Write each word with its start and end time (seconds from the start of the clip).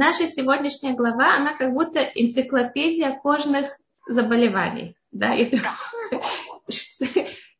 наша 0.00 0.28
сегодняшняя 0.28 0.94
глава, 0.94 1.36
она 1.36 1.54
как 1.54 1.74
будто 1.74 2.00
энциклопедия 2.00 3.12
кожных 3.12 3.76
заболеваний. 4.08 4.96
Да, 5.12 5.34
если... 5.34 5.60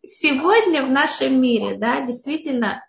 Сегодня 0.03 0.83
в 0.83 0.91
нашем 0.91 1.41
мире, 1.41 1.77
да, 1.77 2.01
действительно, 2.01 2.83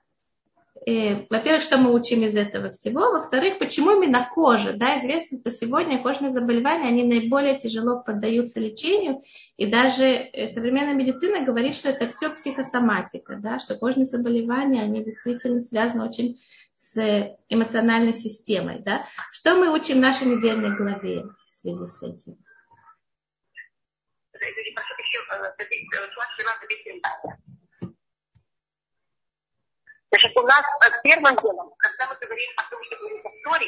э, 0.88 1.26
во-первых, 1.30 1.62
что 1.62 1.78
мы 1.78 1.94
учим 1.94 2.24
из 2.24 2.38
этого 2.38 2.72
всего, 2.72 3.12
во-вторых, 3.12 3.60
почему 3.60 3.92
именно 3.92 4.28
кожа, 4.34 4.72
да, 4.74 4.98
известно, 5.00 5.38
что 5.38 5.52
сегодня 5.52 6.02
кожные 6.02 6.32
заболевания, 6.32 6.88
они 6.88 7.04
наиболее 7.04 7.60
тяжело 7.60 8.02
поддаются 8.02 8.62
лечению, 8.62 9.22
и 9.58 9.66
даже 9.66 10.06
э, 10.06 10.48
современная 10.48 10.94
медицина 10.94 11.44
говорит, 11.44 11.76
что 11.76 11.90
это 11.90 12.08
все 12.08 12.30
психосоматика, 12.30 13.38
да, 13.44 13.60
что 13.60 13.76
кожные 13.76 14.06
заболевания, 14.06 14.82
они 14.82 15.04
действительно 15.04 15.62
связаны 15.62 16.08
очень 16.08 16.40
с 16.82 16.98
эмоциональной 17.48 18.12
системой, 18.12 18.80
да. 18.80 19.08
Что 19.32 19.54
мы 19.54 19.72
учим 19.72 19.98
в 19.98 20.02
нашей 20.02 20.26
недельной 20.26 20.76
главе 20.76 21.26
в 21.46 21.52
связи 21.52 21.86
с 21.86 22.02
этим? 22.02 22.44
Значит, 30.10 30.36
у 30.36 30.42
нас 30.42 30.64
первым 31.04 31.36
делом, 31.38 31.72
когда 31.78 32.08
мы 32.10 32.16
говорим 32.20 32.50
о 32.58 32.64
том, 32.72 32.84
что 32.84 32.98
говорим 32.98 33.22
о 33.28 33.30
Торе, 33.44 33.68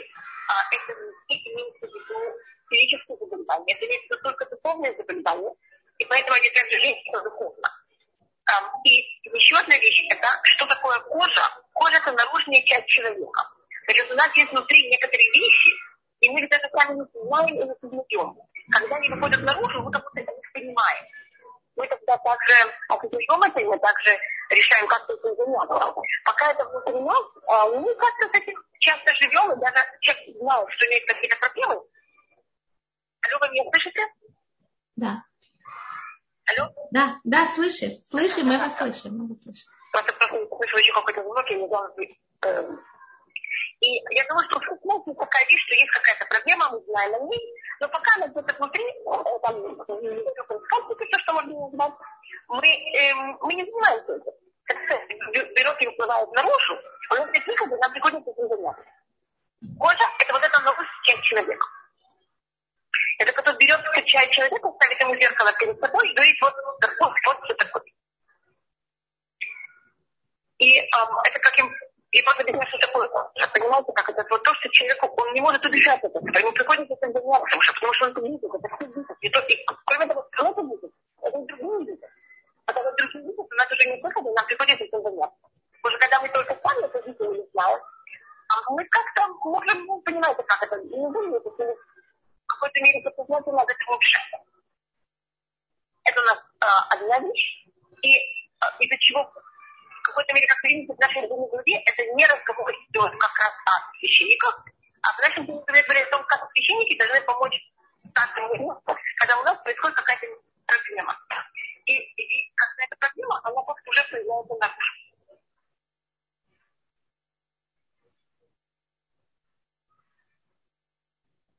это 0.71 0.93
не 1.29 1.35
имеется 1.35 1.85
в 1.85 1.89
виду 1.93 2.17
физическое 2.71 3.17
заболевание, 3.17 3.75
это 3.75 3.85
имеется 3.85 4.17
только 4.23 4.45
духовное 4.49 4.97
заболевание, 4.97 5.51
и 5.99 6.05
поэтому 6.05 6.35
они 6.35 6.49
также 6.49 6.77
лечатся 6.79 7.21
духовно. 7.29 7.69
И 8.83 8.89
еще 9.35 9.55
одна 9.57 9.77
вещь, 9.77 10.05
это 10.09 10.27
что 10.43 10.65
такое 10.67 10.99
кожа? 10.99 11.41
Кожа– 11.73 11.97
это 11.97 12.11
наружная 12.11 12.61
часть 12.63 12.87
человека. 12.87 13.49
Значит, 13.85 14.11
у 14.11 14.15
нас 14.15 14.35
есть 14.35 14.51
внутри 14.51 14.89
некоторые 14.89 15.29
вещи, 15.31 15.69
и 16.19 16.29
мы 16.29 16.41
их 16.41 16.49
даже 16.49 16.69
сами 16.75 16.99
не 16.99 17.05
понимаем 17.05 17.55
и 17.55 17.63
не 17.63 17.75
сознаем. 17.81 18.37
Когда 18.71 18.95
они 18.97 19.09
выходят 19.09 19.41
наружу, 19.41 19.81
мы 19.81 19.91
как 19.91 20.03
будто 20.03 20.19
это 20.21 20.31
не 20.31 20.41
понимаем. 20.53 21.05
Мы 21.75 21.87
тогда 21.87 22.17
также 22.17 22.53
осознаем 22.89 23.43
это, 23.43 23.59
и 23.59 23.65
мы 23.65 23.79
также 23.79 24.17
решаем, 24.49 24.87
как 24.87 25.09
этим 25.09 25.35
заняться. 25.35 25.93
Пока 26.25 26.51
это 26.51 26.65
внутри 26.65 26.99
нас, 26.99 27.23
мы 27.73 27.95
как-то 27.95 28.27
с 28.27 28.41
этим 28.41 28.63
часто 28.79 29.13
живем, 29.15 29.51
и 29.53 29.59
даже 29.59 29.83
человек 30.01 30.37
знает, 30.37 30.67
что 30.69 30.85
имеет 30.87 31.05
какие-то 31.07 31.37
проблемы. 31.37 31.75
Алло, 33.25 33.39
вы 33.39 33.49
меня 33.49 33.63
слышите? 33.71 34.07
Да. 34.95 35.23
Алло? 36.45 36.69
Да, 36.91 37.15
да, 37.23 37.47
слышим. 37.55 37.91
Слышим, 38.05 38.47
мы 38.47 38.57
вас 38.57 38.77
слышим. 38.77 39.17
Мы 39.17 39.27
вас 39.27 39.41
слышим. 39.43 39.67
Просто 39.93 40.13
просто 40.13 40.47
слышу 40.49 40.77
еще 40.77 40.93
какой-то 40.93 41.21
звук, 41.21 41.49
я 41.49 41.57
не 41.57 41.67
знаю, 41.67 41.93
эм. 41.95 42.79
и 43.79 44.15
я 44.15 44.25
думаю, 44.27 44.49
что 44.49 44.59
в 44.59 44.81
смысле 44.81 45.13
такая 45.13 45.45
вещь, 45.45 45.63
что 45.65 45.75
есть 45.75 45.91
какая-то 45.91 46.25
проблема, 46.25 46.69
мы 46.71 46.81
знаем 46.85 47.13
о 47.13 47.19
ней, 47.27 47.53
но 47.79 47.87
пока 47.89 48.15
она 48.15 48.27
где-то 48.27 48.55
внутри, 48.55 48.83
э, 48.83 49.39
там, 49.43 49.53
происходит, 49.85 50.97
все, 50.97 51.19
что 51.19 51.33
можно 51.33 51.59
назвать, 51.59 51.93
мы, 52.47 52.67
эм, 52.67 53.37
мы 53.41 53.53
не 53.53 53.65
занимаемся 53.65 54.13
этим. 54.13 54.33
Берет 55.53 55.81
и 55.81 55.87
выплывает 55.87 56.31
наружу, 56.31 56.79
у 57.11 57.13
нас 57.13 57.29
нет 57.33 57.45
выхода, 57.45 57.77
нам 57.77 57.91
приходится 57.91 58.31
этим 58.31 58.49
заняться. 58.49 58.83
Кожа– 59.77 60.05
это 60.19 60.33
вот 60.33 60.43
эта 60.43 60.61
новость 60.63 60.89
чем 61.03 61.21
человека. 61.21 61.67
Это 63.23 63.31
кто 63.31 63.53
берет, 63.53 63.79
скачает 63.79 64.29
человека, 64.31 64.67
ставит 64.75 64.99
ему 64.99 65.15
зеркало 65.15 65.53
перед 65.57 65.79
собой 65.79 66.09
и 66.09 66.13
говорит, 66.13 66.35
вот 66.41 66.53
такой, 66.81 67.13
вот 67.25 67.37
все 67.45 67.53
такое. 67.53 67.83
И 70.59 70.79
эм, 70.79 71.09
это 71.23 71.39
как 71.39 71.57
им 71.59 71.73
и 72.11 72.21
вот 72.21 72.39
объяснять, 72.39 72.67
что 72.67 72.77
такое 72.77 73.07
Понимаете, 73.53 73.91
как 73.95 74.09
это 74.09 74.25
вот 74.29 74.43
то, 74.43 74.53
что 74.53 74.69
человеку, 74.69 75.07
он 75.17 75.33
не 75.33 75.41
может 75.41 75.65
убежать 75.65 76.03
от 76.03 76.11
этого. 76.11 76.37
Ему 76.37 76.51
приходится 76.51 76.93
этим 76.93 77.13
заняться, 77.13 77.45
потому 77.45 77.61
что, 77.61 77.73
потому 77.73 77.93
что 77.93 78.05
он 78.05 78.11
это 78.11 78.21
видит, 78.21 78.43
это 78.43 78.75
все 78.75 78.85
видит. 78.85 79.17
И, 79.21 79.29
то, 79.29 79.39
и 79.39 79.65
кроме 79.85 80.05
того, 80.07 80.27
он 80.39 80.47
это 80.51 80.61
видит, 80.61 80.91
это 81.21 81.39
и 81.39 81.45
другие 81.47 81.79
видят. 81.79 82.09
А 82.65 82.73
когда 82.73 82.91
другие 82.91 83.23
видят, 83.23 83.39
у 83.39 83.55
нас 83.55 83.71
уже 83.71 83.87
нет 83.87 84.03
выхода, 84.03 84.29
нам 84.35 84.45
приходится 84.45 84.83
этим 84.83 85.01
заняться. 85.01 85.47
Уже 85.83 85.97
когда 85.97 86.21
мы 86.21 86.29
только 86.29 86.59
сами 86.61 86.85
это 86.85 86.99
видим 87.07 87.31
или 87.33 87.49
знаем, 87.53 87.79
а 87.79 88.71
мы 88.73 88.85
как-то 88.85 89.27
можем, 89.49 89.85
ну, 89.85 90.01
понимаете, 90.01 90.43
как 90.43 90.63
это, 90.63 90.75
не 90.83 91.07
думаете, 91.09 91.49
какой-то 92.63 92.81
мере 92.81 93.03
подсознательно 93.03 93.61
от 93.61 93.69
этого 93.69 93.95
убежать. 93.95 94.31
Это 96.05 96.21
у 96.21 96.25
нас 96.25 96.39
а, 96.61 96.95
одна 96.95 97.19
вещь. 97.19 97.65
И 98.01 98.17
а, 98.59 98.71
из-за 98.79 98.97
чего 98.99 99.23
в 99.23 100.01
какой-то 100.03 100.33
мере, 100.33 100.47
как 100.47 100.59
в 100.59 100.99
нашей 100.99 101.21
любимой 101.23 101.49
главе, 101.49 101.83
это 101.85 102.05
не 102.15 102.25
разговор 102.25 102.71
идет 102.71 103.11
как 103.19 103.37
раз 103.39 103.53
о 103.65 103.97
священниках, 103.99 104.65
а 105.01 105.13
в 105.13 105.19
нашем 105.19 105.45
главе 105.45 105.83
говорит 105.83 106.07
о 106.07 106.11
том, 106.11 106.25
как 106.25 106.49
священники 106.55 106.97
должны 106.97 107.21
помочь 107.21 107.59
каждому 108.13 108.81
когда 109.17 109.39
у 109.39 109.43
нас 109.43 109.57
происходит 109.63 109.95
какая-то 109.95 110.27
проблема. 110.65 111.17
И, 111.85 111.93
и, 111.93 112.21
и 112.21 112.53
когда 112.55 112.83
эта 112.83 112.95
проблема, 112.97 113.41
она 113.43 113.61
как-то 113.63 113.89
уже 113.89 114.03
появляется 114.09 114.53
наружу. 114.55 114.59
Так, 114.59 114.73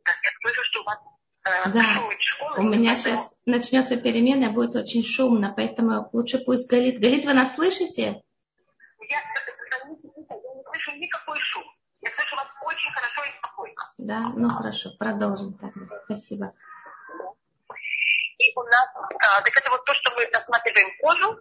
я 0.06 0.31
слышу, 0.41 0.60
что 0.65 0.81
у 0.81 0.84
вас 0.84 0.98
э, 1.47 1.69
да. 1.70 2.59
У 2.59 2.62
меня 2.62 2.97
сейчас 2.97 3.34
начнется 3.47 3.97
перемена, 3.97 4.50
будет 4.50 4.76
очень 4.76 5.04
шумно, 5.04 5.53
поэтому 5.56 6.09
лучше 6.12 6.38
пусть 6.38 6.69
Галит. 6.69 7.00
Галит, 7.00 7.25
вы 7.25 7.34
нас 7.34 7.54
слышите? 7.54 8.22
я, 9.10 9.19
я 9.19 9.84
не 9.87 10.62
слышу 10.62 10.92
никакой 10.97 11.38
шум. 11.41 11.65
Я 12.00 12.10
слышу 12.10 12.37
вас 12.37 12.48
очень 12.62 12.91
хорошо 12.91 13.25
и 13.25 13.38
спокойно. 13.38 13.92
Да, 13.98 14.20
ну 14.37 14.50
хорошо, 14.50 14.91
продолжим 14.98 15.54
тогда. 15.54 16.03
Спасибо. 16.04 16.53
И 18.38 18.53
у 18.56 18.62
нас, 18.62 18.88
а, 18.97 19.41
так 19.42 19.56
это 19.56 19.71
вот 19.71 19.84
то, 19.84 19.94
что 19.94 20.15
мы 20.16 20.26
рассматриваем 20.26 20.91
кожу, 21.00 21.41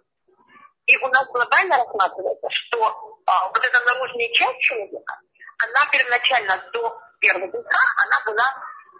и 0.86 0.96
у 0.98 1.08
нас 1.08 1.26
глобально 1.28 1.76
рассматривается, 1.76 2.48
что 2.50 3.20
а, 3.26 3.48
вот 3.48 3.58
эта 3.58 3.84
наружная 3.84 4.28
часть 4.32 4.60
человека, 4.60 5.20
она 5.58 5.90
первоначально 5.90 6.70
до 6.72 7.00
первого 7.24 7.50
греха, 7.50 7.78
она 8.04 8.24
была, 8.26 8.48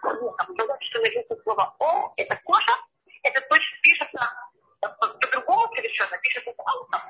ну, 0.03 0.35
там, 0.37 0.77
что 0.81 0.99
написано 0.99 1.41
слово 1.43 1.75
«о», 1.79 2.13
это 2.17 2.39
кожа, 2.43 2.73
это 3.23 3.41
точно 3.49 3.77
пишется 3.81 4.33
по-другому 4.79 5.75
совершенно, 5.75 6.17
пишется 6.17 6.51
«алтом», 6.57 7.01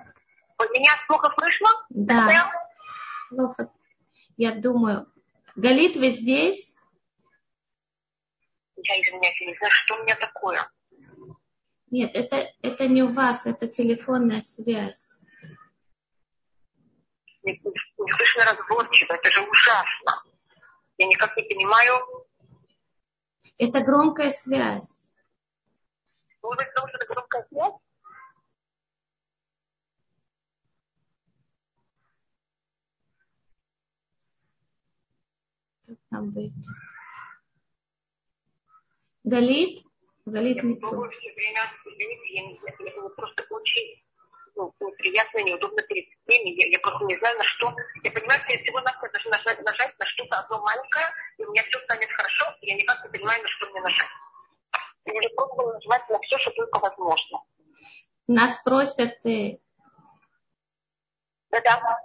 меня 0.76 0.92
плохо 1.08 1.34
слышно? 1.38 1.70
Да. 1.90 2.52
Плохо. 3.30 3.72
Я 4.38 4.52
думаю. 4.52 5.12
Галит, 5.56 5.96
вы 5.96 6.10
здесь? 6.10 6.76
Я 8.78 9.02
извиняюсь, 9.02 9.42
я 9.42 9.48
не 9.48 9.58
знаю, 9.58 9.72
что 9.72 9.96
у 9.96 10.04
меня 10.04 10.16
такое. 10.16 10.70
Нет, 11.92 12.12
это, 12.14 12.46
это 12.62 12.88
не 12.88 13.04
у 13.04 13.14
вас, 13.14 13.46
это 13.46 13.68
телефонная 13.68 14.42
связь. 14.42 15.22
Не, 17.44 17.54
не 17.54 18.12
слышно 18.12 18.44
разборчиво, 18.44 19.14
это 19.14 19.32
же 19.32 19.42
ужасно. 19.44 20.24
Я 20.98 21.08
никак 21.08 21.36
не 21.36 21.44
понимаю. 21.44 22.26
Это 23.58 23.82
громкая 23.82 24.32
связь. 24.32 25.16
Может 26.42 26.60
быть, 26.60 26.68
потому 26.74 26.88
что 26.88 26.98
это 26.98 27.08
громкая 27.08 27.46
связь? 27.50 27.74
Как 35.88 35.98
там 36.10 36.32
быть? 36.32 36.54
Галит? 39.24 39.86
Галит 40.26 40.64
не 40.64 40.80
то. 40.80 40.88
все 40.88 41.34
время, 41.34 41.62
извините, 41.86 42.34
я, 42.34 42.94
я, 42.94 43.10
просто 43.10 43.46
очень 43.50 44.05
ну, 44.56 44.74
неприятно, 44.80 45.40
неудобно 45.40 45.82
перед 45.84 46.06
всеми. 46.28 46.50
Я, 46.62 46.68
я 46.68 46.80
просто 46.80 47.06
не 47.06 47.18
знаю, 47.18 47.38
на 47.38 47.44
что. 47.44 47.76
Я 48.04 48.12
понимаю, 48.12 48.42
что 48.42 48.54
я 48.54 48.60
всего 48.60 48.82
навсего 48.82 49.08
должна 49.12 49.32
нажать, 49.32 49.62
нажать 49.62 50.00
на 50.00 50.06
что-то 50.06 50.40
одно 50.40 50.62
маленькое, 50.62 51.06
и 51.38 51.46
у 51.46 51.52
меня 51.52 51.64
все 51.64 51.80
станет 51.80 52.10
хорошо, 52.12 52.46
и 52.62 52.68
я 52.68 52.76
никак 52.76 53.04
не 53.04 53.10
понимаю, 53.10 53.42
на 53.42 53.50
что 53.50 53.70
мне 53.70 53.82
нажать. 53.82 54.08
Я 55.06 55.14
уже 55.14 55.30
пробовала 55.36 55.74
нажимать 55.74 56.10
на 56.10 56.20
все, 56.20 56.38
что 56.40 56.52
только 56.52 56.80
возможно. 56.80 57.40
Нас 58.28 58.62
просят... 58.64 59.26
Э, 59.26 59.58
Да-да 61.52 62.02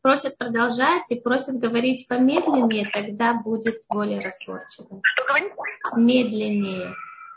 просят 0.00 0.38
продолжать 0.38 1.10
и 1.10 1.20
просят 1.20 1.56
говорить 1.56 2.06
помедленнее, 2.08 2.88
тогда 2.90 3.34
будет 3.34 3.82
более 3.88 4.20
разборчиво. 4.20 5.00
Что 5.02 5.24
говорить? 5.24 5.52
Медленнее. 5.96 6.94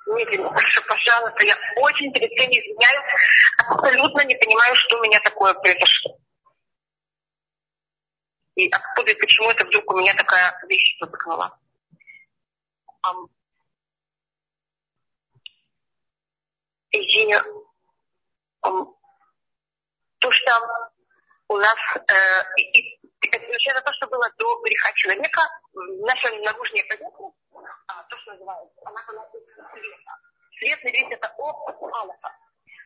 Медленнее. 0.07 0.49
Хорошо, 0.49 0.81
пожалуйста. 0.87 1.45
Я 1.45 1.57
очень 1.77 2.11
перед 2.11 2.31
всеми 2.31 2.53
извиняюсь. 2.53 3.05
Абсолютно 3.67 4.25
не 4.25 4.35
понимаю, 4.35 4.75
что 4.75 4.97
у 4.97 5.01
меня 5.01 5.19
такое 5.19 5.53
произошло. 5.55 6.17
И 8.55 8.69
откуда 8.69 9.11
и 9.11 9.19
почему 9.19 9.51
это 9.51 9.65
вдруг 9.65 9.91
у 9.91 9.97
меня 9.97 10.13
такая 10.13 10.57
вещь. 10.67 10.97
Um, 13.05 13.29
и 16.91 17.31
um, 18.63 18.95
то, 20.19 20.31
что 20.31 20.51
у 21.49 21.57
нас 21.57 21.75
э, 21.95 22.43
и, 22.57 22.79
и, 22.79 22.99
это 23.21 23.81
то, 23.81 23.93
что 23.93 24.07
было 24.07 24.27
до 24.37 24.61
греха 24.61 24.91
человека, 24.93 25.41
наша 25.73 26.33
наружная 26.37 26.83
поверхность, 26.89 27.35
а, 27.87 28.03
то, 28.03 28.17
что 28.17 28.33
называется, 28.33 28.81
она 28.85 29.03
была 29.07 29.23
из 29.33 29.45
света. 29.45 30.11
Свет 30.59 30.83
на 30.83 30.89
весь 30.89 31.11
это 31.11 31.33
опыт 31.37 31.75
алифа. 31.81 32.31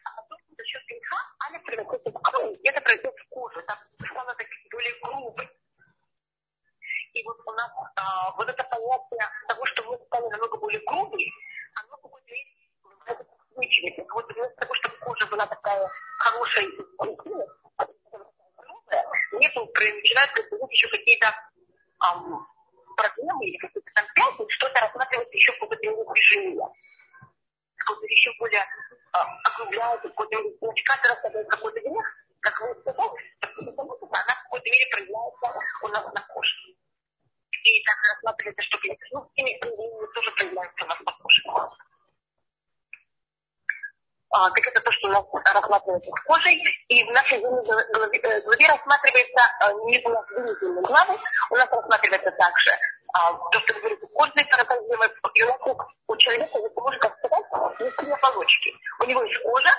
А 0.05 0.21
потом 0.21 0.37
за 0.57 0.63
счет 0.65 0.81
греха 0.87 1.17
алиф 1.47 1.63
превратится 1.63 2.11
в 2.11 2.15
это 2.63 2.81
произойдет 2.81 3.15
в 3.15 3.29
кожу, 3.29 3.61
там 3.63 3.77
стало 4.05 4.35
так 4.35 4.47
более 4.71 4.93
грубой. 5.01 5.49
И 7.13 7.23
вот 7.23 7.37
у 7.45 7.51
нас 7.51 7.71
а, 7.95 8.31
вот 8.35 8.49
это 8.49 8.63
понятие 8.63 9.29
того, 9.47 9.65
что 9.65 9.83
мы 9.83 9.97
стали 10.05 10.27
намного 10.29 10.57
более 10.57 10.81
грубые, 10.85 11.31
оно 11.75 11.97
в 11.97 12.01
какой-то. 12.01 12.35
Вот 14.13 14.31
вместо 14.33 14.55
того, 14.55 14.73
чтобы 14.75 14.97
кожа 14.97 15.27
была 15.27 15.45
такая 15.45 15.89
хорошая 16.19 16.65
и 16.65 16.69
нету, 19.39 19.65
начинают 19.65 20.31
происходить 20.31 20.71
еще 20.71 20.87
какие-то 20.89 21.27
проблемы 22.99 23.45
или 23.47 23.57
какие-то 23.57 23.91
конфликты, 23.93 24.45
что-то 24.49 24.81
рассматривается 24.81 25.35
еще 25.35 25.51
в 25.53 25.59
какой-то 25.59 25.87
мере 25.87 26.03
движение. 26.13 26.67
Какой-то 27.77 28.05
еще 28.05 28.31
более 28.39 28.65
а, 29.13 29.25
округляется, 29.45 30.09
какой-то 30.09 30.37
раз, 31.09 31.19
когда 31.21 31.43
какой-то 31.45 31.79
грех, 31.79 32.05
как 32.41 32.59
вы 32.61 32.75
сказали, 32.81 33.11
она 33.41 34.33
в 34.35 34.43
какой-то 34.43 34.69
мере 34.69 34.85
проявляется 34.91 35.47
у 35.83 35.87
нас 35.87 36.05
на 36.05 36.21
коже. 36.33 36.55
И 37.63 37.83
так 37.83 37.97
рассматривается, 38.13 38.63
что 38.63 38.77
ну, 39.11 39.25
с 39.25 39.33
проявлениями 39.61 40.13
тоже 40.13 40.31
проявляется 40.31 40.85
у 40.85 40.87
нас 40.87 40.99
на 40.99 41.11
коже. 41.11 41.41
А, 44.31 44.49
так 44.51 44.67
это 44.67 44.79
то, 44.81 44.91
что 44.91 45.07
у 45.07 45.11
нас 45.11 45.25
рассматривается 45.33 46.11
кожей. 46.25 46.61
И 46.87 47.03
в 47.03 47.11
нашей 47.11 47.39
главе, 47.39 48.19
э, 48.19 48.41
главе 48.41 48.67
рассматривается 48.67 49.41
а, 49.59 49.73
не 49.73 49.99
у 50.05 50.09
нас 50.09 50.25
вынесенные 50.29 50.83
главы, 50.83 51.17
у 51.49 51.55
нас 51.55 51.67
рассматривается 51.71 52.31
также 52.31 52.71
а, 53.13 53.33
то, 53.33 53.59
что 53.59 53.73
говорится, 53.73 54.07
кожные 54.13 54.45
паразитизмы. 54.45 55.09
И 55.33 55.43
у 55.43 55.47
нас 55.47 55.59
у 56.07 56.15
человека, 56.17 56.59
можно 56.75 56.99
так 56.99 57.17
сказать, 57.17 57.79
есть 57.79 57.95
три 57.97 58.11
оболочки. 58.11 58.71
У 58.99 59.05
него 59.05 59.23
есть 59.23 59.41
кожа, 59.41 59.71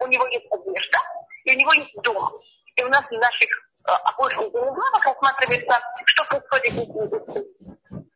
у 0.00 0.06
него 0.06 0.26
есть 0.28 0.46
одежда, 0.50 0.98
и 1.44 1.54
у 1.54 1.58
него 1.58 1.72
есть 1.74 1.94
дом. 2.02 2.40
И 2.76 2.82
у 2.82 2.88
нас 2.88 3.04
в 3.04 3.12
наших 3.12 3.50
обоих 3.84 4.38
главах 4.52 5.04
рассматривается, 5.04 5.80
что 6.06 6.24
происходит, 6.24 6.72
если 6.72 7.44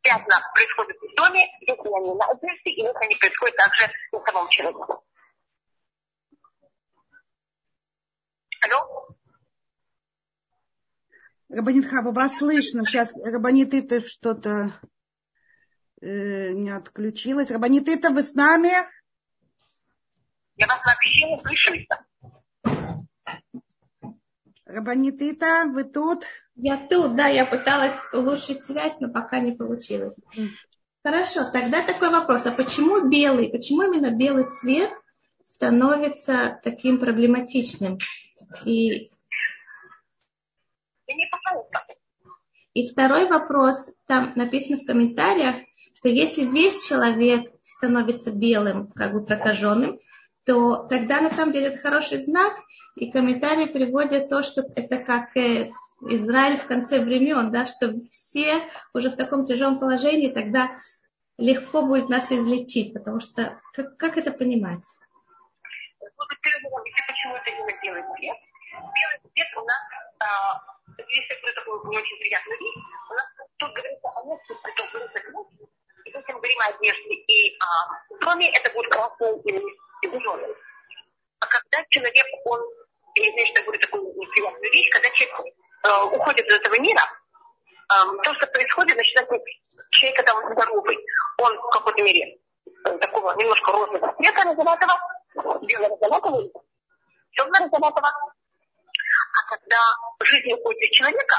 пятна 0.03 0.41
происходят 0.55 0.97
в 0.97 1.15
доме, 1.17 1.47
если 1.61 1.97
они 1.99 2.15
на 2.15 2.25
одежде, 2.27 2.71
и 2.71 2.83
если 2.83 3.05
они 3.05 3.17
происходят 3.17 3.57
также 3.57 3.91
на 4.13 4.25
самом 4.25 4.49
человеке. 4.49 5.06
Алло? 8.63 9.09
Рабанит 11.49 11.87
Хаба, 11.87 12.11
вас 12.11 12.39
слышно. 12.39 12.85
Сейчас 12.85 13.13
Рабанит 13.15 13.73
это 13.75 14.07
что-то 14.07 14.81
э, 16.01 16.51
не 16.53 16.71
отключилось. 16.71 17.51
Рабанит 17.51 17.89
это 17.89 18.11
вы 18.11 18.23
с 18.23 18.35
нами? 18.35 18.71
Я 20.57 20.67
вас 20.67 20.81
вообще 20.85 21.31
не 21.31 21.41
слышу. 21.41 21.75
Рабанит 24.65 25.21
вы 25.21 25.85
тут? 25.85 26.25
Я 26.57 26.77
тут, 26.77 27.15
да, 27.15 27.29
я 27.29 27.45
пыталась 27.45 27.97
улучшить 28.13 28.63
связь, 28.63 28.99
но 28.99 29.09
пока 29.11 29.39
не 29.39 29.53
получилось. 29.53 30.25
Хорошо, 31.05 31.51
тогда 31.53 31.83
такой 31.83 32.11
вопрос. 32.11 32.47
А 32.47 32.51
почему 32.51 33.09
белый, 33.09 33.49
почему 33.51 33.83
именно 33.83 34.11
белый 34.11 34.51
цвет 34.51 34.91
становится 35.45 36.59
таким 36.65 36.99
проблематичным? 36.99 37.99
И, 38.65 39.11
и 42.75 42.89
второй 42.89 43.27
вопрос, 43.27 43.93
там 44.07 44.33
написано 44.37 44.79
в 44.79 44.87
комментариях, 44.87 45.57
что 45.97 46.09
если 46.09 46.45
весь 46.45 46.87
человек 46.87 47.51
становится 47.63 48.33
белым, 48.33 48.89
как 48.93 49.13
бы 49.13 49.25
прокаженным, 49.25 49.99
то 50.45 50.87
тогда 50.89 51.21
на 51.21 51.31
самом 51.31 51.53
деле 51.53 51.69
это 51.69 51.79
хороший 51.79 52.19
знак, 52.19 52.53
и 52.95 53.11
комментарии 53.11 53.67
приводят 53.67 54.29
то, 54.29 54.43
что 54.43 54.63
это 54.75 54.99
как 54.99 55.37
э, 55.37 55.71
Израиль 56.03 56.57
в 56.57 56.67
конце 56.67 57.01
времен, 57.01 57.51
да, 57.51 57.67
что 57.67 57.93
все 58.11 58.63
уже 58.95 59.11
в 59.11 59.17
таком 59.17 59.45
тяжелом 59.45 59.81
положении, 59.81 60.33
тогда 60.33 60.71
легко 61.39 61.83
будет 61.83 62.09
нас 62.09 62.31
излечить, 62.33 62.95
потому 62.95 63.21
что 63.21 63.61
как, 63.73 63.97
как 63.97 64.17
это 64.17 64.31
понимать? 64.31 64.85
Почему 67.17 67.37
это 67.37 67.51
именно 67.51 67.73
белый 67.83 68.03
цвет. 68.03 68.39
Белый 68.73 69.19
цвет 69.33 69.57
у 69.57 69.65
нас, 69.65 69.83
а, 70.21 70.61
есть 71.09 71.29
такой, 71.29 71.53
такой 71.53 71.91
не 71.91 71.99
очень 71.99 72.19
приятный 72.19 72.59
вид, 72.59 72.75
у 73.11 73.15
нас 73.15 73.27
тут 73.59 73.73
говорится 73.73 74.09
о 74.09 74.25
месте, 74.25 74.55
притом 74.63 74.87
говорится 74.93 75.19
о 75.19 75.47
и 76.05 76.11
если 76.11 76.33
мы 76.33 76.39
говорим 76.39 76.61
о 76.61 76.69
одежде 76.69 77.15
и 77.15 77.59
а, 77.59 78.15
в 78.15 78.19
доме, 78.21 78.51
это 78.51 78.73
будет 78.73 78.91
красный 78.91 79.41
или, 79.43 79.63
зеленый. 80.03 80.55
А 81.41 81.47
когда 81.47 81.85
человек, 81.91 82.27
он, 82.45 82.61
я 83.17 83.33
знаю, 83.33 83.47
что 83.49 83.63
говорю 83.63 83.81
такую 83.81 84.15
неприятную 84.15 84.73
вещь, 84.73 84.89
когда 84.91 85.11
человек 85.11 85.41
э, 85.85 86.17
уходит 86.17 86.47
из 86.47 86.55
этого 86.55 86.79
мира, 86.79 87.03
э, 87.03 88.23
то, 88.23 88.35
что 88.35 88.47
происходит, 88.47 88.97
начинает 88.97 89.29
человек, 89.91 90.17
когда 90.17 90.35
он 90.35 90.53
здоровый, 90.53 90.99
он 91.39 91.59
в 91.59 91.71
какой-то 91.71 92.03
мере 92.03 92.39
э, 92.85 92.99
такого 92.99 93.35
немножко 93.37 93.73
розового 93.73 94.15
цвета 94.17 94.45
розоватого, 94.45 94.95
белого 95.43 95.89
розоватого, 95.89 96.51
темно-розоватого. 97.33 98.09
А 98.09 99.51
когда 99.51 99.79
жизнь 100.25 100.53
уходит 100.53 100.83
из 100.83 100.91
человека, 100.91 101.37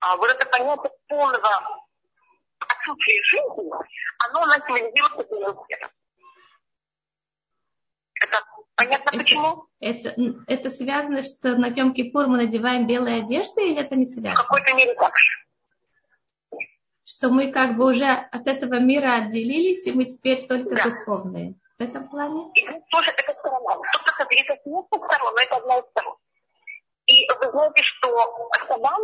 а 0.00 0.16
вот 0.16 0.30
это 0.30 0.46
понятие 0.46 0.92
полного 1.08 1.84
отсутствия 2.58 3.22
жизни, 3.24 3.70
оно 4.26 4.42
у 4.42 4.46
нас 4.46 4.58
символизируется 4.66 5.24
белым 5.30 5.58
цветом. 5.66 5.90
Это 8.22 8.42
понятно 8.74 9.08
это, 9.10 9.18
почему? 9.18 9.66
Это, 9.80 10.14
это 10.46 10.70
связано, 10.70 11.22
что 11.22 11.56
на 11.56 11.66
Йом 11.66 11.92
Кипур 11.92 12.26
мы 12.26 12.38
надеваем 12.38 12.86
белые 12.86 13.22
одежды, 13.22 13.68
или 13.68 13.80
это 13.80 13.96
не 13.96 14.06
связано? 14.06 14.34
В 14.34 14.46
какой-то 14.46 14.74
мере 14.74 14.94
так 14.94 15.16
же. 15.16 15.44
Что 17.04 17.28
мы 17.28 17.52
как 17.52 17.76
бы 17.76 17.86
уже 17.90 18.06
от 18.06 18.46
этого 18.46 18.80
мира 18.80 19.16
отделились, 19.16 19.86
и 19.86 19.92
мы 19.92 20.06
теперь 20.06 20.46
только 20.46 20.74
да. 20.74 20.84
духовные 20.84 21.54
в 21.78 21.82
этом 21.82 22.08
плане? 22.08 22.50
И 22.54 22.66
тоже 22.90 23.10
это 23.10 23.32
сторона. 23.38 23.74
Тут 23.92 24.02
как 24.02 24.32
с 24.32 24.36
нескольких 24.36 25.04
сторон, 25.06 25.34
но 25.34 25.42
это 25.42 25.56
одна 25.56 25.78
из 25.78 25.84
сторон. 25.90 26.16
И 27.06 27.28
вы 27.28 27.50
знаете, 27.50 27.82
что 27.82 28.08
саван, 28.68 29.00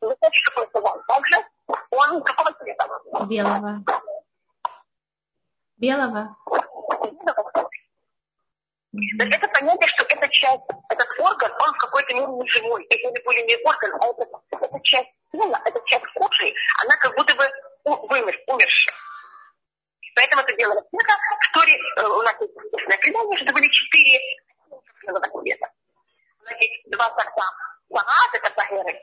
вы 0.00 0.16
знаете, 0.18 0.30
что 0.32 0.50
такое 0.50 0.68
саван? 0.72 1.02
Также 1.06 1.46
он 1.90 2.22
какого 2.22 2.52
цвета? 2.52 2.88
Белого. 3.26 3.84
Белого. 5.76 6.36
Есть 8.94 9.36
это 9.36 9.48
понятие, 9.48 9.86
что 9.86 10.04
эта 10.04 10.28
часть, 10.28 10.62
этот 10.90 11.08
орган, 11.18 11.50
он 11.62 11.72
в 11.72 11.78
какой-то 11.78 12.14
мере 12.14 12.26
не 12.26 12.48
живой. 12.48 12.86
Если 12.90 13.06
не 13.06 13.24
более 13.24 13.44
не 13.46 13.56
орган, 13.64 13.94
а 13.94 14.06
это, 14.06 14.26
эта 14.50 14.80
часть 14.82 15.08
тела, 15.32 15.62
эта 15.64 15.80
часть 15.86 16.04
кожи, 16.14 16.52
она 16.82 16.96
как 17.00 17.16
будто 17.16 17.34
бы 17.34 17.48
вымер, 17.84 18.38
умершая. 18.48 18.94
Поэтому 20.14 20.42
это 20.42 20.56
дело 20.56 20.74
цвета. 20.74 21.14
В 21.40 21.52
Торе 21.52 21.74
э, 21.74 22.06
у 22.06 22.22
нас 22.22 22.36
есть 22.40 22.54
естественное 22.54 22.98
предание, 22.98 23.38
что 23.38 23.52
были 23.52 23.68
четыре 23.68 24.20
белого 25.06 25.42
цвета. 25.42 25.70
Значит, 26.42 26.70
два 26.86 27.08
сорта 27.08 27.44
Сагат, 27.88 28.34
это 28.34 28.52
Сагеры 28.54 29.00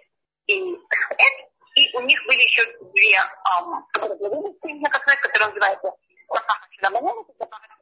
и 0.48 0.74
Эд, 0.74 1.50
и 1.76 1.98
у 1.98 2.02
них 2.02 2.20
были 2.26 2.42
еще 2.42 2.66
две, 2.94 3.16
эм, 3.16 3.86
которые 3.94 5.18
которые 5.18 5.48
называются 5.48 5.92
Сахара 6.28 6.68
Шинаманена 6.72 7.22
и 7.22 7.38
Сахара 7.38 7.78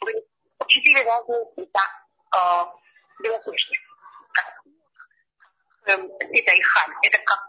Были 0.00 0.26
четыре 0.66 1.04
разные 1.04 1.44
цвета 1.54 1.80
э, 2.36 3.22
белоснежных. 3.22 3.78
Эм, 5.86 6.10
это 6.18 6.52
и 6.52 6.62
халь. 6.62 6.94
Это 7.02 7.18
как, 7.24 7.40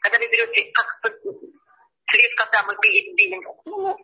когда 0.00 0.18
вы 0.18 0.28
берете, 0.28 0.72
как 0.72 1.00
цвет, 2.10 2.34
когда 2.36 2.62
мы 2.64 2.76
белим 2.80 3.42
ну, 3.64 3.96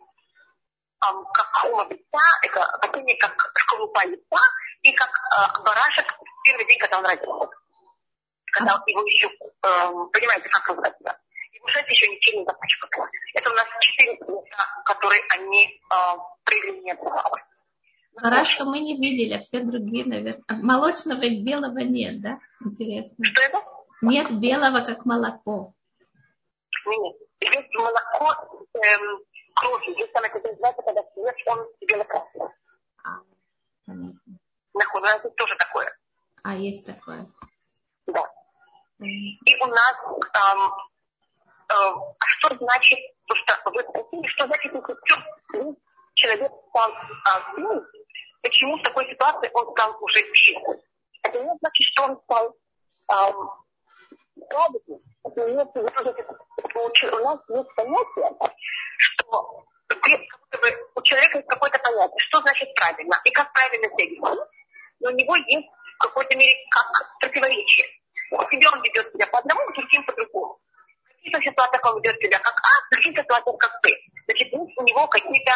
как 1.33 1.45
хома 1.53 1.83
яйца, 1.89 2.25
это 2.43 2.63
опасение 2.63 3.17
как 3.17 3.51
шкалупа 3.55 4.01
яйца, 4.05 4.41
и 4.81 4.91
как 4.93 5.09
э, 5.09 5.63
барашек 5.63 6.07
в 6.11 6.43
первый 6.43 6.65
день, 6.67 6.79
когда 6.79 6.99
он 6.99 7.05
родился. 7.05 7.49
Когда 8.51 8.75
а? 8.75 8.83
его 8.87 9.01
еще, 9.03 9.27
э, 9.27 9.69
понимаете, 10.13 10.49
как 10.49 10.69
он 10.69 10.83
родился. 10.83 11.19
Его 11.51 11.67
шерсть 11.67 11.89
еще 11.89 12.07
ничего 12.07 12.39
не 12.39 12.45
запачкана. 12.45 13.09
Это 13.35 13.51
у 13.51 13.53
нас 13.53 13.65
четыре 13.79 14.17
цвета, 14.17 14.63
которые 14.85 15.21
они 15.33 15.65
э, 15.65 15.95
проявления 16.43 16.95
бывают. 16.95 17.43
Барашка 18.21 18.65
мы 18.65 18.79
не 18.79 18.97
видели, 18.97 19.33
а 19.33 19.41
все 19.41 19.59
другие, 19.59 20.05
наверное. 20.05 20.43
Молочного 20.47 21.21
и 21.21 21.43
белого 21.43 21.79
нет, 21.79 22.21
да? 22.21 22.39
Интересно. 22.65 23.23
Что 23.23 23.41
это? 23.43 23.63
Нет 24.01 24.31
белого, 24.39 24.81
как 24.81 25.05
молоко. 25.05 25.73
Нет 26.85 27.26
есть 27.41 27.73
молоко 27.75 28.59
эм, 28.73 29.23
крови. 29.55 29.99
Есть 29.99 30.13
там 30.13 30.23
это 30.23 30.39
называется, 30.47 30.81
когда 30.83 31.03
цвет, 31.13 31.35
он 31.47 31.67
бело-красный. 31.87 32.47
А, 33.03 33.19
понятно. 33.85 34.39
Находится, 34.73 35.17
это 35.17 35.29
тоже 35.31 35.55
такое. 35.55 35.97
А, 36.43 36.55
есть 36.55 36.85
такое. 36.85 37.25
Да. 38.07 38.23
И 38.99 39.55
у 39.61 39.67
нас 39.67 39.95
эм, 40.33 40.71
а 41.69 42.25
что 42.25 42.55
значит, 42.55 42.99
то, 43.27 43.35
что 43.35 43.71
вы 43.71 43.81
спросили, 43.81 44.27
что 44.27 44.45
значит, 44.45 44.73
если 44.73 45.75
человек 46.13 46.51
стал 46.69 46.91
ну, 47.57 47.83
почему 48.41 48.77
в 48.77 48.83
такой 48.83 49.09
ситуации 49.09 49.51
он 49.53 49.71
стал 49.71 49.97
уже 50.01 50.19
чистым. 50.33 50.77
Это 51.23 51.43
не 51.43 51.51
значит, 51.59 51.85
что 51.85 52.03
он 52.05 52.21
стал 52.23 52.55
эм, 53.11 53.49
значит, 56.07 57.13
у 57.13 57.23
нас 57.23 57.39
есть 57.49 57.75
понятие, 57.75 58.37
что 58.97 59.65
у 60.95 61.01
человека 61.01 61.37
есть 61.37 61.47
какое-то 61.47 61.79
понятие, 61.79 62.19
что 62.19 62.39
значит 62.39 62.73
правильно 62.75 63.15
и 63.23 63.31
как 63.31 63.51
правильно 63.53 63.85
себя 63.85 64.05
вести, 64.05 64.19
но 64.99 65.09
у 65.09 65.13
него 65.13 65.35
есть 65.35 65.67
в 65.97 66.03
какой-то 66.03 66.37
мере 66.37 66.53
как 66.71 66.91
противоречие. 67.19 67.87
У 68.31 68.41
себя 68.51 68.69
он 68.73 68.81
ведет 68.81 69.11
себя 69.13 69.27
по 69.27 69.39
одному, 69.39 69.71
другим 69.73 70.03
по 70.05 70.13
другому. 70.13 70.59
В 71.05 71.09
каких-то 71.15 71.41
ситуациях 71.41 71.81
он 71.85 72.01
ведет 72.01 72.21
себя 72.21 72.39
как 72.39 72.55
А, 72.59 72.87
в 72.87 72.89
других 72.91 73.19
ситуациях 73.19 73.57
как 73.57 73.71
Б. 73.81 73.89
Значит, 74.27 74.53
у 74.53 74.83
него 74.83 75.07
какие-то 75.07 75.53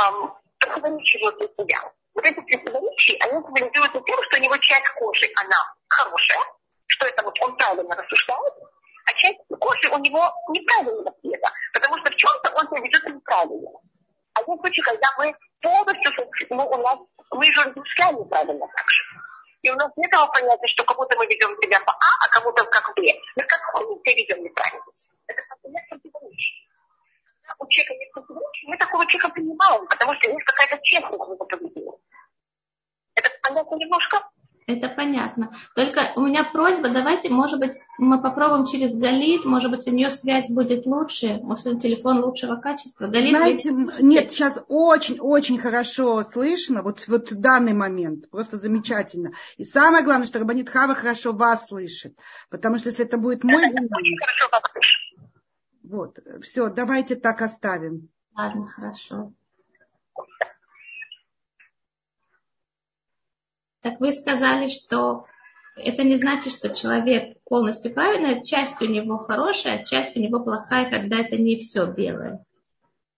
эм, 0.00 0.32
противоречия 0.58 1.18
внутри 1.18 1.48
себя. 1.58 1.92
Вот 2.14 2.24
эти 2.24 2.40
противоречия, 2.40 3.18
они 3.20 3.32
символизируются 3.44 4.00
тем, 4.00 4.22
что 4.24 4.36
у 4.38 4.42
него 4.42 4.56
часть 4.58 4.88
кожи, 4.98 5.26
она 5.36 5.74
хорошая, 5.88 6.44
что 6.90 7.06
это 7.06 7.24
вот 7.24 7.38
он 7.40 7.56
правильно 7.56 7.94
рассуждает, 7.94 8.54
а 9.06 9.12
часть 9.14 9.38
кожи 9.58 9.88
у 9.92 9.98
него 9.98 10.32
неправильного 10.48 11.14
цвета, 11.20 11.50
потому 11.72 11.96
что 11.98 12.10
в 12.10 12.16
чем-то 12.16 12.50
он 12.54 12.66
себя 12.66 12.80
ведет 12.80 13.04
неправильно. 13.04 13.70
А 14.34 14.40
есть 14.40 14.60
случаи, 14.60 14.82
когда 14.82 15.08
мы 15.18 15.34
полностью, 15.60 16.12
ну, 16.50 16.66
у 16.66 16.76
нас, 16.78 16.98
мы 17.30 17.44
же 17.46 17.62
размышляем 17.62 18.18
неправильно 18.18 18.66
так 18.66 18.88
же. 18.88 19.04
И 19.62 19.70
у 19.70 19.74
нас 19.74 19.90
нет 19.96 20.10
того 20.10 20.32
понятия, 20.32 20.66
что 20.68 20.84
кому-то 20.84 21.16
мы 21.18 21.26
ведем 21.26 21.50
себя 21.62 21.78
по 21.80 21.92
А, 21.92 22.10
а 22.24 22.28
кому-то 22.28 22.64
как 22.64 22.94
Б. 22.96 23.02
Мы 23.36 23.42
как 23.44 23.60
мы 23.74 23.80
себя 24.00 24.14
ведем 24.16 24.42
неправильно. 24.42 24.84
Это 25.26 25.42
постоянно 25.48 25.86
противоречие. 25.90 26.66
Когда 27.42 27.54
у 27.58 27.68
человека 27.68 27.94
нет 27.94 28.12
противоречий, 28.12 28.66
мы 28.66 28.76
такого 28.78 29.06
человека 29.06 29.28
принимаем, 29.34 29.86
потому 29.86 30.14
что 30.14 30.30
есть 30.30 30.44
какая-то 30.44 30.78
честность 30.82 31.22
в 31.22 31.32
его 31.32 31.44
поведении. 31.44 31.92
Это 33.14 33.30
понятно 33.42 33.74
немножко? 33.76 34.24
Это 34.70 34.88
понятно. 34.88 35.52
Только 35.74 36.12
у 36.14 36.20
меня 36.20 36.44
просьба, 36.44 36.90
давайте, 36.90 37.28
может 37.28 37.58
быть, 37.58 37.76
мы 37.98 38.22
попробуем 38.22 38.66
через 38.66 38.94
Галит, 38.94 39.44
может 39.44 39.70
быть, 39.70 39.86
у 39.88 39.90
нее 39.90 40.10
связь 40.10 40.48
будет 40.48 40.86
лучше, 40.86 41.40
может, 41.42 41.66
у 41.66 41.78
телефон 41.78 42.22
лучшего 42.22 42.56
качества. 42.56 43.08
Галит, 43.08 43.30
Знаете, 43.30 43.72
вы... 43.72 43.88
нет, 44.00 44.32
сейчас 44.32 44.62
очень-очень 44.68 45.58
хорошо 45.58 46.22
слышно, 46.22 46.82
вот, 46.82 47.06
вот 47.08 47.32
в 47.32 47.40
данный 47.40 47.72
момент, 47.72 48.30
просто 48.30 48.58
замечательно. 48.58 49.32
И 49.56 49.64
самое 49.64 50.04
главное, 50.04 50.26
что 50.26 50.38
Рабанит 50.38 50.68
Хава 50.68 50.94
хорошо 50.94 51.32
вас 51.32 51.66
слышит, 51.66 52.16
потому 52.48 52.78
что 52.78 52.90
если 52.90 53.04
это 53.04 53.18
будет 53.18 53.42
мой 53.42 53.68
динамик... 53.70 54.20
Вот, 55.82 56.20
все, 56.42 56.68
давайте 56.68 57.16
так 57.16 57.42
оставим. 57.42 58.08
Ладно, 58.36 58.68
хорошо. 58.68 59.32
Так 63.82 63.98
вы 63.98 64.12
сказали, 64.12 64.68
что 64.68 65.26
это 65.76 66.02
не 66.02 66.16
значит, 66.16 66.52
что 66.52 66.74
человек 66.74 67.38
полностью 67.44 67.92
правильный, 67.94 68.42
часть 68.42 68.80
у 68.82 68.86
него 68.86 69.18
хорошая, 69.18 69.76
а 69.80 69.84
часть 69.84 70.16
у 70.16 70.20
него 70.20 70.40
плохая, 70.40 70.90
когда 70.90 71.18
это 71.18 71.36
не 71.36 71.58
все 71.58 71.86
белое. 71.86 72.44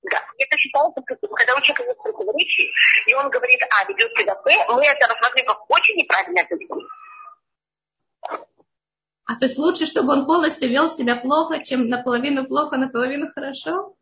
Да, 0.03 0.19
это 0.39 0.57
считается, 0.59 1.01
когда 1.03 1.57
у 1.57 1.61
человека 1.61 1.85
нет 1.85 1.99
противоречий, 1.99 2.73
и 3.07 3.15
он 3.15 3.31
говорит, 3.31 3.61
а, 3.63 3.89
ведет 3.89 4.17
себя 4.17 4.35
П, 4.35 4.51
мы 4.69 4.85
это 4.85 5.09
рассматриваем 5.09 5.49
как 5.49 5.71
очень 5.71 5.97
неправильное 5.97 6.47
поведение. 6.47 6.89
А 9.25 9.37
то 9.37 9.47
есть 9.47 9.59
лучше, 9.59 9.87
чтобы 9.87 10.13
он 10.13 10.27
полностью 10.27 10.69
вел 10.69 10.91
себя 10.91 11.17
плохо, 11.17 11.63
чем 11.63 11.89
наполовину 11.89 12.47
плохо, 12.47 12.77
наполовину 12.77 13.31
хорошо? 13.33 13.95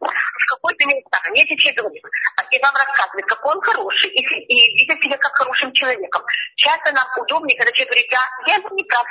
В 0.00 0.46
какой-то 0.46 0.86
мере 0.86 1.02
так. 1.10 1.22
Человек 1.24 1.78
говорит, 1.78 2.02
и 2.50 2.58
вам 2.58 2.74
рассказывает, 2.74 3.26
какой 3.26 3.54
он 3.54 3.60
хороший, 3.60 4.10
и, 4.10 4.20
и 4.20 4.78
видит 4.78 5.02
себя 5.02 5.16
как 5.18 5.36
хорошим 5.36 5.72
человеком. 5.72 6.22
Часто 6.56 6.92
нам 6.92 7.06
удобнее, 7.18 7.56
когда 7.56 7.72
человек 7.72 7.92
говорит, 7.92 8.10
да, 8.10 8.52
я 8.52 8.58
не 8.70 8.84
прав. 8.84 9.06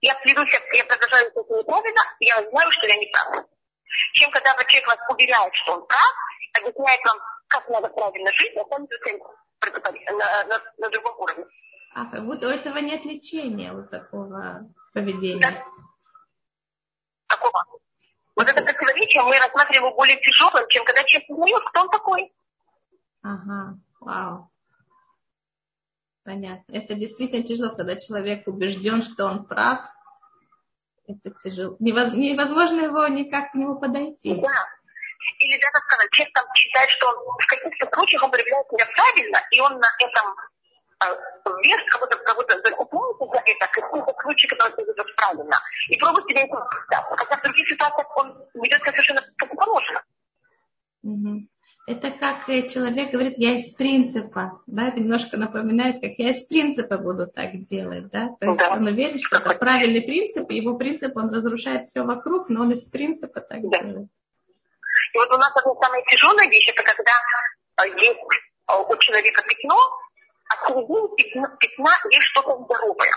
Я 0.00 0.14
плююсь, 0.14 0.60
я 0.72 0.84
продолжаю 0.84 1.26
это 1.26 1.40
неправильно, 1.40 2.00
я 2.20 2.36
знаю, 2.50 2.70
что 2.70 2.86
я 2.86 2.96
не 2.96 3.06
прав. 3.06 3.44
Чем 4.14 4.30
когда 4.30 4.54
человек 4.64 4.88
вас 4.88 4.98
уверяет, 5.10 5.54
что 5.56 5.74
он 5.74 5.86
прав, 5.86 6.14
объясняет 6.54 7.00
вам, 7.04 7.18
как 7.48 7.68
надо 7.68 7.88
правильно 7.88 8.32
жить, 8.32 8.56
а 8.56 8.64
сам 8.70 8.86
на, 8.86 10.44
на, 10.44 10.62
на 10.78 10.90
другом 10.90 11.18
уровне. 11.18 11.44
А 11.94 12.06
как 12.06 12.24
будто 12.24 12.46
у 12.46 12.50
этого 12.50 12.78
нет 12.78 13.04
лечения, 13.04 13.72
вот 13.72 13.90
такого 13.90 14.68
поведения. 14.94 15.40
Да. 15.40 15.64
Какого? 17.26 17.79
Вот 18.40 18.48
это 18.48 18.62
противоречие 18.62 19.22
мы 19.22 19.36
рассматриваем 19.38 19.84
его 19.84 19.94
более 19.94 20.16
тяжелым, 20.16 20.66
чем 20.70 20.82
когда 20.86 21.04
человек 21.04 21.28
узнает, 21.28 21.62
кто 21.68 21.80
он 21.82 21.90
такой. 21.90 22.32
Ага, 23.22 23.78
вау. 24.00 24.50
Понятно. 26.24 26.72
Это 26.72 26.94
действительно 26.94 27.42
тяжело, 27.44 27.76
когда 27.76 27.96
человек 27.96 28.48
убежден, 28.48 29.02
что 29.02 29.26
он 29.26 29.44
прав. 29.44 29.80
Это 31.06 31.34
тяжело. 31.44 31.76
Невозможно 31.80 32.80
его 32.80 33.06
никак 33.08 33.52
к 33.52 33.54
нему 33.56 33.78
подойти. 33.78 34.34
Да. 34.40 34.66
Или 35.40 35.60
даже 35.60 35.84
сказать, 35.84 36.10
человек 36.12 36.34
там 36.34 36.44
считает, 36.54 36.88
что 36.88 37.08
он 37.08 37.16
в 37.38 37.46
каких-то 37.46 37.94
случаях 37.94 38.22
он 38.22 38.30
проявляет 38.30 38.66
себя 38.68 38.86
правильно, 38.94 39.38
и 39.50 39.60
он 39.60 39.78
на 39.78 39.88
этом 39.98 40.34
вес, 41.00 41.80
как 41.90 42.00
будто, 42.00 42.16
как 42.16 42.36
будто 42.36 42.60
закупается 42.62 43.24
за 43.26 43.42
это, 43.44 43.66
какой-то 43.72 44.12
ключик, 44.12 44.50
который 44.50 44.84
ведет 44.84 45.16
правильно. 45.16 45.56
И 45.88 45.98
пробует 45.98 46.26
себе 46.28 46.42
это 46.42 46.56
Хотя 47.16 47.36
в 47.36 47.42
других 47.42 47.68
ситуациях 47.68 48.16
он 48.16 48.36
ведет 48.54 48.80
себя 48.80 48.92
совершенно 48.92 49.22
противоположно. 49.36 50.02
Угу. 51.02 51.46
Это 51.86 52.10
как 52.12 52.46
человек 52.46 53.10
говорит, 53.10 53.34
я 53.38 53.56
из 53.56 53.70
принципа, 53.70 54.60
да, 54.66 54.88
это 54.88 55.00
немножко 55.00 55.36
напоминает, 55.36 56.00
как 56.00 56.12
я 56.18 56.30
из 56.30 56.46
принципа 56.46 56.98
буду 56.98 57.26
так 57.26 57.64
делать, 57.64 58.10
да, 58.10 58.28
то 58.38 58.46
есть 58.46 58.60
да. 58.60 58.70
он 58.70 58.86
уверен, 58.86 59.18
что 59.18 59.38
это 59.38 59.54
правильный 59.54 60.02
принцип, 60.02 60.50
его 60.50 60.76
принцип, 60.76 61.16
он 61.16 61.34
разрушает 61.34 61.88
все 61.88 62.02
вокруг, 62.02 62.48
но 62.48 62.62
он 62.62 62.72
из 62.72 62.84
принципа 62.84 63.40
так 63.40 63.62
да. 63.62 63.78
делает. 63.78 64.08
И 65.14 65.18
вот 65.18 65.34
у 65.34 65.38
нас 65.38 65.50
одна 65.56 65.74
самая 65.82 66.02
тяжелая 66.04 66.48
вещь, 66.48 66.68
это 66.68 66.82
когда 66.84 67.12
э, 67.82 67.88
есть 67.88 68.20
э, 68.68 68.72
у 68.76 68.96
человека 68.98 69.42
пятно, 69.42 69.76
а 70.50 70.68
середине 70.68 71.08
пятна, 71.16 71.56
пятна 71.58 71.90
есть 72.10 72.26
что-то 72.26 72.64
здоровое. 72.64 73.12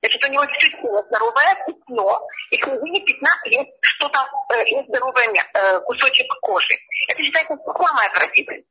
Значит, 0.00 0.24
у 0.24 0.32
него 0.32 0.44
все 0.58 0.70
тело 0.70 1.04
здоровое, 1.06 1.64
пятно, 1.66 2.28
и 2.50 2.56
в 2.56 2.64
середине 2.64 3.00
пятна 3.06 3.28
есть 3.46 3.70
что-то, 3.82 4.18
э, 4.54 4.64
есть 4.66 4.88
здоровый 4.88 5.26
э, 5.28 5.80
кусочек 5.80 6.26
кожи. 6.40 6.74
Это 7.08 7.22
считается 7.22 7.56
самое 7.64 8.10
красивое. 8.10 8.64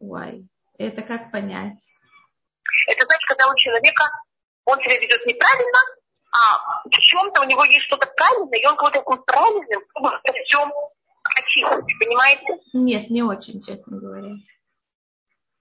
Ой, 0.00 0.48
это 0.78 1.02
как 1.02 1.30
понять? 1.30 1.76
Это 2.88 3.04
значит, 3.04 3.28
когда 3.28 3.52
у 3.52 3.56
человека, 3.56 4.04
он 4.64 4.80
себя 4.80 4.98
ведет 4.98 5.26
неправильно, 5.26 5.78
а 6.32 6.80
в 6.84 6.90
чем-то 6.90 7.42
у 7.42 7.44
него 7.44 7.64
есть 7.64 7.84
что-то 7.84 8.06
правильное, 8.16 8.58
и 8.58 8.66
он 8.66 8.76
какой-то 8.76 8.98
такой 9.00 9.22
правильным, 9.24 9.82
во 9.94 10.18
всем 10.44 10.72
очистить, 11.36 11.98
понимаете? 11.98 12.62
Нет, 12.72 13.10
не 13.10 13.22
очень, 13.22 13.60
честно 13.60 13.98
говоря 13.98 14.36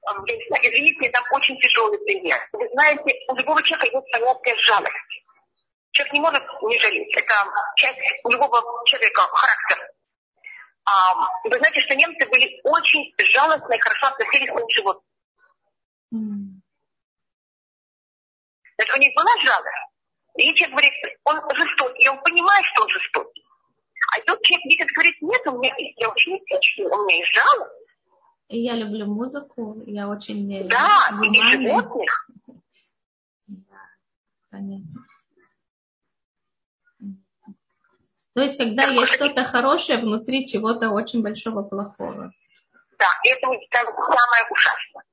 извините, 0.08 1.08
это 1.08 1.22
очень 1.32 1.60
тяжелый 1.60 1.98
пример. 2.00 2.38
Вы 2.54 2.68
знаете, 2.74 3.16
у 3.28 3.36
любого 3.36 3.62
человека 3.64 3.98
есть 3.98 4.12
понятие 4.12 4.62
жалости. 4.62 5.24
Человек 5.92 6.14
не 6.14 6.20
может 6.22 6.44
не 6.62 6.80
жалеть. 6.80 7.18
Это 7.18 7.34
часть 7.76 8.00
у 8.24 8.30
любого 8.30 8.62
человека 8.86 9.22
характер. 9.22 9.90
А, 10.86 11.14
вы 11.44 11.58
знаете, 11.58 11.82
что 11.82 11.96
немцы 11.96 12.28
были 12.30 12.60
очень 12.64 13.14
жалостны 13.18 13.76
и 13.76 13.80
хорошо 13.80 14.08
относились 14.08 14.50
к 14.50 14.54
своим 14.54 14.70
животным. 14.70 15.04
Mm. 16.14 16.62
Значит, 18.78 18.96
у 18.96 19.00
них 19.00 19.14
была 19.16 19.34
жалость. 19.46 19.90
И 20.38 20.56
человек 20.56 20.72
говорит, 20.72 20.94
он 21.26 21.42
жестокий, 21.56 22.06
и 22.06 22.08
он 22.08 22.22
понимает, 22.22 22.66
что 22.66 22.84
он 22.84 22.90
жестокий. 22.90 23.44
А 24.16 24.22
тут 24.22 24.42
человек 24.42 24.66
видит, 24.66 24.88
говорит, 24.96 25.16
нет, 25.22 25.48
у 25.48 25.60
меня 25.60 25.76
есть, 25.78 26.00
я 26.00 26.10
очень 26.10 26.38
этичный, 26.38 26.86
у 26.86 27.06
меня 27.06 27.18
есть 27.18 27.34
жалость. 27.34 27.79
Я 28.52 28.76
люблю 28.76 29.06
музыку, 29.06 29.82
я 29.86 30.10
очень 30.10 30.52
э, 30.56 30.64
да, 30.64 31.10
внимательный. 31.12 32.08
Да, 33.46 33.82
понятно. 34.50 35.06
То 38.34 38.42
есть, 38.42 38.58
когда 38.58 38.88
да, 38.88 38.92
есть 38.92 39.14
что-то 39.14 39.44
хорошее 39.44 40.00
внутри 40.00 40.48
чего-то 40.48 40.90
очень 40.90 41.22
большого 41.22 41.62
плохого. 41.62 42.32
Да, 42.98 43.08
это 43.24 43.48
самое 43.48 44.46
ужасное. 44.50 45.04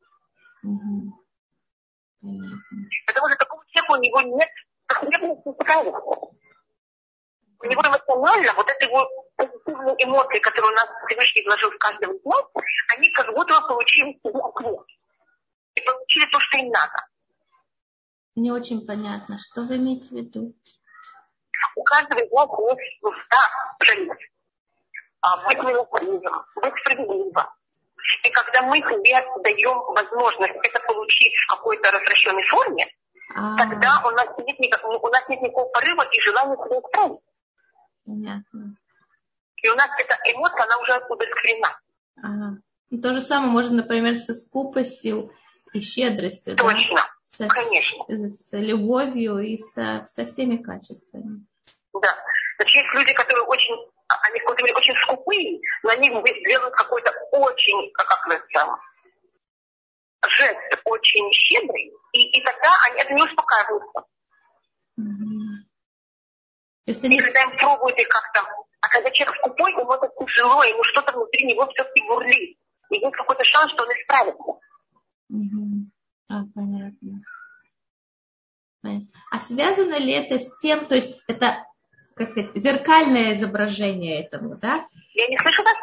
Угу. 0.62 1.26
Потому 3.06 3.28
что 3.28 3.38
такого 3.38 3.64
человека 3.68 3.92
у 3.92 4.02
него 4.02 4.36
нет 4.36 4.48
потребности 4.86 5.52
справиться. 5.60 6.36
У 7.60 7.66
него 7.66 7.82
эмоционально 7.82 8.52
вот 8.54 8.70
это 8.70 8.84
его 8.84 9.08
позитивные 9.36 9.94
эмоции, 10.04 10.38
которые 10.38 10.72
у 10.72 10.74
нас 10.74 10.88
Всевышний 11.06 11.44
вложил 11.44 11.70
в 11.70 11.78
каждого 11.78 12.12
из 12.12 12.24
нас, 12.24 12.44
они 12.96 13.10
как 13.12 13.32
будто 13.34 13.60
получили 13.62 14.12
себе 14.22 14.40
ответ. 14.40 14.86
И 15.74 15.80
получили 15.80 16.26
то, 16.26 16.40
что 16.40 16.58
им 16.58 16.68
надо. 16.70 17.06
Не 18.34 18.52
очень 18.52 18.86
понятно, 18.86 19.38
что 19.38 19.62
вы 19.62 19.76
имеете 19.76 20.08
в 20.08 20.12
виду? 20.12 20.54
У 21.76 21.82
каждого 21.82 22.20
из 22.20 22.30
нас 22.30 22.78
есть 22.78 23.02
нужда 23.02 23.48
а, 25.22 25.48
быть 25.48 25.58
милосердным, 25.58 26.44
быть 26.56 26.74
справедливым. 26.80 27.32
И 28.24 28.30
когда 28.30 28.62
мы 28.62 28.76
себе 28.76 29.26
даем 29.42 29.78
возможность 29.94 30.54
это 30.62 30.80
получить 30.86 31.34
в 31.34 31.46
какой-то 31.48 31.90
развращенной 31.90 32.44
форме, 32.44 32.86
а 33.34 33.56
тогда 33.56 34.02
у 34.04 34.10
нас, 34.10 34.28
нет 34.38 34.58
у 35.02 35.08
нас 35.08 35.28
нет 35.28 35.42
никакого 35.42 35.68
порыва 35.68 36.06
и 36.10 36.20
желания 36.20 36.56
себя 36.56 36.78
исправить. 36.78 37.20
Понятно. 38.06 38.76
И 39.62 39.68
у 39.68 39.74
нас 39.74 39.90
эта 39.98 40.16
эмоция, 40.32 40.62
она 40.62 40.78
уже 40.78 40.94
удовлетворена. 41.08 41.80
Ага. 42.22 42.58
И 42.90 42.98
то 42.98 43.12
же 43.12 43.20
самое 43.20 43.50
можно, 43.50 43.76
например, 43.78 44.14
со 44.16 44.32
скупостью 44.32 45.32
и 45.72 45.80
щедростью. 45.80 46.56
Точно, 46.56 46.94
да? 46.94 47.08
со, 47.24 47.48
конечно. 47.48 48.04
С, 48.08 48.50
с 48.50 48.56
любовью 48.56 49.40
и 49.40 49.56
со, 49.56 50.04
со 50.06 50.24
всеми 50.24 50.56
качествами. 50.56 51.44
Да. 51.92 52.14
Значит, 52.58 52.76
есть 52.76 52.94
люди, 52.94 53.12
которые 53.12 53.44
очень, 53.44 53.74
они 54.08 54.40
в 54.40 54.62
мере 54.62 54.74
очень 54.74 54.94
скупые, 54.96 55.60
но 55.82 55.90
они 55.90 56.08
делают 56.08 56.74
какой-то 56.74 57.12
очень, 57.32 57.92
как 57.92 58.28
это, 58.28 58.76
жест 60.28 60.80
очень 60.84 61.32
щедрый, 61.32 61.92
и, 62.12 62.38
и 62.38 62.44
тогда 62.44 62.70
они 62.86 63.00
это 63.00 63.14
не 63.14 63.22
успокаиваются. 63.22 64.04
Mm-hmm. 64.98 65.55
И 66.86 67.18
когда 67.18 67.42
им 67.42 67.56
пробуют 67.58 67.98
их 67.98 68.08
как-то 68.08 68.46
а 68.86 68.88
когда 68.88 69.10
человек 69.10 69.36
скупой, 69.38 69.72
ему 69.72 69.92
это 69.92 70.08
тяжело, 70.16 70.62
ему 70.62 70.84
что-то 70.84 71.12
внутри 71.12 71.44
него 71.44 71.66
все-таки 71.66 72.06
бурлит. 72.06 72.56
И 72.90 72.94
есть 72.94 73.16
какой-то 73.16 73.42
шанс, 73.42 73.72
что 73.72 73.82
он 73.82 73.90
исправится. 73.90 74.42
Угу. 75.28 75.90
А, 76.28 76.44
понятно. 76.54 77.22
понятно. 78.80 79.08
А 79.32 79.40
связано 79.40 79.98
ли 79.98 80.12
это 80.12 80.38
с 80.38 80.56
тем, 80.58 80.86
то 80.86 80.94
есть 80.94 81.18
это, 81.26 81.66
как 82.14 82.28
сказать, 82.28 82.52
зеркальное 82.54 83.32
изображение 83.32 84.22
этого, 84.22 84.54
да? 84.56 84.86
Я 85.14 85.26
не 85.26 85.38
слышу 85.38 85.64
вас. 85.64 85.74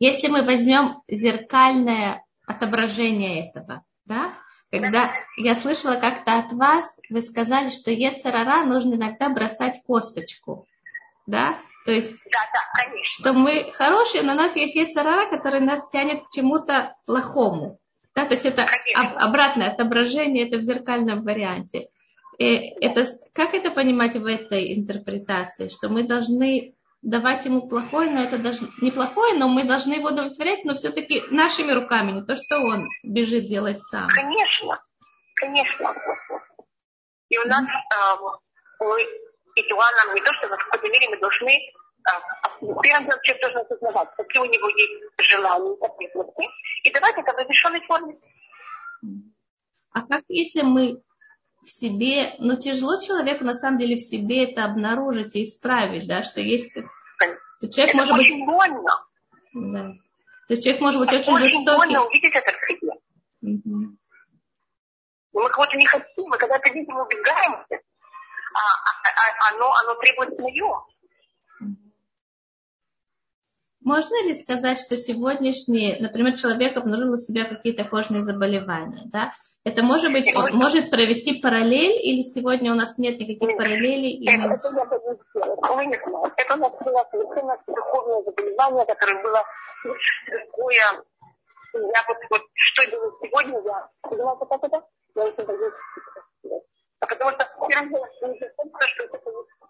Если 0.00 0.26
мы 0.26 0.42
возьмем 0.42 1.02
зеркальное 1.06 2.24
отображение 2.46 3.48
этого, 3.48 3.84
да, 4.06 4.34
когда 4.70 5.12
я 5.36 5.54
слышала 5.54 5.94
как-то 5.94 6.38
от 6.38 6.52
вас, 6.52 7.00
вы 7.08 7.22
сказали, 7.22 7.70
что 7.70 7.90
Ецарара 7.90 8.64
нужно 8.64 8.94
иногда 8.94 9.28
бросать 9.28 9.82
косточку, 9.86 10.66
да, 11.26 11.58
то 11.86 11.92
есть, 11.92 12.24
да, 12.32 12.40
да, 12.52 12.84
конечно. 12.84 13.08
что 13.08 13.32
мы 13.32 13.70
хорошие, 13.72 14.24
но 14.24 14.32
у 14.32 14.36
нас 14.36 14.56
есть 14.56 14.74
яйцерара, 14.74 15.30
который 15.30 15.60
нас 15.60 15.88
тянет 15.90 16.24
к 16.24 16.32
чему-то 16.32 16.96
плохому. 17.06 17.78
Да, 18.12 18.24
то 18.24 18.32
есть 18.32 18.44
это 18.44 18.66
об, 18.94 19.16
обратное 19.16 19.68
отображение, 19.68 20.48
это 20.48 20.58
в 20.58 20.62
зеркальном 20.62 21.22
варианте. 21.22 21.88
И 22.38 22.74
это, 22.80 23.16
как 23.32 23.54
это 23.54 23.70
понимать 23.70 24.16
в 24.16 24.26
этой 24.26 24.74
интерпретации? 24.74 25.68
Что 25.68 25.88
мы 25.88 26.02
должны 26.02 26.74
давать 27.06 27.44
ему 27.44 27.68
плохое, 27.68 28.10
но 28.10 28.24
это 28.24 28.36
даже 28.36 28.68
неплохое, 28.80 29.34
но 29.34 29.48
мы 29.48 29.62
должны 29.62 29.94
его 29.94 30.08
удовлетворять, 30.08 30.64
но 30.64 30.74
все-таки 30.74 31.22
нашими 31.30 31.70
руками, 31.70 32.10
не 32.10 32.22
то, 32.22 32.34
что 32.34 32.58
он 32.58 32.88
бежит 33.04 33.46
делать 33.46 33.80
сам. 33.84 34.08
Конечно, 34.08 34.82
конечно. 35.36 35.94
И 37.28 37.38
у 37.38 37.44
нас 37.46 37.64
э, 37.64 38.84
мы 38.84 39.02
и 39.54 39.62
Туа 39.68 39.84
нам 40.04 40.14
не 40.14 40.20
то, 40.20 40.32
что 40.34 40.48
в 40.48 40.50
какой-то 40.50 40.88
мере 40.88 41.08
мы 41.10 41.18
должны 41.18 41.52
первым 42.82 43.06
делом 43.06 43.20
человек 43.22 43.42
должен 43.42 43.60
осознавать, 43.60 44.08
какие 44.16 44.42
у 44.42 44.46
него 44.46 44.68
есть 44.68 45.30
желания, 45.30 45.76
потребности, 45.76 46.48
и 46.84 46.92
давать 46.92 47.16
это 47.16 47.32
в 47.32 47.36
разрешенной 47.36 47.80
форме. 47.86 48.18
А 49.92 50.02
как 50.02 50.24
если 50.28 50.62
мы 50.62 51.00
в 51.66 51.70
себе, 51.70 52.34
ну 52.38 52.56
тяжело 52.56 52.96
человеку 53.00 53.44
на 53.44 53.54
самом 53.54 53.78
деле 53.78 53.96
в 53.96 54.00
себе 54.02 54.44
это 54.44 54.64
обнаружить 54.64 55.34
и 55.34 55.42
исправить, 55.42 56.06
да, 56.06 56.22
что 56.22 56.40
есть 56.40 56.72
как... 57.18 57.38
То 57.60 57.68
человек 57.68 57.94
это 57.94 58.04
может 58.04 58.18
очень 58.18 58.38
быть... 58.38 58.46
больно. 58.46 59.06
Да. 59.52 59.92
То 60.46 60.54
есть 60.54 60.62
человек 60.62 60.80
может 60.80 61.00
быть 61.00 61.12
это 61.12 61.18
очень, 61.18 61.32
очень 61.32 61.48
жестокий. 61.48 61.76
Больно 61.76 62.04
увидеть 62.06 62.34
это 62.34 62.52
в 62.52 62.72
себе. 62.72 62.92
Угу. 63.42 63.96
Мы 65.32 65.48
кого-то 65.50 65.76
не 65.76 65.86
хотим, 65.86 66.24
мы 66.28 66.38
когда 66.38 66.56
это 66.56 66.72
видим, 66.72 66.96
убегаем, 66.96 67.52
а, 67.52 67.66
а, 67.68 69.08
а 69.08 69.54
оно, 69.54 69.72
оно 69.72 69.94
требует 69.96 70.34
свое. 70.36 70.84
Можно 73.86 74.20
ли 74.24 74.34
сказать, 74.34 74.80
что 74.80 74.96
сегодняшний, 74.96 75.96
например, 76.00 76.36
человек 76.36 76.76
обнаружил 76.76 77.14
у 77.14 77.18
себя 77.18 77.44
какие-то 77.44 77.84
кожные 77.84 78.24
заболевания, 78.24 79.02
да? 79.12 79.32
Это 79.62 79.84
может 79.84 80.10
быть, 80.10 80.34
он 80.34 80.56
может 80.56 80.90
провести 80.90 81.40
параллель, 81.40 81.94
или 82.02 82.22
сегодня 82.22 82.72
у 82.72 82.74
нас 82.74 82.98
нет 82.98 83.20
никаких 83.20 83.56
параллелей? 83.56 84.26
Это, 84.26 84.42
это 84.42 84.42
я 84.42 84.56
сделала. 84.56 86.32
Это 86.36 86.54
у 86.54 86.58
нас 86.58 86.72
было 86.84 87.06
совершенно 87.12 87.56
духовное 87.68 88.22
заболевание, 88.24 88.86
которое 88.86 89.22
было 89.22 89.44
такое... 89.84 90.74
Я 91.72 92.04
вот, 92.08 92.16
вот 92.30 92.42
что 92.54 92.90
делаю 92.90 93.12
сегодня, 93.22 93.62
я... 93.64 93.88
Понимаете, 94.02 94.46
как 94.50 94.64
это? 94.64 94.82
Я 95.14 95.24
очень 95.26 95.44
боюсь. 95.44 95.74
А 96.98 97.06
потому 97.06 97.30
что 97.30 97.46
делом, 97.68 97.90
что 98.18 99.04
это 99.04 99.18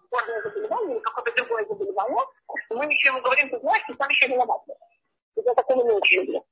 кожное 0.09 0.41
заболевание 0.41 0.97
или 0.97 1.03
какое-то 1.03 1.31
другое 1.37 1.65
заболевание, 1.65 2.23
мы 2.69 2.85
еще 2.85 3.09
ему 3.09 3.21
говорим, 3.21 3.49
ты 3.49 3.59
знаешь, 3.59 3.83
ты 3.87 3.93
сам 3.95 4.09
еще 4.09 4.27
виноват. 4.27 4.61
Я 5.35 5.53
такого 5.53 5.83
не 5.83 5.91
очень 5.91 6.21
люблю. 6.21 6.45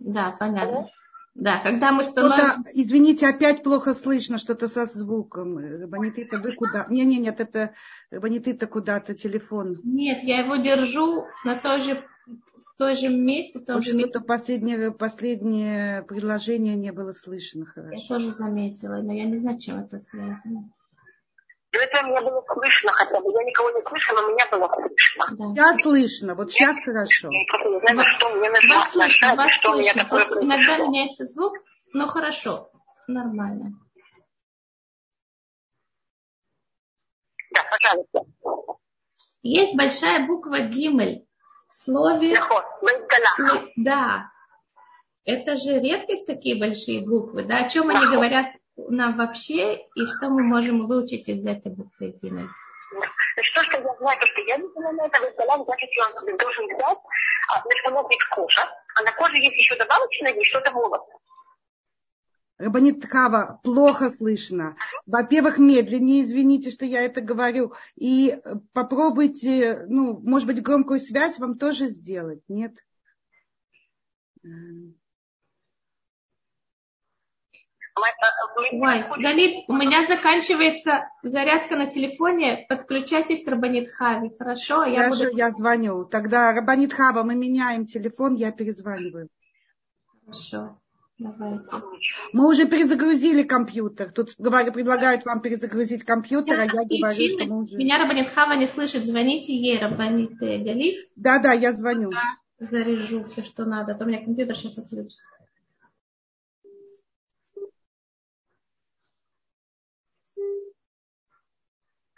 Да, 0.00 0.36
понятно. 0.38 0.90
Да, 1.34 1.60
когда 1.60 1.92
мы 1.92 2.02
становимся... 2.02 2.62
Извините, 2.74 3.28
опять 3.28 3.62
плохо 3.62 3.94
слышно 3.94 4.38
что-то 4.38 4.68
со 4.68 4.86
звуком. 4.86 5.58
Рабанитыта, 5.58 6.38
вы 6.38 6.54
куда? 6.54 6.86
Не, 6.88 7.04
не, 7.04 7.18
нет, 7.18 7.40
это 7.40 7.74
Рабанитыта 8.10 8.66
куда-то 8.66 9.14
телефон. 9.14 9.80
Нет, 9.84 10.22
я 10.22 10.40
его 10.40 10.56
держу 10.56 11.26
на 11.44 11.54
той 11.54 11.80
же, 11.80 12.04
той 12.78 12.96
же 12.96 13.08
месте, 13.08 13.60
в 13.60 13.64
том 13.64 13.80
же 13.80 13.96
Что-то 13.96 14.20
последнее, 14.20 14.90
последнее 14.90 16.02
предложение 16.02 16.74
не 16.74 16.90
было 16.90 17.12
слышно 17.12 17.64
хорошо. 17.64 17.94
Я 17.94 18.08
тоже 18.08 18.32
заметила, 18.32 18.96
но 18.96 19.12
я 19.12 19.24
не 19.24 19.36
знаю, 19.36 19.58
чем 19.58 19.78
это 19.78 20.00
связано. 20.00 20.72
Это 21.72 22.02
меня 22.02 22.20
было 22.20 22.44
слышно 22.52 22.92
хотя 22.92 23.20
бы. 23.20 23.32
Я 23.32 23.44
никого 23.44 23.70
не 23.70 23.82
слышала, 23.82 24.22
но 24.22 24.30
меня 24.32 24.46
было 24.50 24.68
слышно. 24.74 25.26
Да. 25.30 25.54
Сейчас 25.54 25.82
слышно, 25.82 26.34
вот 26.34 26.50
сейчас 26.50 26.78
я, 26.78 26.84
хорошо. 26.84 27.30
Я 27.30 27.94
знаю, 27.94 28.08
что 28.16 28.30
мне 28.30 28.50
нужно 28.50 28.74
вас 28.74 28.90
слышно, 28.90 29.34
вас 29.36 29.52
что 29.52 29.72
слышно. 29.74 29.98
Меня 29.98 30.08
Просто 30.08 30.40
иногда 30.40 30.78
меняется 30.78 31.24
звук, 31.24 31.54
но 31.92 32.06
хорошо, 32.06 32.70
нормально. 33.06 33.72
Да, 37.52 37.60
пожалуйста. 37.70 38.24
Есть 39.42 39.76
большая 39.76 40.26
буква 40.26 40.60
Гимель 40.62 41.26
в 41.68 41.74
слове... 41.74 42.36
Да. 43.76 44.30
Это 45.24 45.54
же 45.54 45.78
редкость 45.78 46.26
такие 46.26 46.58
большие 46.58 47.06
буквы, 47.06 47.44
да? 47.44 47.58
О 47.58 47.68
чем 47.68 47.90
они 47.90 48.06
говорят 48.06 48.46
нам 48.88 49.16
вообще, 49.16 49.86
и 49.94 50.06
что 50.06 50.28
мы 50.30 50.42
можем 50.42 50.86
выучить 50.86 51.28
из 51.28 51.46
этой 51.46 51.72
буквы 51.72 52.18
Гимель? 52.22 52.48
Что, 53.42 53.62
что 53.62 53.76
я 53.76 53.96
знаю, 53.98 54.18
то, 54.20 54.26
что 54.26 54.40
я 54.42 54.56
не 54.56 54.68
знаю, 54.72 54.96
это 54.96 55.20
выставляю, 55.20 55.64
значит, 55.64 55.90
он 56.16 56.36
должен 56.36 56.64
взять, 56.66 56.98
а, 57.48 57.62
значит, 57.62 57.86
оно 57.86 58.08
есть 58.10 58.24
кожа, 58.34 58.62
а 58.96 59.02
на 59.02 59.12
коже 59.12 59.36
есть 59.36 59.56
еще 59.56 59.76
добавочное 59.76 60.32
и 60.32 60.44
что-то 60.44 60.72
волосы. 60.72 61.12
Рабанит 62.58 63.06
Хава, 63.06 63.58
плохо 63.64 64.10
слышно. 64.10 64.76
Во-первых, 65.06 65.58
медленнее, 65.58 66.22
извините, 66.22 66.70
что 66.70 66.84
я 66.84 67.00
это 67.00 67.22
говорю. 67.22 67.72
И 67.96 68.36
попробуйте, 68.74 69.86
ну, 69.88 70.20
может 70.22 70.46
быть, 70.46 70.62
громкую 70.62 71.00
связь 71.00 71.38
вам 71.38 71.56
тоже 71.56 71.86
сделать, 71.86 72.42
нет? 72.48 72.76
Ой, 78.72 79.04
Галит, 79.18 79.64
у 79.68 79.72
меня 79.72 80.06
заканчивается 80.06 81.08
зарядка 81.22 81.76
на 81.76 81.86
телефоне. 81.86 82.66
Подключайтесь 82.68 83.44
к 83.44 83.48
Рабанит 83.48 83.90
Хави, 83.90 84.30
хорошо? 84.38 84.84
Я, 84.84 85.04
я, 85.04 85.08
буду... 85.10 85.28
я 85.36 85.50
звоню. 85.50 86.04
Тогда 86.04 86.52
Рабанит 86.52 86.92
Хава, 86.92 87.22
мы 87.22 87.34
меняем 87.34 87.86
телефон, 87.86 88.34
я 88.34 88.52
перезваниваю. 88.52 89.28
Хорошо. 90.24 90.78
Давайте. 91.18 91.76
Мы 92.32 92.48
уже 92.48 92.66
перезагрузили 92.66 93.42
компьютер. 93.42 94.10
Тут 94.10 94.34
говорю, 94.38 94.72
предлагают 94.72 95.26
вам 95.26 95.42
перезагрузить 95.42 96.02
компьютер, 96.04 96.56
я 96.56 96.62
а 96.62 96.64
я 96.64 96.72
говорю, 96.72 97.28
что 97.28 97.44
мы 97.46 97.62
уже... 97.62 97.76
Меня 97.76 97.98
Рабанит 97.98 98.28
Хава 98.28 98.54
не 98.54 98.66
слышит. 98.66 99.04
Звоните 99.04 99.54
ей, 99.54 99.78
Рабанит 99.78 100.32
Галит. 100.38 101.10
Да, 101.16 101.38
да, 101.38 101.52
я 101.52 101.74
звоню. 101.74 102.10
Заряжу 102.58 103.24
все, 103.24 103.42
что 103.42 103.66
надо. 103.66 103.92
А 103.92 103.94
то 103.96 104.04
у 104.04 104.08
меня 104.08 104.24
компьютер 104.24 104.56
сейчас 104.56 104.78
отключится. 104.78 105.22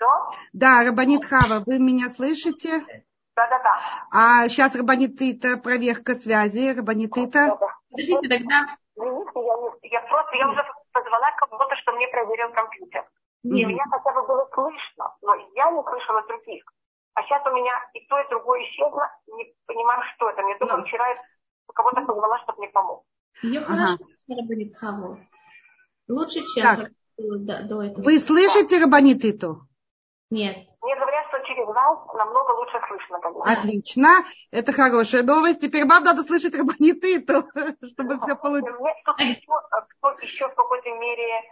Что? 0.02 0.36
Да, 0.52 0.82
Рабанит 0.82 1.24
Хава, 1.24 1.62
вы 1.64 1.78
меня 1.78 2.08
слышите? 2.08 2.80
Да, 3.36 3.46
да, 3.48 3.58
да. 3.62 3.80
А 4.10 4.48
сейчас 4.48 4.74
Рабанит 4.74 5.20
Ита, 5.22 5.56
проверка 5.56 6.14
связи. 6.14 6.74
Рабанит 6.74 7.16
Ита. 7.16 7.56
Подождите, 7.88 8.28
тогда... 8.28 8.66
Я, 8.96 10.00
я 10.00 10.00
просто, 10.02 10.36
я 10.36 10.48
уже 10.50 10.64
позвала 10.92 11.30
кого-то, 11.38 11.76
что 11.76 11.92
мне 11.92 12.08
проверил 12.08 12.52
компьютер. 12.52 13.08
И 13.44 13.64
меня 13.64 13.84
хотя 13.90 14.12
бы 14.12 14.26
было 14.26 14.48
слышно, 14.52 15.14
но 15.22 15.34
я 15.54 15.70
не 15.70 15.82
слышала 15.82 16.22
других. 16.26 16.64
А 17.14 17.22
сейчас 17.22 17.46
у 17.46 17.54
меня 17.54 17.72
и 17.94 18.00
то, 18.06 18.18
и 18.18 18.28
другое 18.28 18.62
исчезло, 18.64 19.08
не 19.28 19.54
понимаю, 19.66 20.02
что 20.14 20.30
это. 20.30 20.42
Мне 20.42 20.56
только 20.58 20.82
вчера 20.82 21.04
кого-то 21.74 22.00
позвала, 22.02 22.38
чтобы 22.42 22.58
мне 22.58 22.68
помог. 22.70 23.04
Ее 23.42 23.60
ага. 23.60 23.68
хорошо 23.68 23.98
Рабанит 24.28 24.76
Хаву. 24.76 25.18
Лучше, 26.08 26.40
чем 26.54 26.62
так. 26.62 26.90
было 27.16 27.38
до, 27.38 27.68
до 27.68 27.82
этого. 27.82 28.02
Вы 28.02 28.18
слышите 28.18 28.78
Рабанит 28.78 29.24
Иту? 29.24 29.66
Нет. 30.33 30.57
Мне 30.81 30.97
говорят, 30.97 31.27
что 31.29 31.40
через 31.40 31.66
вас 31.66 31.99
намного 32.14 32.53
лучше 32.53 32.81
слышно. 32.88 33.21
Конечно. 33.21 33.53
Отлично. 33.53 34.09
Это 34.51 34.73
хорошая 34.73 35.23
новость. 35.23 35.61
Теперь 35.61 35.87
вам 35.87 36.05
надо 36.05 36.23
слышать 36.23 36.55
Рабанит 36.55 37.05
Иту, 37.05 37.47
чтобы 37.92 38.18
все 38.18 38.35
получилось. 38.35 38.81
Мне 38.81 38.95
кто-то 39.03 39.23
еще, 39.23 39.53
кто 39.99 40.11
еще 40.23 40.49
в 40.49 40.55
какой-то 40.55 40.90
мере 40.90 41.42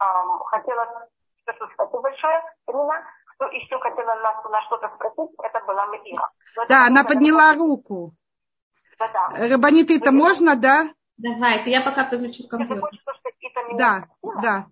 эм, 0.00 0.38
хотела... 0.46 1.08
Спасибо 1.42 2.00
большое, 2.00 2.42
Рина 2.68 3.04
кто 3.38 3.46
еще 3.52 3.78
хотела 3.78 4.14
нас 4.16 4.44
на 4.44 4.60
что-то 4.62 4.90
спросить, 4.96 5.30
это 5.40 5.64
была 5.64 5.86
Мира. 5.86 6.28
Да, 6.68 6.86
она 6.86 7.04
подняла 7.04 7.54
руку. 7.54 8.12
Да-да. 8.98 9.48
Рабанит, 9.48 9.90
это 9.92 10.10
можно, 10.10 10.56
да? 10.56 10.90
Давайте, 11.16 11.70
я 11.70 11.80
пока 11.82 12.04
подключу 12.04 12.48
компьютер. 12.48 12.90
Да, 13.74 14.08
да. 14.42 14.66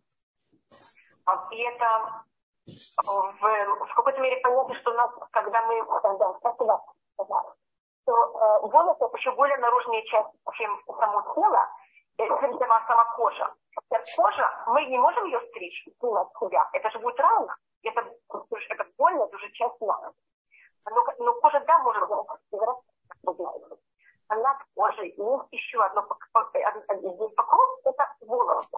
И 1.53 1.57
это 1.57 2.25
в, 2.67 3.87
в 3.87 3.95
какой-то 3.95 4.21
мере 4.21 4.41
понятно, 4.43 4.75
что 4.77 4.91
у 4.91 4.95
нас, 4.95 5.11
когда 5.31 5.63
мы, 5.67 5.85
да, 6.19 6.35
спасибо, 6.39 6.85
то 8.05 8.13
э, 8.13 8.67
волос 8.69 8.97
это 9.01 9.17
еще 9.17 9.33
более 9.33 9.57
наружная 9.59 10.03
часть, 10.03 10.29
чем 10.55 10.83
само 10.87 11.23
тело, 11.35 11.69
чем 12.17 12.59
сама, 12.59 12.85
сама 12.87 13.05
кожа. 13.17 13.55
Кожа, 14.17 14.65
мы 14.69 14.85
не 14.87 14.99
можем 14.99 15.25
ее 15.27 15.41
стричь, 15.49 15.89
снимать 16.01 16.29
себя. 16.41 16.69
Это 16.73 16.91
же 16.91 16.99
будет 16.99 17.19
рано 17.21 17.55
это, 17.89 18.01
это 18.69 18.87
больно, 18.97 19.25
это 19.25 19.37
уже 19.37 19.51
часть 19.53 19.81
нас. 19.81 20.13
Но, 20.91 21.05
но 21.19 21.35
кожа, 21.41 21.61
да, 21.67 21.79
может 21.81 22.09
быть, 22.09 22.19
а 24.29 24.35
над 24.35 24.59
кожей 24.75 25.09
есть 25.11 25.53
еще 25.53 25.83
одно, 25.85 26.07
один 26.43 27.35
покров, 27.35 27.81
это 27.85 28.15
волосы. 28.21 28.69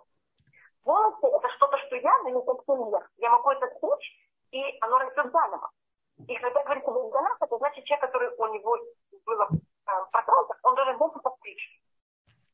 Волосы 0.89 1.27
это 1.27 1.49
что-то, 1.51 1.77
что 1.77 1.97
я 1.97 2.19
на 2.23 2.41
совсем 2.41 2.91
нет. 2.91 3.03
Я 3.19 3.29
могу 3.29 3.51
это 3.51 3.67
стричь, 3.77 4.17
и 4.53 4.79
оно 4.81 4.99
растет 4.99 5.31
заново. 5.31 5.71
И 6.27 6.35
когда 6.35 6.63
говорится 6.63 6.91
в 6.91 6.95
долах, 6.95 7.37
это 7.43 7.59
значит 7.59 7.85
человек, 7.85 8.07
который 8.07 8.31
у 8.39 8.47
него 8.55 8.79
было 9.27 9.49
э, 9.51 9.91
протрон, 10.11 10.49
он 10.63 10.75
должен 10.75 10.97
больше 10.97 11.19
постричь. 11.19 11.83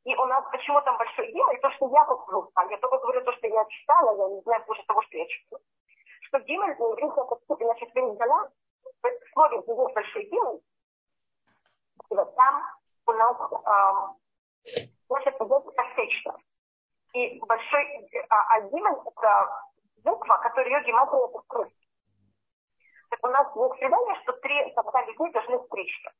И 0.02 0.16
у 0.16 0.24
нас 0.26 0.44
почему 0.50 0.80
там 0.82 0.98
большое 0.98 1.32
дело, 1.32 1.52
и 1.52 1.60
то, 1.60 1.70
что 1.70 1.88
я 1.90 2.04
говорю, 2.04 2.50
а 2.56 2.64
я 2.66 2.76
только 2.78 2.98
говорю 2.98 3.24
то, 3.24 3.32
что 3.34 3.46
я 3.46 3.64
читала, 3.66 4.16
я 4.16 4.34
не 4.34 4.40
знаю 4.42 4.64
больше 4.66 4.84
того, 4.86 5.00
что 5.02 5.16
я 5.16 5.26
читаю 5.28 5.62
что 6.22 6.40
Гимель 6.40 6.74
на 6.76 6.92
иврите 6.92 7.20
это 7.20 7.64
значит 7.64 7.94
Вензала, 7.94 8.50
в 9.00 9.32
слове 9.32 9.62
здесь 9.62 9.94
большой 9.94 10.24
Гимель, 10.24 10.60
и 12.10 12.14
вот 12.16 12.34
там 12.34 12.64
у 13.06 13.12
нас 13.12 13.36
эм, 13.52 14.16
значит 15.08 15.40
идет 15.40 15.76
косечно. 15.76 16.36
И 17.14 17.38
большой, 17.38 18.10
а, 18.28 18.56
а 18.56 18.60
Гимель 18.62 18.98
это 19.06 19.62
буква, 20.02 20.36
которая 20.42 20.66
ее 20.66 20.84
гематрия 20.84 21.28
это. 21.28 21.70
Так 23.10 23.24
у 23.24 23.28
нас 23.28 23.46
есть 23.54 23.78
предание, 23.78 24.20
что 24.22 24.32
три 24.32 24.74
сорта 24.74 25.02
людей 25.02 25.30
должны 25.32 25.58
встречаться. 25.60 26.10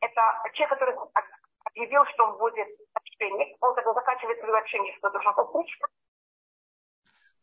Это 0.00 0.20
человек, 0.52 0.78
который 0.78 0.96
объявил, 1.64 2.04
что 2.06 2.24
он 2.24 2.38
будет 2.38 2.68
общение, 2.94 3.56
он 3.60 3.74
когда 3.74 3.94
заканчивает 3.94 4.38
свое 4.38 4.58
общение, 4.58 4.94
что 4.98 5.10
должен 5.10 5.34
постричься, 5.34 5.86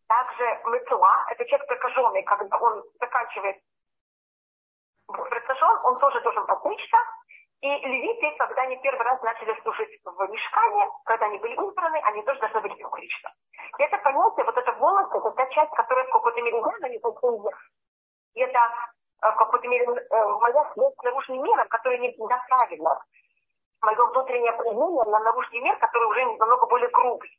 также 0.07 0.43
мецуа, 0.65 1.25
это 1.31 1.45
человек 1.45 1.67
прокаженный, 1.67 2.23
когда 2.23 2.57
он 2.59 2.83
заканчивает 2.99 3.57
прокажен, 5.07 5.79
он 5.83 5.99
тоже 5.99 6.21
должен 6.21 6.45
постричься. 6.45 6.97
И 7.65 7.67
левиты, 7.67 8.29
когда 8.37 8.61
они 8.61 8.77
первый 8.77 9.01
раз 9.01 9.19
начали 9.23 9.59
служить 9.63 9.99
в 10.03 10.29
мешкане, 10.29 10.87
когда 11.03 11.25
они 11.25 11.39
были 11.39 11.53
избраны, 11.53 11.99
они 12.03 12.21
тоже 12.21 12.39
должны 12.39 12.61
были 12.61 12.79
постричься. 12.79 13.33
И 13.79 13.81
это 13.81 13.97
понятие, 13.97 14.45
вот 14.45 14.55
это 14.55 14.71
волос, 14.73 15.09
это 15.11 15.31
та 15.31 15.47
часть, 15.47 15.71
которая 15.71 16.05
в 16.05 16.11
какой-то 16.11 16.41
мере 16.43 16.57
рядом 16.57 16.91
не 16.91 16.99
вверх. 16.99 17.59
И 18.35 18.39
это 18.41 18.59
э, 18.59 19.31
в 19.31 19.35
какой-то 19.35 19.67
мере 19.67 19.83
э, 19.83 20.25
моя 20.41 20.73
связь 20.73 20.93
с 20.93 21.03
наружным 21.03 21.43
миром, 21.43 21.67
которая 21.69 21.97
не 21.97 22.11
правильно. 22.11 23.03
Мое 23.81 24.05
внутреннее 24.11 24.53
проявление 24.53 25.03
на 25.05 25.19
наружный 25.21 25.61
мир, 25.61 25.75
который 25.77 26.07
уже 26.07 26.23
намного 26.37 26.67
более 26.67 26.89
грубый. 26.89 27.31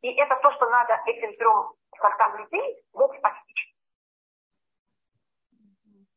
И 0.00 0.14
это 0.14 0.34
то, 0.36 0.50
что 0.52 0.66
надо 0.70 0.98
этим 1.04 1.36
трем 1.36 1.72
сортам 2.00 2.36
людей 2.38 2.82
вот 2.94 3.10
постичь. 3.20 3.74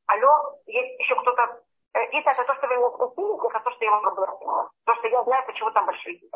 Алло, 0.07 0.55
есть 0.67 0.99
еще 1.01 1.15
кто-то? 1.15 1.63
Э, 1.93 1.99
и 2.11 2.17
это 2.19 2.43
то, 2.47 2.55
что 2.55 2.67
вы 2.67 2.75
меня 2.77 2.89
спросили, 2.89 3.49
это 3.49 3.59
то, 3.63 3.71
что 3.71 3.85
я 3.85 3.91
вам 3.91 4.15
говорила. 4.15 4.69
То, 4.85 4.95
что 4.95 5.07
я 5.07 5.23
знаю, 5.23 5.43
почему 5.45 5.71
там 5.71 5.85
большие 5.85 6.19
дети. 6.19 6.31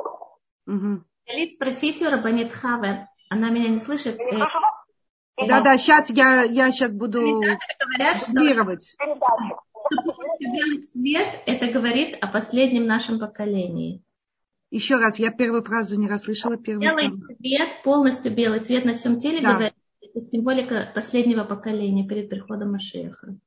Угу. 0.67 1.03
Лид, 1.27 1.53
спросите 1.53 2.07
у 2.07 2.11
Рабанит 2.11 2.53
Хаве. 2.53 3.07
Она 3.29 3.49
меня 3.49 3.69
не 3.69 3.79
слышит. 3.79 4.19
Я 4.19 4.25
не 4.25 4.31
слышу 4.31 4.59
вас? 4.59 4.73
Да, 5.47 5.61
да, 5.61 5.77
сейчас 5.77 6.09
я, 6.09 6.43
я 6.43 6.71
сейчас 6.71 6.91
буду 6.91 7.19
говорят, 7.19 8.17
что 8.17 8.31
белый 10.39 10.83
цвет 10.83 11.27
это 11.45 11.67
говорит 11.67 12.17
о 12.21 12.27
последнем 12.27 12.85
нашем 12.85 13.19
поколении. 13.19 14.01
Еще 14.71 14.95
раз, 14.97 15.19
я 15.19 15.31
первую 15.31 15.63
фразу 15.63 15.97
не 15.97 16.07
расслышала. 16.07 16.57
Первый 16.57 16.87
белый 16.87 17.07
слова. 17.07 17.35
цвет, 17.37 17.69
полностью 17.83 18.33
белый 18.33 18.59
цвет 18.59 18.85
на 18.85 18.95
всем 18.95 19.19
теле, 19.19 19.41
да. 19.41 19.53
говорит, 19.53 19.73
это 20.01 20.21
символика 20.21 20.91
последнего 20.93 21.43
поколения 21.43 22.07
перед 22.07 22.29
приходом 22.29 22.71
Машеха. 22.71 23.37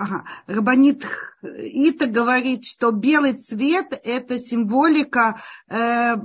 Ага. 0.00 0.24
Рабанит 0.46 1.04
Ита 1.42 2.06
говорит, 2.06 2.64
что 2.64 2.90
белый 2.90 3.34
цвет– 3.34 3.92
это 4.04 4.38
символика 4.38 5.36
э, 5.68 6.16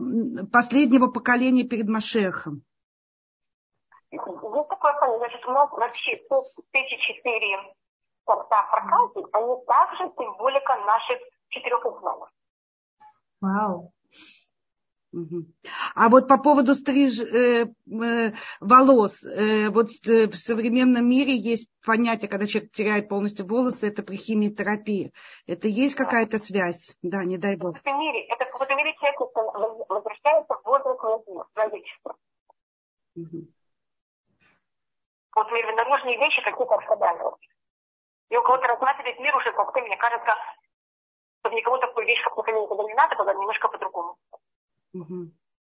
последнего 0.49 1.07
поколения 1.11 1.65
перед 1.65 1.89
Машехом. 1.89 2.63
Есть 4.11 4.23
такое 4.23 4.93
понятие. 4.93 5.17
Значит, 5.17 5.45
у 5.45 5.51
нас 5.51 5.69
вообще 5.73 6.11
эти 6.71 6.95
четыре 7.01 7.57
сорта 8.25 8.63
проказы, 8.71 9.27
они 9.33 9.65
также 9.67 10.03
символика 10.17 10.77
наших 10.85 11.17
четырех 11.49 11.85
изгнанов. 11.85 12.29
Вау. 13.41 13.91
А 15.95 16.09
вот 16.09 16.27
по 16.27 16.37
поводу 16.37 16.75
стриж 16.75 17.19
э, 17.19 17.65
э, 17.65 18.31
волос, 18.59 19.23
э, 19.23 19.69
вот 19.69 19.87
э, 20.05 20.27
в 20.27 20.35
современном 20.35 21.07
мире 21.07 21.35
есть 21.35 21.69
понятие, 21.85 22.29
когда 22.29 22.47
человек 22.47 22.71
теряет 22.71 23.07
полностью 23.07 23.47
волосы, 23.47 23.87
это 23.87 24.03
при 24.03 24.17
химиотерапии. 24.17 25.13
Это 25.47 25.67
есть 25.67 25.95
какая-то 25.95 26.39
связь? 26.39 26.95
Да, 27.01 27.23
не 27.23 27.37
дай 27.37 27.55
бог. 27.55 27.77
В 27.79 27.85
мире, 27.85 28.27
это 28.27 28.45
в 28.45 28.51
каком-то 28.51 28.75
мире 28.75 28.93
человек 28.99 29.19
возвращается 29.89 30.53
в 30.53 30.65
возраст 30.65 30.99
человечества. 31.53 32.15
Угу. 33.15 33.47
Вот 35.35 35.47
наружные 35.51 36.17
вещи 36.17 36.41
какие-то 36.41 36.75
отпадают. 36.75 37.35
И 38.29 38.37
у 38.37 38.41
кого-то 38.41 38.67
рассматривает 38.67 39.19
мир 39.19 39.35
уже 39.35 39.51
как-то, 39.53 39.79
мне 39.81 39.95
кажется, 39.97 40.33
чтобы 41.39 41.55
никому 41.55 41.77
такую 41.77 42.05
вещь, 42.07 42.21
как 42.23 42.35
никогда 42.35 42.83
не 42.83 42.93
надо 42.95 43.15
было, 43.15 43.29
немножко 43.29 43.67
по-другому. 43.67 44.17
Угу. 44.95 45.31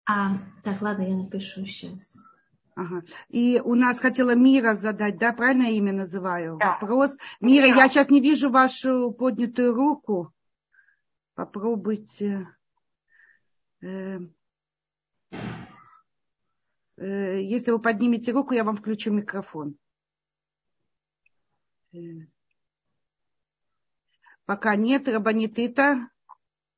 А, 0.08 0.38
так, 0.64 0.82
ладно, 0.82 1.04
я 1.04 1.16
напишу 1.16 1.66
сейчас. 1.66 2.18
Ага. 2.76 3.04
И 3.30 3.62
у 3.64 3.74
нас 3.76 4.02
хотела 4.02 4.36
Мира 4.36 4.76
задать, 4.76 5.18
да, 5.18 5.32
правильно 5.32 5.64
я 5.64 5.70
имя 5.70 5.94
называю? 5.94 6.58
Да. 6.58 6.74
Вопрос. 6.74 7.18
Мира, 7.40 7.68
Мира, 7.68 7.78
я 7.78 7.88
сейчас 7.88 8.10
не 8.10 8.20
вижу 8.20 8.50
вашу 8.50 9.12
поднятую 9.12 9.74
руку. 9.74 10.34
Попробуйте. 11.34 12.50
Э, 13.82 14.20
э, 16.98 17.42
если 17.42 17.72
вы 17.72 17.80
поднимете 17.80 18.34
руку, 18.34 18.54
я 18.54 18.66
вам 18.66 18.76
включу 18.76 19.14
микрофон. 19.14 19.78
Э, 21.94 21.98
пока 24.46 24.76
нет, 24.76 25.08
Рабанитита. 25.08 26.10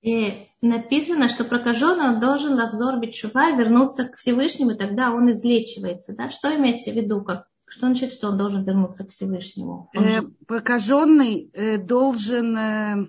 И 0.01 0.47
написано, 0.61 1.27
что 1.27 1.43
прокаженный 1.43 2.09
он 2.09 2.19
должен 2.19 2.53
лавзор 2.53 2.99
битшува 2.99 3.51
вернуться 3.51 4.07
к 4.07 4.17
Всевышнему, 4.17 4.71
и 4.71 4.77
тогда 4.77 5.11
он 5.11 5.31
излечивается. 5.31 6.15
Да? 6.15 6.29
Что 6.29 6.55
имеется 6.55 6.91
в 6.91 6.95
виду? 6.95 7.23
Как, 7.23 7.47
что 7.67 7.87
значит, 7.87 8.13
что 8.13 8.29
он 8.29 8.37
должен 8.37 8.63
вернуться 8.63 9.05
к 9.05 9.09
Всевышнему? 9.09 9.89
Он 9.95 10.03
э, 10.03 10.21
Прокаженный 10.47 11.49
э, 11.53 11.77
должен 11.77 12.55
э, 12.55 13.07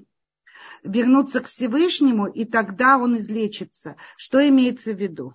вернуться 0.83 1.40
к 1.40 1.46
Всевышнему, 1.46 2.27
и 2.27 2.44
тогда 2.44 2.96
он 2.96 3.16
излечится. 3.18 3.96
Что 4.16 4.46
имеется 4.48 4.92
в 4.92 4.96
виду? 4.96 5.35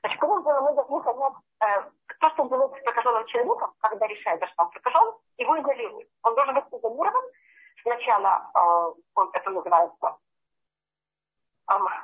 Значит, 0.00 0.22
мы 0.22 0.42
должны 0.42 1.02
понять, 1.02 1.34
э, 1.60 1.90
то, 2.18 2.30
что 2.30 2.48
делает 2.48 2.72
с 2.72 2.82
прокаженным 2.82 3.26
человеком, 3.26 3.72
когда 3.80 4.06
решает, 4.06 4.42
что 4.42 4.62
он 4.64 4.70
прокажен, 4.70 5.14
его 5.36 5.60
изолируют. 5.60 6.08
Он 6.22 6.34
должен 6.34 6.54
быть 6.54 6.64
изолирован. 6.72 7.24
Сначала 7.82 8.50
э, 8.54 9.00
он, 9.14 9.30
это 9.32 9.50
называется 9.50 10.16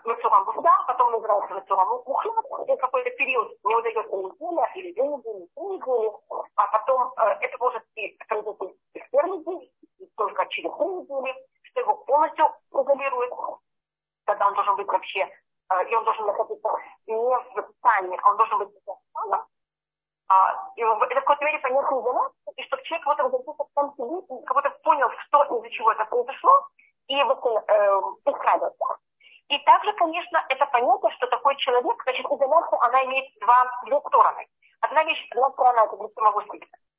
Мецурам 0.04 0.44
Бухда, 0.44 0.70
потом 0.86 1.10
называется 1.10 1.54
Мецурам 1.54 1.88
Мухлад, 1.88 2.68
и 2.68 2.76
какой-то 2.76 3.10
период 3.10 3.52
не 3.64 3.74
удается 3.74 4.16
неделя 4.16 4.70
или 4.76 4.92
две 4.92 5.02
недели, 5.08 5.48
три 5.54 5.64
недели, 5.64 6.12
а 6.54 6.66
потом 6.68 7.12
э, 7.18 7.36
это 7.40 7.58
может 7.58 7.82
и 7.96 8.16
произойти 8.28 8.76
и 8.94 9.00
в 9.00 9.10
первый 9.10 9.44
день, 9.44 9.72
и 9.98 10.06
только 10.16 10.46
через 10.46 10.70
три 10.76 10.86
недели, 10.86 11.34
что 11.62 11.80
его 11.80 11.94
полностью 11.96 12.46
изолирует, 12.70 13.32
тогда 14.24 14.46
он 14.46 14.54
должен 14.54 14.76
быть 14.76 14.86
вообще, 14.86 15.20
э, 15.20 15.88
и 15.88 15.94
он 15.96 16.04
должен 16.04 16.26
находиться 16.26 16.68
не 17.08 17.14
в 17.14 17.74
а 18.22 18.30
он 18.30 18.36
должен 18.36 18.58
быть 18.58 18.68
в 18.68 19.46
а, 20.28 20.70
и 20.74 20.82
это 20.82 21.20
в 21.20 21.24
какой-то 21.24 21.44
мере 21.44 21.58
понятно 21.58 22.00
изоляции, 22.00 22.52
и 22.56 22.62
чтобы 22.62 22.82
человек 22.82 23.06
вот 23.06 23.18
разобрался 23.18 23.64
в 23.64 23.74
том 23.74 24.44
как 24.44 24.56
будто 24.56 24.70
понял, 24.82 25.08
что 25.26 25.44
из-за 25.44 25.70
чего 25.70 25.92
это 25.92 26.04
произошло, 26.04 26.66
и 27.06 27.22
вот 27.22 27.46
э, 27.46 28.00
исправился. 28.26 29.05
И 29.48 29.58
также, 29.60 29.92
конечно, 29.92 30.44
это 30.48 30.66
понятие, 30.66 31.10
что 31.12 31.26
такой 31.28 31.56
человек, 31.56 32.02
значит, 32.02 32.26
изоляция, 32.26 32.78
она 32.80 33.04
имеет 33.04 33.26
два, 33.40 33.64
две 33.84 34.00
стороны. 34.00 34.46
Одна 34.80 35.04
вещь, 35.04 35.28
одна 35.30 35.50
сторона, 35.50 35.84
это 35.84 35.96
для 35.96 36.08
самого 36.08 36.42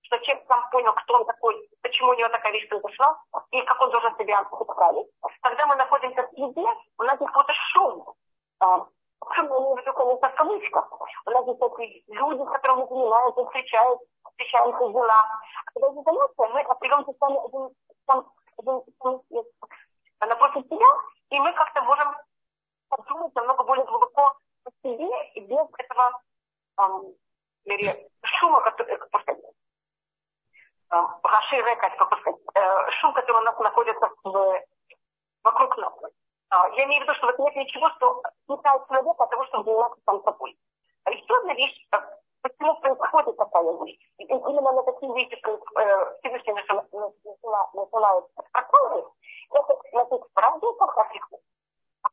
Что 0.02 0.18
человек 0.20 0.46
сам 0.48 0.70
понял, 0.72 0.94
кто 0.94 1.16
он 1.16 1.26
такой, 1.26 1.70
почему 1.82 2.12
у 2.12 2.14
него 2.14 2.30
такая 2.30 2.54
вещь 2.54 2.70
произошла, 2.70 3.20
и 3.52 3.62
как 3.64 3.82
он 3.82 3.92
должен 3.92 4.16
себя 4.18 4.42
исправить. 4.44 5.08
Когда 5.42 5.66
мы 5.66 5.76
находимся 5.76 6.24
в 6.24 6.34
еде, 6.38 6.68
у 6.98 7.04
нас 7.04 7.20
есть 7.20 7.32
какой-то 7.34 7.54
шум. 7.74 8.14
А, 8.62 8.78
шум, 9.36 9.48
я 9.50 9.58
имею 9.58 9.76
в 9.76 9.80
виду, 9.80 9.94
конечно, 9.94 10.30
в 10.30 10.36
кавычках. 10.36 11.02
У 11.26 11.30
нас 11.32 11.48
есть 11.48 11.60
такие 11.60 12.04
люди, 12.08 12.44
с 12.44 12.52
которыми 12.52 12.80
мы 12.80 12.88
занимаемся, 12.88 13.46
встречаются, 13.46 14.06
встречаемся 14.30 14.88
дела. 14.88 15.20
А 15.66 15.72
когда 15.74 15.88
есть 15.88 16.00
изоляция, 16.00 16.48
мы 16.48 16.62
определимся 16.62 17.14
сами 17.20 17.46
один, 17.46 17.76
сам, 18.08 18.26
один, 18.58 18.82
один, 19.04 19.44
напротив 20.22 20.64
себя, 20.70 20.88
и 21.30 21.40
мы 21.40 21.52
как-то 21.54 21.82
можем 21.82 22.16
подумать 22.90 23.36
намного 23.36 23.64
более 23.64 23.86
глубоко 23.86 24.36
о 24.66 24.70
себе 24.84 25.32
и 25.36 25.42
без 25.42 25.68
этого 25.78 26.22
эм, 26.80 27.16
шума, 28.24 28.62
который, 28.62 28.98
э, 32.56 32.92
шум, 32.92 33.14
который 33.14 33.42
у 33.42 33.44
нас 33.46 33.60
находится 33.60 34.10
в, 34.24 34.62
вокруг 35.44 35.78
нас. 35.78 35.94
А, 36.50 36.70
я 36.70 36.86
имею 36.86 37.02
в 37.02 37.04
виду, 37.04 37.14
что 37.16 37.28
вот 37.28 37.40
нет 37.40 37.56
ничего, 37.56 37.90
что 37.98 38.24
мешает 38.48 38.88
человеку 38.88 39.24
от 39.24 39.30
того, 39.30 39.46
чтобы 39.48 39.66
заниматься 39.66 40.00
сам 40.06 40.24
собой. 40.24 40.58
А 41.04 41.12
еще 41.12 41.38
одна 41.38 41.54
вещь, 41.54 41.88
э, 41.92 41.98
почему 42.42 42.80
происходит 42.80 43.38
такая 43.38 43.84
вещь. 43.84 44.00
И 44.18 44.24
именно 44.24 44.72
на 44.72 44.84
такие 44.84 45.14
вещи 45.14 45.36
э, 45.36 46.18
Всевышний 46.20 46.54
насылает 47.74 48.26
проклятие, 48.52 49.06
это, 49.52 49.82
значит, 49.92 50.22
в 50.34 50.40
раздельных 50.40 50.98
африках 50.98 51.40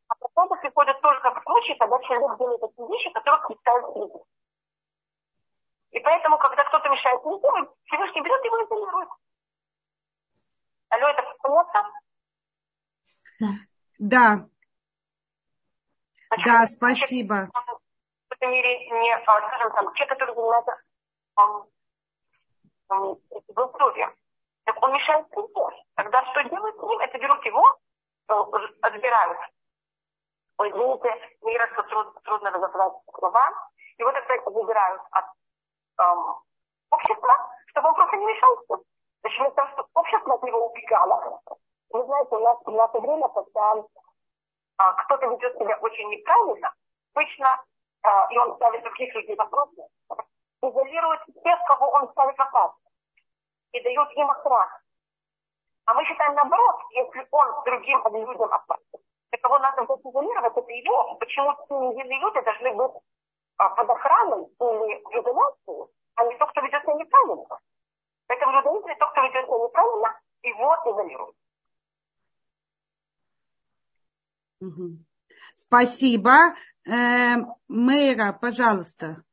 а 0.08 0.14
проценты 0.16 0.56
приходят 0.60 1.00
только 1.00 1.30
в 1.30 1.42
случае, 1.42 1.76
когда 1.76 1.98
человек 2.00 2.38
делает 2.38 2.60
такие 2.60 2.88
вещи, 2.88 3.10
которых 3.10 3.50
мешают 3.50 3.92
книги. 3.92 4.24
И 5.92 6.00
поэтому, 6.00 6.38
когда 6.38 6.64
кто-то 6.64 6.88
мешает 6.88 7.22
книге, 7.22 7.70
Всевышний 7.84 8.20
берет 8.20 8.44
его 8.44 8.58
и 8.58 8.64
изолирует. 8.64 9.08
Алло, 10.90 11.08
это 11.08 11.22
понятно? 11.40 11.92
Да. 13.98 14.48
Значит, 16.28 16.44
да, 16.44 16.66
спасибо. 16.66 17.48
В 18.28 18.32
этом 18.32 18.50
мире 18.50 18.90
не, 18.90 19.14
а, 19.14 19.22
скажем 19.22 19.72
там, 19.72 19.94
человек, 19.94 20.08
который 20.10 20.34
занимается 20.34 20.84
в 22.88 23.18
здоровье, 23.48 24.14
так 24.64 24.82
он 24.82 24.92
мешает 24.92 25.28
книге. 25.28 25.84
Тогда 25.94 26.24
что 26.32 26.42
делают 26.48 26.76
с 26.76 26.82
ним? 26.82 26.98
Это 27.00 27.18
берут 27.18 27.44
его, 27.44 27.78
э, 28.28 28.34
отбирают 28.82 29.38
Ой, 30.58 30.70
извините, 30.70 31.10
мира, 31.42 31.66
что 31.72 31.82
труд, 31.82 32.22
трудно 32.22 32.50
разобрать 32.50 32.92
слова. 33.18 33.50
И 33.98 34.02
вот 34.02 34.14
это 34.14 34.50
выбирают 34.50 35.02
от 35.10 35.24
эм, 35.98 36.36
общества, 36.90 37.50
чтобы 37.66 37.88
он 37.88 37.94
просто 37.94 38.16
не 38.16 38.26
мешался. 38.26 38.84
Почему? 39.22 39.50
Потому 39.50 39.72
что 39.72 39.86
общество 39.94 40.34
от 40.34 40.42
него 40.42 40.66
убегало. 40.66 41.40
Вы 41.90 42.04
знаете, 42.04 42.36
у 42.36 42.40
нас 42.40 42.58
в 42.64 42.70
наше 42.70 42.98
время, 42.98 43.28
когда 43.28 43.84
а, 44.76 44.92
кто-то 44.92 45.26
ведет 45.26 45.56
себя 45.58 45.78
очень 45.80 46.08
неправильно, 46.08 46.72
обычно, 47.14 47.64
а, 48.02 48.26
и 48.30 48.38
он 48.38 48.56
ставит 48.56 48.82
других 48.82 49.14
людей 49.14 49.36
вопросы, 49.36 49.82
изолирует 50.62 51.20
тех, 51.42 51.58
кого 51.68 51.90
он 51.90 52.10
ставит 52.10 52.36
вопрос, 52.38 52.72
и 53.72 53.80
дает 53.80 54.10
им 54.16 54.30
охрану. 54.30 54.70
А 55.86 55.94
мы 55.94 56.04
считаем 56.04 56.34
наоборот, 56.34 56.80
если 56.90 57.26
он 57.30 57.64
другим 57.64 58.02
людям 58.06 58.52
опасен, 58.52 59.00
кого 59.38 59.58
надо 59.58 59.84
будет 59.84 60.04
это 60.04 60.60
его. 60.72 61.14
Почему 61.16 61.54
невинные 61.92 62.20
люди 62.20 62.44
должны 62.44 62.72
быть 62.74 63.02
а, 63.56 63.68
под 63.70 63.90
охраной 63.90 64.44
или 64.44 65.00
в 65.04 65.22
изоляции, 65.22 65.94
а 66.16 66.24
не 66.24 66.36
тот, 66.38 66.50
кто 66.50 66.60
ведет 66.60 66.82
себя 66.82 66.94
неправильно. 66.94 67.58
Поэтому 68.26 68.58
иудаизм, 68.58 68.98
тот, 68.98 69.10
кто 69.10 69.22
ведет 69.22 69.44
себя 69.46 69.58
неправильно, 69.58 70.20
его 70.42 70.76
изолируют. 70.86 71.36
Спасибо. 75.54 76.32
Э, 76.86 77.36
Мэйра, 77.68 78.32
пожалуйста. 78.32 79.24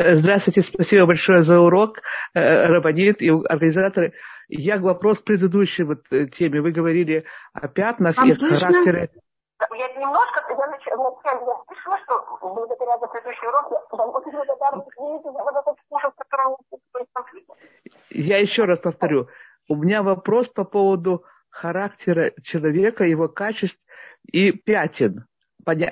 Здравствуйте, 0.00 0.62
спасибо 0.62 1.06
большое 1.06 1.42
за 1.42 1.58
урок, 1.58 1.98
э, 2.32 2.66
Рабанит 2.66 3.20
и 3.20 3.30
организаторы. 3.30 4.12
Я 4.48 4.78
вопрос 4.78 5.18
к 5.18 5.24
предыдущей 5.24 5.82
вот 5.82 6.04
э, 6.12 6.26
теме. 6.26 6.60
Вы 6.60 6.70
говорили 6.70 7.24
о 7.52 7.66
пятнах 7.66 8.16
Вам 8.16 8.28
и 8.28 8.32
характере. 8.32 9.10
Я 9.74 9.88
немножко, 9.94 10.44
я 10.50 10.54
вначале 10.54 11.02
я 11.40 11.64
слышала, 11.66 11.98
что 12.04 12.38
благодаря 12.40 12.96
за 12.98 13.08
предыдущий 13.08 13.48
урок, 13.48 13.72
я 13.72 13.96
вам 13.98 14.14
очень 14.14 14.30
благодарна 14.30 14.84
за 14.84 15.30
вот 15.32 15.56
этот 15.56 15.76
ужас, 15.90 16.12
который 16.16 16.56
Я 18.10 18.38
еще 18.38 18.66
раз 18.66 18.78
повторю. 18.78 19.26
У 19.68 19.74
меня 19.74 20.04
вопрос 20.04 20.46
по 20.46 20.62
поводу 20.62 21.24
характера 21.50 22.32
человека, 22.44 23.02
его 23.02 23.28
качеств 23.28 23.80
и 24.30 24.52
пятен. 24.52 25.26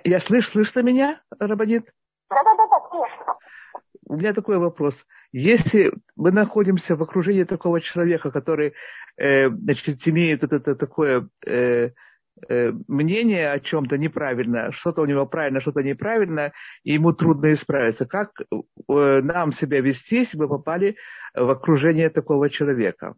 Я 0.05 0.21
слышу, 0.21 0.53
слышно 0.53 0.81
меня, 0.81 1.21
Рабанит? 1.41 1.91
Да, 2.31 2.43
да, 2.45 2.55
да, 2.55 2.67
да, 2.69 2.81
конечно. 2.89 3.37
У 4.07 4.17
меня 4.17 4.33
такой 4.33 4.59
вопрос. 4.59 4.95
Если 5.33 5.93
мы 6.15 6.31
находимся 6.31 6.95
в 6.95 7.03
окружении 7.03 7.43
такого 7.43 7.81
человека, 7.81 8.31
который 8.31 8.75
э, 9.17 9.49
значит, 9.51 10.07
имеет 10.07 10.45
это, 10.45 10.57
это 10.57 10.77
такое 10.77 11.29
э, 11.45 11.91
э, 12.49 12.73
мнение 12.87 13.51
о 13.51 13.59
чем-то 13.59 13.99
неправильно, 13.99 14.71
что-то 14.71 15.03
у 15.03 15.07
него 15.07 15.27
правильно, 15.27 15.61
что-то 15.61 15.83
неправильно, 15.83 16.53
и 16.85 16.93
ему 16.93 17.13
трудно 17.13 17.53
исправиться, 17.53 18.07
как 18.07 18.31
э, 18.41 19.21
нам 19.23 19.53
себя 19.53 19.81
вести, 19.81 20.19
если 20.19 20.39
мы 20.39 20.49
попали 20.49 20.97
в 21.35 21.51
окружение 21.51 22.09
такого 22.09 22.49
человека? 22.49 23.17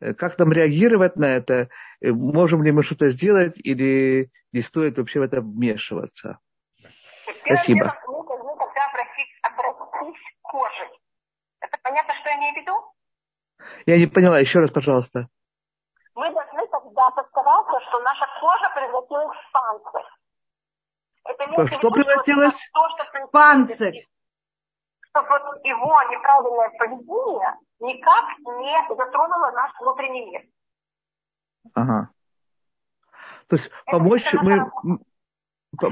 Э, 0.00 0.12
как 0.12 0.38
нам 0.40 0.52
реагировать 0.52 1.14
на 1.14 1.36
это? 1.36 1.68
Э, 2.00 2.10
можем 2.10 2.64
ли 2.64 2.72
мы 2.72 2.82
что-то 2.82 3.10
сделать 3.10 3.54
или 3.58 4.28
не 4.52 4.60
стоит 4.60 4.98
вообще 4.98 5.20
в 5.20 5.22
это 5.22 5.40
вмешиваться? 5.40 6.38
Спасибо 7.44 7.94
кожей. 10.56 10.88
Это 11.60 11.76
понятно, 11.82 12.14
что 12.20 12.25
я 12.36 12.50
имею 12.50 12.54
в 12.54 12.56
виду? 12.56 12.92
Я 13.86 13.98
не 13.98 14.06
поняла, 14.06 14.38
еще 14.38 14.60
раз, 14.60 14.70
пожалуйста. 14.70 15.28
Мы 16.14 16.32
должны 16.32 16.66
тогда 16.68 17.10
постараться, 17.10 17.80
что 17.88 18.00
наша 18.00 18.26
кожа 18.40 18.70
превратилась 18.74 19.36
в 19.36 19.52
панцирь. 19.52 20.10
Это 21.24 21.52
что, 21.52 21.66
что 21.66 21.90
превратилось? 21.90 22.54
в 22.54 23.30
панцирь. 23.30 24.06
Чтобы 25.10 25.28
вот 25.28 25.64
его 25.64 26.02
неправильное 26.10 26.70
поведение 26.78 27.56
никак 27.80 28.38
не 28.38 28.96
затронуло 28.96 29.50
наш 29.52 29.72
внутренний 29.80 30.26
мир. 30.26 30.42
Ага. 31.74 32.10
То 33.48 33.56
есть 33.56 33.66
Это 33.66 33.98
помочь 33.98 34.32
мы, 34.34 34.70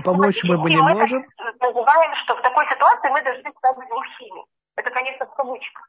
помочь 0.02 0.44
мы, 0.44 0.58
мы 0.58 0.70
не 0.70 0.80
можем? 0.80 1.26
называем, 1.60 2.14
что 2.24 2.36
в 2.36 2.42
такой 2.42 2.66
ситуации 2.68 3.08
мы 3.10 3.22
должны 3.22 3.52
стать 3.58 3.76
глухими. 3.88 4.44
Это, 4.76 4.90
конечно, 4.90 5.26
в 5.26 5.34
кавычках. 5.34 5.88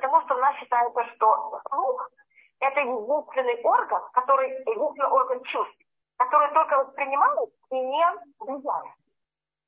Потому 0.00 0.20
что 0.22 0.36
у 0.36 0.38
нас 0.38 0.54
считается, 0.56 1.04
что 1.16 1.60
слух– 1.70 2.08
это 2.60 2.80
единственный 2.80 3.60
орган, 3.64 4.00
который, 4.12 4.48
единственный 4.60 5.10
орган 5.10 5.42
чувств, 5.42 5.76
который 6.16 6.52
только 6.54 6.84
воспринимает 6.84 7.50
и 7.70 7.80
не 7.80 8.06
влияет. 8.38 8.94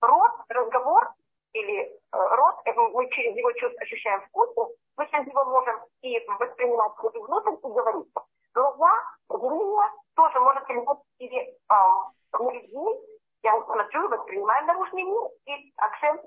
Рот, 0.00 0.30
разговор 0.48 1.12
или 1.52 1.82
э, 1.82 1.90
рот, 2.12 2.54
мы 2.92 3.10
через 3.10 3.36
его 3.36 3.50
чувств 3.54 3.82
ощущаем 3.82 4.20
вкус, 4.28 4.50
мы 4.96 5.06
через 5.08 5.26
него 5.26 5.44
можем 5.46 5.80
и 6.02 6.16
воспринимать 6.38 6.92
и 7.12 7.18
внутрь, 7.18 7.54
и 7.54 7.72
говорить. 7.72 8.08
Глаза, 8.54 8.92
зрение 9.30 9.90
тоже 10.14 10.38
может 10.38 10.64
принимать 10.66 10.98
или 11.18 11.40
э, 11.40 11.74
людей, 12.38 13.20
я 13.42 13.60
смотрю, 13.64 14.08
воспринимаю 14.08 14.64
наружный 14.66 15.02
мир 15.02 15.28
и 15.46 15.72
акцент 15.76 16.22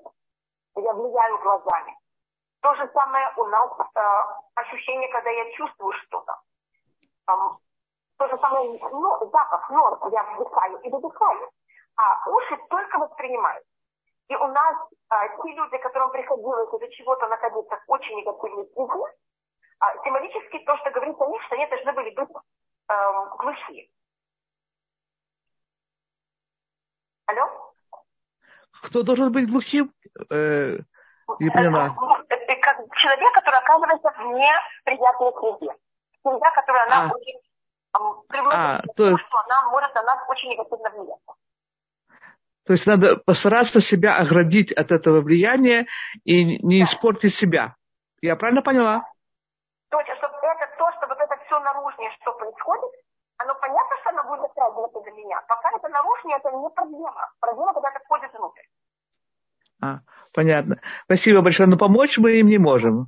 я 0.75 0.93
влияю 0.93 1.39
глазами. 1.39 1.95
То 2.63 2.73
же 2.75 2.89
самое 2.93 3.29
у 3.35 3.45
нас 3.47 3.69
э, 3.93 3.99
ощущение, 4.55 5.11
когда 5.11 5.29
я 5.29 5.51
чувствую 5.51 5.91
что-то. 6.05 6.39
Э, 7.27 7.33
то 8.15 8.27
же 8.29 8.37
самое 8.39 8.79
ну, 8.79 9.29
запах 9.31 9.69
нос 9.69 9.99
я 10.13 10.23
вдыхаю 10.23 10.79
и 10.79 10.89
выдыхаю, 10.89 11.51
а 11.97 12.29
уши 12.29 12.57
только 12.69 12.99
воспринимают. 12.99 13.65
И 14.29 14.35
у 14.35 14.47
нас 14.47 14.77
а, 15.09 15.27
те 15.27 15.51
люди, 15.51 15.77
которым 15.79 16.11
приходилось 16.11 16.73
из-за 16.73 16.87
чего-то 16.93 17.27
находиться 17.27 17.75
в 17.85 17.91
очень 17.91 18.15
негативной 18.15 18.65
среде, 18.67 19.13
а, 19.79 20.03
символически 20.05 20.59
то, 20.59 20.77
что 20.77 20.91
говорит 20.91 21.19
о 21.19 21.27
них, 21.27 21.41
что 21.43 21.55
они 21.55 21.67
должны 21.67 21.91
были 21.91 22.09
быть 22.11 22.29
эм, 22.87 23.29
глухие. 23.39 23.89
Алло? 27.25 27.73
Кто 28.83 29.03
должен 29.03 29.33
быть 29.33 29.51
глухим? 29.51 29.91
Э, 30.29 30.77
не 31.39 31.49
поняла. 31.49 31.93
Это 33.03 33.15
человек, 33.15 33.33
который 33.33 33.59
оказывается 33.59 34.09
в 34.11 34.19
неприятной 34.21 35.31
среде. 35.33 35.73
Среда, 36.21 36.51
которая 36.51 36.85
она 36.85 37.03
а. 37.03 37.13
очень 37.13 37.39
а, 38.51 38.81
то... 38.95 39.17
что 39.17 39.37
она 39.45 39.69
может 39.69 39.93
на 39.93 40.03
нас 40.03 40.19
очень 40.27 40.49
негативно 40.49 40.89
влиять. 40.89 41.19
То 42.65 42.73
есть 42.73 42.87
надо 42.87 43.17
постараться 43.17 43.81
себя 43.81 44.15
оградить 44.15 44.71
от 44.71 44.91
этого 44.91 45.21
влияния 45.21 45.85
и 46.23 46.57
не 46.65 46.81
да. 46.81 46.85
испортить 46.85 47.35
себя. 47.35 47.75
Я 48.21 48.37
правильно 48.37 48.61
поняла? 48.61 49.03
Точно, 49.89 50.15
чтобы 50.15 50.33
это 50.41 50.69
то, 50.77 50.91
что 50.93 51.07
вот 51.07 51.17
это 51.19 51.37
все 51.45 51.59
наружнее, 51.59 52.09
что 52.21 52.31
происходит, 52.31 52.89
оно 53.37 53.53
понятно, 53.55 53.97
что 53.99 54.09
оно 54.11 54.23
будет 54.23 54.41
затрагиваться 54.41 55.01
за 55.01 55.11
меня. 55.11 55.41
Пока 55.47 55.69
это 55.75 55.89
наружнее, 55.89 56.37
это 56.37 56.51
не 56.51 56.69
проблема. 56.69 57.31
Проблема, 57.41 57.73
когда 57.73 57.89
это 57.89 57.99
входит 57.99 58.33
внутрь. 58.33 58.61
А, 59.81 59.99
понятно. 60.33 60.81
Спасибо 61.05 61.41
большое. 61.41 61.69
Но 61.69 61.77
помочь 61.77 62.17
мы 62.17 62.31
им 62.39 62.47
не 62.47 62.57
можем. 62.57 63.07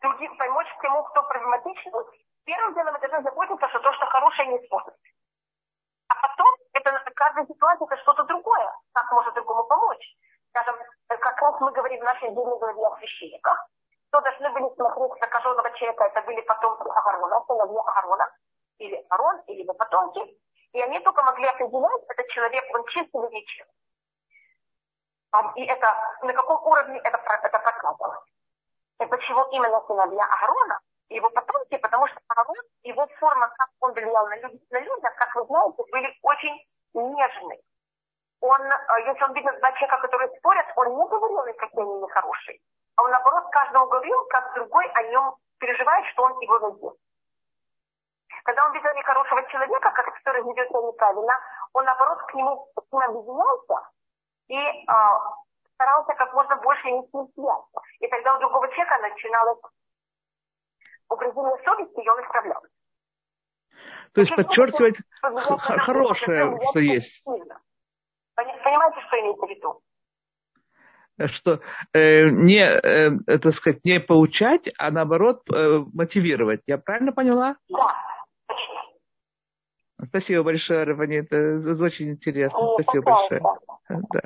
Другим 0.00 0.36
помочь 0.36 0.68
тему, 0.80 1.02
кто 1.04 1.22
проблематичен, 1.22 1.92
первым 2.44 2.74
делом 2.74 2.94
мы 2.94 3.00
должны 3.00 3.22
заботиться, 3.22 3.68
что 3.68 3.78
то, 3.80 3.92
что 3.92 4.06
хорошее, 4.06 4.48
не 4.48 4.56
испортится. 4.56 5.00
А 6.08 6.14
потом, 6.14 6.48
это 6.72 6.90
каждая 7.14 7.46
ситуация, 7.46 7.86
это 7.86 7.96
что-то 8.02 8.24
другое. 8.24 8.72
Как 8.92 9.12
может 9.12 9.34
другому 9.34 9.64
помочь? 9.64 10.16
Скажем, 10.50 10.76
как 11.08 11.40
раз 11.42 11.60
мы 11.60 11.72
говорим 11.72 12.00
в 12.00 12.04
нашей 12.04 12.28
отдельной 12.28 12.58
главе 12.58 12.86
о 12.86 12.96
священниках, 12.98 13.68
кто 14.08 14.20
должны 14.22 14.50
были 14.50 14.74
смотреть 14.74 15.18
прокаженного 15.20 15.70
человека, 15.76 16.04
это 16.04 16.22
были 16.22 16.40
потомки 16.40 16.88
Агарона, 16.88 17.44
сыновья 17.46 17.80
Агарона, 17.80 18.30
или 18.78 19.04
Арон, 19.10 19.40
или 19.46 19.66
потомки. 19.66 20.20
И 20.72 20.80
они 20.80 21.00
только 21.00 21.22
могли 21.22 21.46
определять, 21.46 22.02
этот 22.08 22.28
человек, 22.28 22.64
он 22.74 22.84
чист 22.86 23.08
или 23.12 23.34
нечист. 23.34 23.70
И 25.56 25.64
это, 25.66 25.94
на 26.22 26.32
каком 26.32 26.64
уровне 26.66 26.98
это, 27.04 27.18
это 27.18 27.58
проказано. 27.58 28.18
И 29.00 29.06
почему 29.06 29.44
именно 29.50 29.80
сыновья 29.86 30.24
Агарона, 30.24 30.80
его 31.10 31.30
потомки, 31.30 31.76
потому 31.76 32.06
что 32.06 32.18
Аарон, 32.28 32.56
его 32.82 33.06
форма, 33.18 33.48
как 33.56 33.68
он 33.80 33.92
влиял 33.92 34.26
на, 34.28 34.36
люд, 34.36 34.52
на 34.70 34.80
людях, 34.80 35.14
как 35.16 35.34
вы 35.34 35.44
знаете, 35.46 35.82
были 35.92 36.18
очень 36.22 36.66
нежные. 36.94 37.60
Он, 38.40 38.60
э, 38.60 38.76
если 39.06 39.24
он 39.24 39.34
видел 39.34 39.52
два 39.58 39.72
человека, 39.72 40.00
которые 40.00 40.28
спорят, 40.38 40.66
он 40.76 40.96
не 40.96 41.08
говорил 41.08 41.44
им, 41.44 41.56
какие 41.56 41.82
они 41.82 42.00
нехорошие. 42.00 42.58
А 42.96 43.02
он, 43.02 43.10
наоборот, 43.10 43.44
каждому 43.50 43.86
говорил, 43.86 44.24
как 44.30 44.54
другой 44.54 44.86
о 44.86 45.02
нем 45.04 45.36
переживает, 45.58 46.06
что 46.12 46.22
он 46.22 46.38
его 46.40 46.58
найдет. 46.58 46.96
Когда 48.44 48.66
он 48.66 48.72
видел 48.72 48.94
нехорошего 48.94 49.42
человека, 49.50 49.90
который 49.90 50.42
ведет 50.42 50.68
себя 50.68 50.80
неправильно, 50.80 51.34
он, 51.74 51.84
наоборот, 51.84 52.18
к 52.22 52.34
нему, 52.34 52.66
к 52.74 52.92
нему 52.92 53.02
объединялся 53.02 53.88
и 54.48 54.56
э, 54.56 54.84
старался 55.74 56.14
как 56.14 56.32
можно 56.34 56.56
больше 56.56 56.90
не 56.90 57.02
с 57.02 57.12
ним 57.12 57.28
связаться. 57.34 57.80
И 58.00 58.08
тогда 58.08 58.36
у 58.36 58.40
другого 58.40 58.68
человека 58.68 58.98
начиналось 58.98 59.60
угрызение 61.08 61.56
совести, 61.64 62.00
и 62.00 62.08
он 62.08 62.20
исправлял. 62.22 62.62
То 64.12 64.20
есть 64.22 64.34
подчеркивать 64.34 64.96
хорошее, 65.22 66.58
что 66.70 66.80
есть. 66.80 67.22
Понимаете, 67.24 69.00
что 69.06 69.20
имеется 69.20 69.46
в 69.46 69.50
виду? 69.50 69.82
что 71.26 71.60
э, 71.92 72.28
не, 72.28 72.60
э, 72.60 73.10
это 73.26 73.50
сказать, 73.50 73.84
не 73.84 73.98
поучать, 73.98 74.70
а 74.78 74.92
наоборот 74.92 75.42
э, 75.52 75.84
мотивировать. 75.92 76.60
Я 76.66 76.78
правильно 76.78 77.12
поняла? 77.12 77.56
Да. 77.68 77.92
Спасибо 80.06 80.44
большое, 80.44 80.84
Рафани, 80.84 81.18
это 81.18 81.82
очень 81.82 82.12
интересно. 82.12 82.58
О, 82.58 82.80
Спасибо 82.80 83.04
большое. 83.04 83.42
Да. 83.88 84.20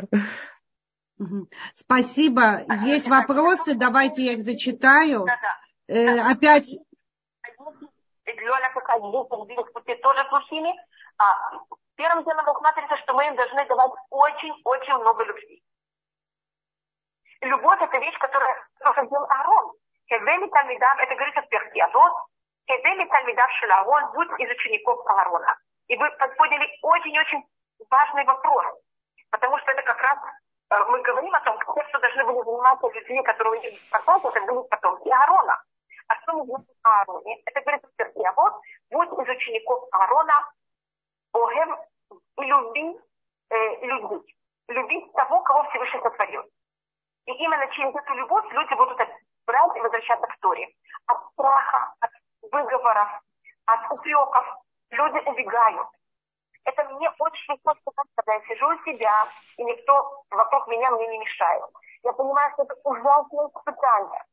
Спасибо. 1.73 2.65
Есть 2.85 3.09
вопросы, 3.09 3.75
давайте 3.75 4.23
я 4.23 4.33
их 4.33 4.43
зачитаю. 4.43 5.25
Да, 5.25 5.39
да. 5.41 5.95
Э, 5.95 6.21
опять... 6.31 6.69
тоже. 10.03 10.21
А, 11.19 11.25
первым 11.97 12.25
делом 12.25 12.45
рассматривается, 12.45 12.97
что 13.05 13.15
мы 13.15 13.27
им 13.27 13.37
должны 13.37 13.65
давать 13.67 13.93
очень-очень 14.11 14.95
много 14.95 15.25
любви. 15.25 15.63
Любовь– 17.43 17.79
это 17.81 17.99
вещь, 17.99 18.19
которая 18.19 18.55
проходил 18.79 19.19
Аарон. 19.19 19.73
Хевели 20.09 20.49
Талмидав, 20.51 20.99
это 20.99 21.15
говорится 21.15 21.43
в 21.43 21.49
перке, 21.49 21.83
а 21.83 21.89
вот 21.89 22.13
Хевели 22.69 23.05
Талмидав 23.09 23.51
Шеларон, 23.53 24.13
будь 24.13 24.41
из 24.41 24.51
учеников 24.51 25.07
Аарона. 25.07 25.57
И 25.89 25.97
вы 25.97 26.11
подняли 26.11 26.69
очень-очень 26.83 27.43
важный 27.91 28.25
вопрос, 28.25 28.67
потому 29.31 29.59
что 29.59 29.73
это 29.73 29.83
как 29.83 30.01
раз 30.01 30.19
э, 30.71 30.85
мы 30.91 31.01
говорим 31.03 31.35
о 31.35 31.41
том, 31.41 31.59
кто 31.59 31.99
должны 31.99 32.25
были 32.25 32.45
заниматься 32.45 32.89
людьми, 32.89 33.23
которые 33.23 33.59
у 33.59 33.63
них 33.63 33.81
это 33.91 34.41
были 34.41 34.69
потомки 34.69 35.09
Аарона. 35.09 35.63
А 36.09 36.15
что 36.23 36.33
мы 36.35 36.45
знаем 36.45 36.67
о 36.85 37.01
Аароне? 37.01 37.43
Это 37.47 37.61
говорится 37.61 37.89
в 37.89 37.97
перке, 37.97 38.23
а 38.27 38.33
вот 38.33 38.55
будь 38.91 39.09
из 39.09 39.37
учеников 39.37 39.89
Аарона, 39.93 40.53
Огем, 41.33 41.79
люби 42.39 43.01
э, 43.51 43.87
людей. 43.87 44.37
Любить 44.69 45.13
того, 45.15 45.41
кого 45.41 45.69
Всевышний 45.71 46.01
сотворил. 46.01 46.43
И 47.27 47.33
именно 47.33 47.67
через 47.69 47.95
эту 47.95 48.15
любовь 48.15 48.45
люди 48.53 48.75
будут 48.75 48.99
брать 49.47 49.77
и 49.77 49.81
возвращаться 49.81 50.27
к 50.27 50.39
Торе. 50.41 50.69
От 51.07 51.19
страха, 51.33 51.95
от 52.01 52.11
выговоров, 52.51 53.09
от 53.67 53.93
упреков 53.93 54.47
люди 54.91 55.19
убегают. 55.29 55.89
Это 56.65 56.85
мне 56.91 57.11
очень 57.19 57.55
легко 57.55 57.75
сказать, 57.75 58.07
когда 58.15 58.35
я 58.35 58.41
сижу 58.43 58.69
у 58.69 58.85
себя, 58.85 59.29
и 59.57 59.65
никто 59.65 60.25
вокруг 60.31 60.69
меня 60.69 60.91
мне 60.91 61.07
не 61.09 61.19
мешает. 61.19 61.65
Я 62.05 62.13
понимаю, 62.13 62.53
что 62.53 62.63
это 62.63 62.75
ужасное 62.85 63.49
испытание. 63.49 64.25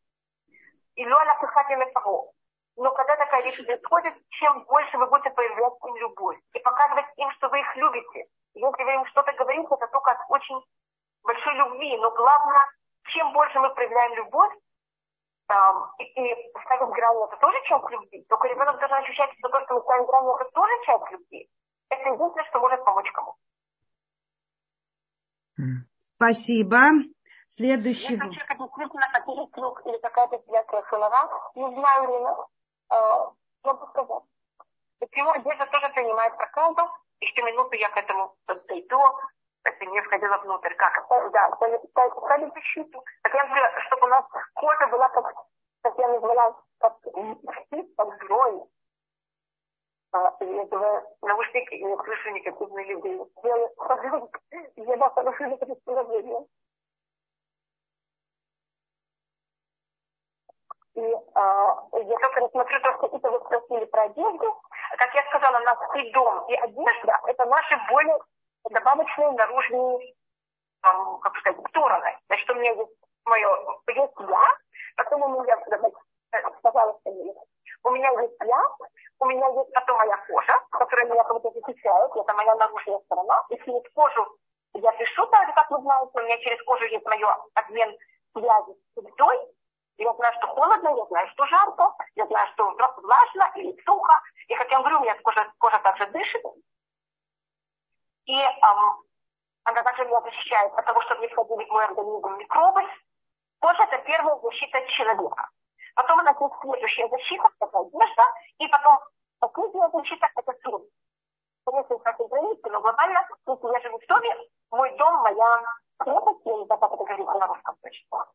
И 0.96 1.06
Луана 1.08 1.36
Пыхатина 1.40 1.86
того. 1.92 2.32
Но 2.76 2.92
когда 2.92 3.16
такая 3.18 3.44
вещь 3.44 3.66
происходит, 3.66 4.14
чем 4.30 4.64
больше 4.66 4.98
вы 4.98 5.08
будете 5.08 5.32
проявлять 5.32 5.74
им 5.86 5.96
любовь 5.98 6.38
и 6.54 6.60
показывать 6.60 7.08
им, 7.18 7.32
что 7.32 7.50
вы 7.50 7.60
их 7.60 7.76
любите. 7.76 8.26
Если 8.54 8.84
вы 8.84 8.94
им 8.94 9.06
что-то 9.08 9.34
говорите, 9.34 9.68
это 9.70 9.88
только 9.88 10.12
от 10.12 10.20
очень 10.30 10.62
большой 11.24 11.56
любви. 11.56 11.98
Но 11.98 12.12
главное, 12.12 12.66
чем 13.08 13.34
больше 13.34 13.60
мы 13.60 13.74
проявляем 13.74 14.14
любовь, 14.16 14.54
и, 16.00 16.04
и 16.04 16.52
ставим 16.66 16.92
грани, 16.92 17.26
это 17.26 17.38
тоже 17.38 17.58
часть 17.64 17.90
любви. 17.90 18.26
Только 18.30 18.48
ребенок 18.48 18.80
должен 18.80 18.98
ощущать, 18.98 19.32
что 19.38 19.50
то, 19.50 19.62
что 19.66 19.76
мы 19.76 19.82
ставим 19.82 20.06
грани, 20.06 20.36
это 20.36 20.52
тоже 20.52 20.74
часть 20.86 21.12
любви. 21.12 21.50
Это 21.90 22.10
единственное, 22.10 22.46
что 22.46 22.60
может 22.60 22.86
помочь 22.86 23.12
кому. 23.12 23.36
Спасибо. 25.98 26.78
Следующий. 27.50 28.14
Если 28.14 28.18
человек 28.18 28.58
действительно 28.58 29.08
потеряет 29.14 29.54
слух 29.54 29.86
или 29.86 29.98
какая-то 29.98 30.40
связка 30.46 30.86
слова, 30.90 31.52
не 31.56 31.74
знаю, 31.74 32.10
Лена, 32.10 32.36
э, 32.92 33.32
могу 33.64 33.88
сказать. 33.88 34.24
Почему 35.00 35.32
одежда 35.32 35.66
тоже 35.66 35.90
принимает 35.90 36.38
проказу, 36.38 36.90
еще 37.20 37.42
минуту 37.44 37.76
я 37.76 37.90
к 37.90 37.98
этому 37.98 38.36
подойду, 38.46 39.02
не 40.00 40.06
входило 40.06 40.38
внутрь. 40.38 40.74
Как? 40.76 41.08
Да, 41.32 41.56
стали 41.56 42.52
защиту. 42.54 43.04
Так 43.24 43.34
я 43.34 43.46
говорю, 43.46 43.82
чтобы 43.88 44.06
у 44.06 44.10
нас 44.10 44.26
кожа 44.54 44.88
была 44.88 45.10
как, 45.10 45.34
как 45.84 45.98
я 45.98 46.08
назвала, 46.08 46.56
как 46.80 46.98
щит, 47.04 47.94
как 47.98 48.26
злой. 48.26 48.64
А, 50.12 50.36
я 50.40 50.66
говорю, 50.66 51.08
наушники 51.22 51.76
и 51.76 51.84
не 51.84 51.96
слышу 51.98 52.30
никаких 52.32 52.70
людей. 52.70 53.22
Я, 53.44 53.58
я 54.76 54.98
дал 54.98 55.10
хорошее 55.12 55.58
предположение. 55.58 56.46
И 60.96 61.16
а, 61.36 61.88
я 61.94 62.18
только 62.18 62.40
рассмотрю 62.42 62.80
то, 62.82 62.94
что 62.98 63.18
это 63.18 63.32
вы 63.32 63.40
спросили 63.46 63.86
про 63.86 64.04
одежду. 64.04 64.62
Как 64.98 65.14
я 65.14 65.24
сказала, 65.30 65.60
у 65.60 65.64
нас 65.64 65.78
и 65.96 66.12
дом, 66.12 66.46
и 66.48 66.56
одежда– 66.56 67.20
это 67.28 67.46
наши 67.46 67.78
более 67.90 68.18
добавочные 68.70 69.32
наружные, 69.32 70.14
там, 70.82 71.20
как 71.20 71.36
сказать, 71.38 71.60
стороны. 71.70 72.18
Значит, 72.28 72.50
у 72.50 72.54
меня 72.56 72.72
есть 72.72 72.92
мое, 73.26 73.50
есть 73.88 74.14
я, 74.20 74.58
потом 74.98 75.22
у 75.24 75.44
меня, 75.44 75.58
сказала, 76.58 77.00
у 77.84 77.90
меня 77.92 78.10
есть 78.22 78.38
я, 78.44 78.70
у 79.20 79.26
меня 79.26 79.48
есть 79.48 79.74
потом 79.74 79.98
моя 79.98 80.18
кожа, 80.28 80.60
которая 80.72 81.06
меня 81.06 81.24
как 81.24 81.42
будто 81.42 81.60
защищает, 81.60 82.12
это 82.16 82.34
моя 82.34 82.56
наружная 82.56 83.00
сторона, 83.06 83.44
и 83.50 83.58
через 83.58 83.84
кожу 83.94 84.28
я 84.76 84.92
пишу 84.94 85.26
так 85.28 85.48
же, 85.48 85.54
как 85.54 85.72
вы 85.72 85.82
знаете, 85.82 86.12
у 86.14 86.22
меня 86.22 86.38
через 86.40 86.64
кожу 86.64 86.86
есть 86.86 87.06
мой 87.06 87.24
обмен 87.56 87.98
связи 88.34 88.74
с 88.74 89.02
средой, 89.02 89.38
я 90.00 90.14
знаю, 90.14 90.34
что 90.38 90.48
холодно, 90.48 90.90
я 90.96 91.06
знаю, 91.08 91.28
что 91.28 91.46
жарко, 91.48 91.94
Я 92.16 92.26
знаю, 92.28 92.48
что 92.54 92.74
влажно 93.04 93.52
или 93.56 93.76
сухо. 93.84 94.14
И 94.48 94.56
как 94.56 94.72
я 94.72 94.80
говорю, 94.80 95.00
у 95.00 95.02
меня 95.02 95.16
кожа, 95.22 95.52
кожа 95.60 95.78
также 95.80 96.06
дышит. 96.08 96.42
И 98.30 98.32
эм, 98.32 99.04
она 99.64 99.82
также 99.82 100.06
меня 100.06 100.22
защищает 100.22 100.72
от 100.76 100.86
того, 100.86 101.02
чтобы 101.02 101.22
не 101.22 101.28
входили 101.30 101.66
в 101.66 101.70
мой 101.72 101.84
организм 101.84 102.38
микробы. 102.38 102.82
Кожа– 103.60 103.84
это 103.90 103.98
первая 104.06 104.38
защита 104.38 104.86
человека. 104.86 105.50
Потом 105.96 106.20
у 106.20 106.22
нас 106.22 106.40
есть 106.40 106.54
следующая 106.62 107.10
защита, 107.10 107.50
это 107.60 107.80
одежда, 107.80 108.24
и 108.60 108.68
потом 108.68 109.00
последняя 109.40 109.90
защита– 109.90 110.30
это 110.36 110.54
сон. 110.64 110.86
Конечно, 111.66 111.98
как 111.98 112.18
границы, 112.18 112.70
но 112.70 112.82
глобально, 112.82 113.28
если 113.48 113.68
я 113.68 113.80
живу 113.80 113.98
в 113.98 114.06
доме, 114.06 114.38
мой 114.70 114.96
дом, 114.98 115.24
моя 115.24 115.64
крепость, 115.98 116.46
я 116.46 116.54
не 116.54 116.66
знаю, 116.66 116.82
как 116.82 116.94
это 116.94 117.04
говорится 117.04 117.34
на 117.34 117.48
русском 117.48 117.76
точно. 117.82 118.26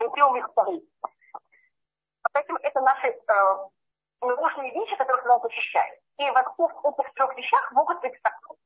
И 0.00 0.08
прием 0.08 0.36
их 0.36 0.50
вторых. 0.50 0.82
Поэтому 2.32 2.58
это 2.62 2.80
наши 2.80 3.06
э, 3.06 3.68
нужные 4.22 4.72
вещи, 4.72 4.96
которые 4.96 5.24
нас 5.26 5.40
защищают. 5.40 6.00
И 6.18 6.30
во 6.30 6.42
всех 6.42 6.84
этих 6.84 7.14
трех 7.14 7.36
вещах 7.36 7.70
могут 7.70 8.00
быть 8.00 8.20
законы. 8.24 8.58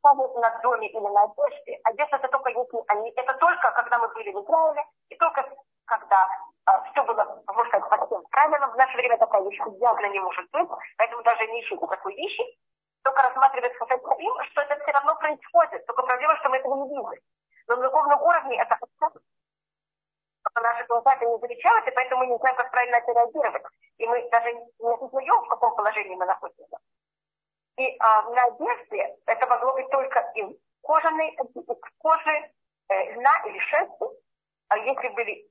Сказываем 0.00 0.40
на 0.40 0.50
доме 0.60 0.88
или 0.88 0.98
на 0.98 1.22
одежде, 1.24 1.78
одежда 1.84 2.16
это 2.16 2.28
только 2.28 2.48
если 2.50 2.78
они, 2.88 3.12
это 3.16 3.34
только 3.34 3.70
когда 3.72 3.98
мы 3.98 4.08
были 4.08 4.32
в 4.32 4.42
Израиле, 4.42 4.84
и 5.10 5.16
только 5.16 5.44
когда 5.84 6.28
э, 6.68 6.72
все 6.90 7.04
было, 7.04 7.42
можно 7.46 7.68
сказать, 7.68 7.90
по 7.90 8.06
всем 8.06 8.22
правилам. 8.30 8.70
В 8.70 8.76
наше 8.76 8.96
время 8.96 9.18
такая 9.18 9.42
вещь 9.42 9.60
явно 9.78 10.06
не 10.06 10.20
может 10.20 10.50
быть, 10.50 10.68
поэтому 10.96 11.22
даже 11.22 11.46
не 11.48 11.60
ищите 11.60 11.86
такой 11.86 12.14
вещи. 12.14 12.42
Только 13.02 13.22
рассматривать 13.22 13.72
им, 13.72 14.44
что 14.50 14.60
это 14.62 14.82
все 14.82 14.92
равно 14.92 15.14
происходит. 15.16 15.86
Только 15.86 16.02
проблема, 16.02 16.36
что 16.36 16.48
мы 16.48 16.56
этого 16.58 16.76
не 16.76 16.88
видим. 16.88 17.20
Но 17.68 17.76
на 17.76 17.82
духовном 17.82 18.22
уровне 18.22 18.60
это 18.60 18.78
наши 20.60 20.84
глаза 20.86 21.14
это 21.14 21.26
не 21.26 21.38
замечают, 21.38 21.86
и 21.86 21.90
поэтому 21.90 22.24
мы 22.24 22.32
не 22.32 22.38
знаем, 22.38 22.56
как 22.56 22.70
правильно 22.70 22.96
это. 22.96 23.68
И 23.98 24.06
мы 24.06 24.28
даже 24.30 24.52
не 24.52 24.94
осознаем, 24.94 25.44
в 25.44 25.48
каком 25.48 25.74
положении 25.74 26.16
мы 26.16 26.26
находимся. 26.26 26.78
И 27.80 27.96
а, 27.98 28.22
на 28.28 28.42
одежде 28.42 29.16
это 29.24 29.46
могло 29.46 29.72
быть 29.72 29.88
только 29.88 30.20
из 30.34 30.54
кожаной, 30.82 31.30
из 31.30 31.76
кожи, 31.96 32.52
э, 32.90 33.12
льна 33.14 33.32
или 33.46 33.58
шерсти. 33.58 34.04
А 34.68 34.76
если 34.76 35.08
были 35.08 35.48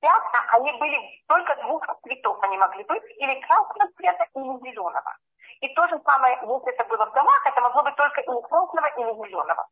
пятна, 0.00 0.44
они 0.48 0.72
были 0.72 0.98
только 1.28 1.54
двух 1.62 1.86
цветов, 2.02 2.42
они 2.42 2.58
могли 2.58 2.82
быть, 2.82 3.04
или 3.18 3.40
красного 3.42 3.88
цвета, 3.92 4.26
или 4.34 4.58
зеленого. 4.68 5.16
И 5.60 5.72
то 5.74 5.86
же 5.86 6.00
самое, 6.04 6.36
если 6.42 6.74
это 6.74 6.84
было 6.86 7.06
в 7.06 7.12
домах, 7.12 7.46
это 7.46 7.60
могло 7.60 7.84
быть 7.84 7.94
только 7.94 8.20
или 8.20 8.40
красного, 8.48 8.86
или 8.98 9.14
зеленого. 9.14 9.68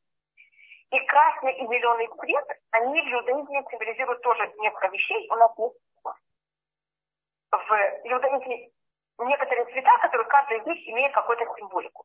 И 0.93 1.01
красный 1.07 1.53
и 1.55 1.67
зеленый 1.67 2.07
цвет, 2.07 2.47
они 2.71 3.03
в 3.03 3.13
иудаизме 3.13 3.65
символизируют 3.69 4.23
тоже 4.23 4.53
несколько 4.59 4.87
вещей. 4.87 5.29
У 5.33 5.35
нас 5.35 5.51
есть 5.59 5.81
в 7.51 7.73
иудаизме 8.05 8.71
некоторые 9.27 9.65
цвета, 9.67 9.99
которые 9.99 10.29
каждый 10.29 10.59
из 10.59 10.67
них 10.67 10.89
имеет 10.89 11.13
какую-то 11.13 11.45
символику. 11.57 12.05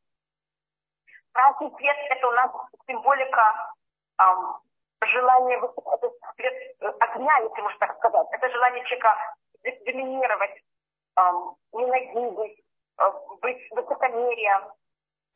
Красный 1.32 1.70
цвет– 1.78 1.98
это 2.10 2.28
у 2.28 2.32
нас 2.32 2.52
символика 2.88 3.74
эм, 4.20 4.58
желания, 5.06 5.58
это 5.58 6.12
цвет 6.36 6.54
э, 6.82 6.88
огня, 7.00 7.38
если 7.38 7.62
можно 7.62 7.80
так 7.80 7.98
сказать. 7.98 8.28
Это 8.32 8.50
желание 8.50 8.84
человека 8.86 9.36
доминировать, 9.86 10.62
эм, 11.18 11.56
ненавидеть, 11.74 12.64
э, 13.00 13.12
быть 13.42 13.72
высокомерием, 13.72 14.72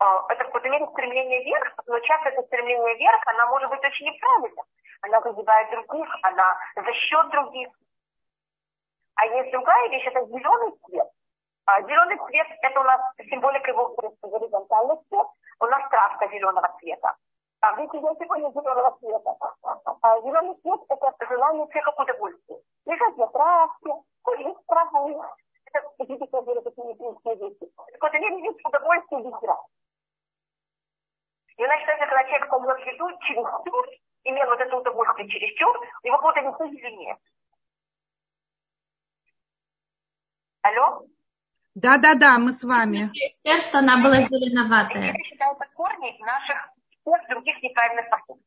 а, 0.01 0.25
это 0.29 0.43
в 0.45 0.47
какой-то 0.47 0.69
мере 0.69 0.87
стремление 0.87 1.43
вверх, 1.43 1.75
но 1.85 1.99
часто 1.99 2.29
это 2.29 2.41
стремление 2.47 2.95
вверх, 2.95 3.21
она 3.27 3.45
может 3.49 3.69
быть 3.69 3.83
очень 3.83 4.07
неправильным. 4.07 4.65
Она 5.01 5.21
задевает 5.21 5.69
других, 5.69 6.09
она 6.23 6.57
за 6.75 6.93
счет 6.93 7.29
других. 7.29 7.69
А 9.13 9.25
есть 9.27 9.51
другая 9.51 9.89
вещь, 9.89 10.07
это 10.07 10.25
зеленый 10.25 10.71
цвет. 10.85 11.07
А 11.65 11.81
зеленый 11.81 12.17
цвет– 12.17 12.47
это 12.61 12.79
у 12.79 12.83
нас 12.83 13.01
символика 13.29 13.71
его 13.71 13.95
горизонтальный 14.21 14.95
цвет. 15.09 15.27
У 15.59 15.65
нас 15.65 15.89
травка 15.89 16.27
зеленого 16.27 16.75
цвета. 16.79 17.15
А 17.61 17.73
видите, 17.75 17.99
я 17.99 18.15
сегодня 18.15 18.49
зеленого 18.51 18.97
цвета. 18.99 19.37
А 20.01 20.21
зеленый 20.21 20.55
цвет– 20.61 20.79
это 20.89 21.27
желание 21.27 21.67
человека 21.67 21.91
к 21.91 21.99
удовольствию. 21.99 22.61
Лежать 22.85 23.17
на 23.17 23.27
травке, 23.27 23.93
курить 24.23 24.65
траву. 24.67 25.23
Это, 25.65 25.87
видите, 25.99 26.27
я 26.31 26.41
говорю, 26.41 26.61
такие 26.61 26.87
неприличные 26.87 27.35
вещи. 27.35 27.71
В 27.75 27.91
какой-то 27.93 28.19
мере 28.19 28.43
есть 28.43 28.65
удовольствие 28.65 29.21
без 29.21 29.33
и 31.61 31.63
она 31.63 31.77
считается, 31.77 32.07
когда 32.07 32.23
человек 32.23 32.49
поймет 32.49 32.87
еду 32.87 33.07
чересчур, 33.19 33.87
имел 34.23 34.47
вот 34.47 34.59
это 34.59 34.77
удовольствие 34.77 35.29
чересчур, 35.29 35.77
у 36.03 36.07
него 36.07 36.19
будет 36.19 36.37
лицо 36.37 36.67
зеленее. 36.67 37.17
Алло? 40.63 41.05
Да, 41.75 41.97
да, 41.97 42.15
да, 42.15 42.37
мы 42.37 42.51
с 42.51 42.63
вами. 42.63 43.11
Теперь, 43.13 43.61
что 43.61 43.79
она 43.79 43.97
была 43.97 44.21
зеленоватая. 44.21 45.11
Это 45.11 45.23
считается 45.23 45.65
корни 45.73 46.17
наших 46.19 46.69
всех 47.01 47.27
других 47.29 47.61
неправильных 47.63 48.09
поступков. 48.09 48.45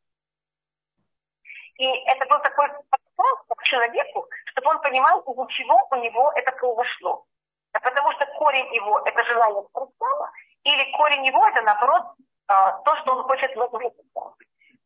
И 1.79 1.85
это 1.85 2.27
был 2.27 2.39
такой 2.41 2.69
подсказка 2.91 3.55
к 3.57 3.63
человеку, 3.65 4.29
чтобы 4.53 4.71
он 4.71 4.81
понимал, 4.81 5.21
из-за 5.21 5.47
чего 5.49 5.89
у 5.91 5.97
него 5.97 6.33
это 6.37 6.53
произошло. 6.53 7.25
А 7.73 7.81
потому 7.81 8.13
что 8.13 8.27
корень 8.39 8.73
его– 8.75 9.01
это 9.05 9.25
желание 9.25 9.65
страстного, 9.71 10.31
или 10.63 10.97
корень 10.97 11.27
его– 11.27 11.49
это, 11.49 11.63
наоборот, 11.63 12.15
а, 12.47 12.79
то, 12.83 12.97
что 12.99 13.17
он 13.17 13.25
хочет 13.25 13.57
возвыситься. 13.57 14.21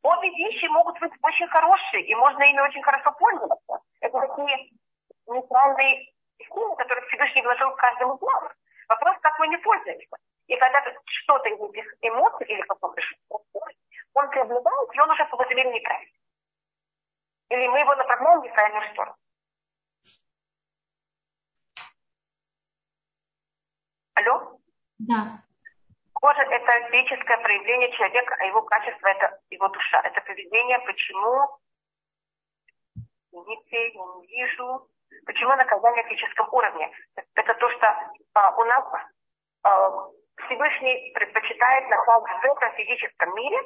Обе 0.02 0.30
вещи 0.30 0.66
могут 0.66 0.98
быть 1.00 1.12
очень 1.22 1.48
хорошие, 1.48 2.06
и 2.06 2.14
можно 2.14 2.42
ими 2.44 2.60
очень 2.60 2.82
хорошо 2.82 3.12
пользоваться. 3.18 3.80
Это 4.00 4.20
такие 4.20 4.70
нейтральные 5.26 6.06
силы, 6.44 6.76
которые 6.76 7.06
Всевышний 7.08 7.42
вложил 7.42 7.70
в 7.70 7.76
каждом 7.76 8.16
из 8.16 8.20
нас. 8.20 8.52
Вопрос, 8.88 9.16
как 9.20 9.38
мы 9.38 9.48
не 9.48 9.58
пользуемся. 9.58 10.16
И 10.46 10.56
когда 10.56 10.82
что-то 11.04 11.48
из 11.48 11.60
этих 11.60 11.94
эмоций 12.00 12.46
или 12.46 12.62
какого-то 12.62 13.02
он 14.14 14.30
преобладает, 14.30 14.94
и 14.94 15.00
он 15.00 15.10
уже 15.10 15.24
по 15.26 15.36
какой 15.36 15.54
неправильный. 15.54 16.20
Или 17.50 17.68
мы 17.68 17.80
его 17.80 17.94
направляем 17.94 18.40
в 18.40 18.44
неправильную 18.44 18.92
сторону. 18.92 19.16
Алло? 24.14 24.60
Да. 24.98 25.44
Кожа– 26.14 26.42
это 26.50 26.90
физическое 26.90 27.38
проявление 27.38 27.92
человека, 27.92 28.34
а 28.40 28.44
его 28.44 28.62
качество– 28.62 29.06
это 29.08 29.40
его 29.50 29.68
душа. 29.68 30.00
Это 30.00 30.20
поведение, 30.22 30.80
почему, 30.80 31.60
видите, 33.32 33.92
я 33.92 34.04
не 34.04 34.26
вижу, 34.26 34.88
почему 35.26 35.54
наказание 35.56 36.04
в 36.04 36.08
физическом 36.08 36.48
уровне. 36.52 36.90
Это 37.34 37.54
то, 37.54 37.70
что 37.70 37.86
а, 38.34 38.56
у 38.56 38.64
нас 38.64 38.84
а, 39.62 40.08
Всевышний 40.46 41.12
предпочитает 41.14 41.88
наказывать 41.88 42.42
в 42.42 42.44
этом 42.44 42.72
физическом 42.72 43.34
мире. 43.34 43.58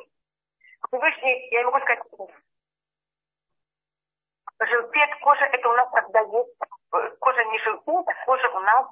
Всевышний, 0.89 1.49
я 1.51 1.61
не 1.61 1.65
могу 1.67 1.81
сказать, 1.81 2.03
желтеет 4.67 5.21
кожа, 5.21 5.45
это 5.45 5.69
у 5.69 5.73
нас 5.73 5.89
когда 5.93 6.21
есть, 6.21 7.19
кожа 7.21 7.45
не 7.45 7.59
желтеет, 7.61 8.09
а 8.09 8.25
кожа 8.25 8.49
у 8.49 8.61
нас 8.61 8.87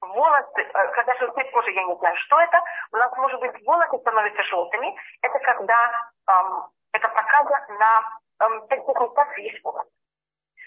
волосы, 0.00 0.60
э, 0.60 0.88
когда 0.92 1.14
желтеет 1.16 1.50
кожа, 1.52 1.70
я 1.70 1.84
не 1.84 1.96
знаю, 1.96 2.16
что 2.16 2.40
это, 2.40 2.62
у 2.92 2.96
нас, 2.96 3.12
может 3.16 3.40
быть, 3.40 3.66
волосы 3.66 3.98
становятся 3.98 4.42
желтыми, 4.44 4.94
это 5.22 5.38
когда 5.38 6.10
эм, 6.28 6.68
это 6.92 7.08
проказа 7.08 7.66
на 7.78 8.18
эм, 8.40 8.66
таких 8.68 9.00
местах 9.00 9.38
есть 9.38 9.62
волосы. 9.64 9.90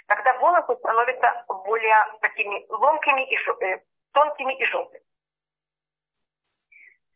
Когда 0.10 0.34
волосы 0.40 0.76
становятся 0.78 1.46
более 1.48 2.04
такими 2.22 2.66
ломкими 2.70 3.30
и 3.30 3.38
э, 3.62 3.84
тонкими 4.12 4.58
и 4.58 4.66
желтыми. 4.66 5.04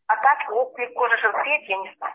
А 0.06 0.16
так, 0.16 0.38
если 0.48 0.94
кожа 0.94 1.16
желтеет, 1.16 1.68
я 1.68 1.76
не 1.78 1.94
знаю. 1.96 2.14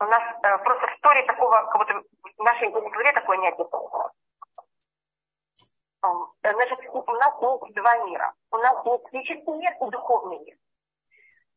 У 0.00 0.04
нас 0.04 0.22
э, 0.42 0.58
просто 0.64 0.86
в 0.86 0.96
истории 0.96 1.26
такого, 1.26 1.66
как 1.66 1.78
будто 1.78 2.02
в 2.38 2.42
нашей 2.42 2.70
голове 2.70 3.12
такое 3.12 3.36
не 3.36 3.48
описывается. 3.48 4.10
Значит, 6.00 6.78
у 6.90 7.12
нас 7.12 7.34
есть 7.42 7.74
два 7.74 7.96
мира. 8.06 8.32
У 8.50 8.56
нас 8.56 8.86
есть 8.86 9.04
физический 9.10 9.50
мир 9.50 9.72
и 9.72 9.90
духовный 9.90 10.38
мир. 10.38 10.56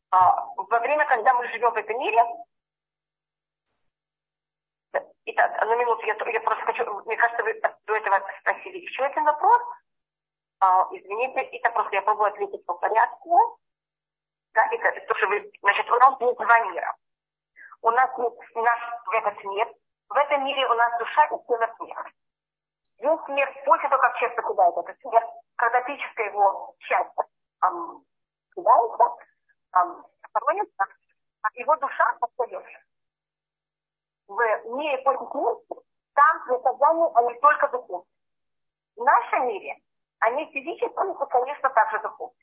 А, 0.09 0.47
во 0.57 0.79
время, 0.79 1.05
когда 1.05 1.33
мы 1.33 1.47
живем 1.47 1.71
в 1.71 1.77
этом 1.77 1.97
мире, 1.97 2.21
Итак, 5.25 5.51
одну 5.61 5.77
минуту, 5.77 6.03
я, 6.05 6.15
я 6.15 6.41
просто 6.41 6.65
хочу, 6.65 6.83
мне 7.05 7.15
кажется, 7.15 7.43
вы 7.43 7.53
до 7.85 7.95
этого 7.95 8.21
спросили 8.39 8.77
еще 8.79 9.03
один 9.03 9.23
вопрос. 9.23 9.61
А, 10.59 10.87
извините, 10.91 11.41
это 11.57 11.69
просто 11.69 11.95
я 11.95 12.01
пробую 12.01 12.29
ответить 12.29 12.65
по 12.65 12.73
порядку. 12.73 13.59
Да, 14.53 14.67
это 14.71 15.05
то, 15.07 15.15
что 15.15 15.27
вы, 15.27 15.51
значит, 15.61 15.89
у 15.89 15.95
нас 15.95 16.19
есть 16.19 16.37
два 16.39 16.59
мира. 16.59 16.95
У 17.83 17.91
нас 17.91 18.09
есть 18.17 18.55
наш 18.55 18.79
этот 19.13 19.43
мир. 19.43 19.71
В 20.09 20.15
этом 20.15 20.43
мире 20.43 20.67
у 20.67 20.73
нас 20.73 20.99
душа 20.99 21.25
и 21.25 21.47
тело 21.47 21.73
смерть. 21.77 22.13
Весь 22.97 23.27
мир, 23.29 23.63
после 23.65 23.89
того, 23.89 24.01
как 24.01 24.17
человек 24.17 24.35
покидает 24.35 24.77
этот 24.77 25.05
мир, 25.05 25.23
когда 25.55 25.83
физическая 25.83 26.27
его 26.27 26.75
часть 26.79 27.11
эм, 27.63 28.03
кидается, 28.55 29.03
эм, 29.75 30.05
хоронится, 30.33 30.85
а 31.43 31.47
его 31.53 31.75
душа 31.77 32.17
остается. 32.19 32.79
В 34.31 34.75
мире 34.77 34.97
после 34.99 35.27
там 36.13 36.47
наказание, 36.47 37.11
а 37.15 37.21
не 37.23 37.33
только 37.39 37.67
духовное. 37.67 38.05
В 38.95 39.03
нашем 39.03 39.47
мире 39.47 39.75
они 40.19 40.45
физически, 40.53 40.93
конечно, 41.29 41.69
также 41.69 41.99
духовны. 41.99 42.33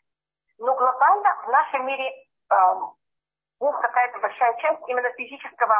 Но 0.58 0.74
глобально 0.74 1.34
в 1.46 1.48
нашем 1.48 1.86
мире 1.86 2.10
э, 2.10 2.56
есть 3.60 3.78
какая-то 3.80 4.18
большая 4.18 4.54
часть 4.58 4.82
именно 4.86 5.10
физического 5.12 5.74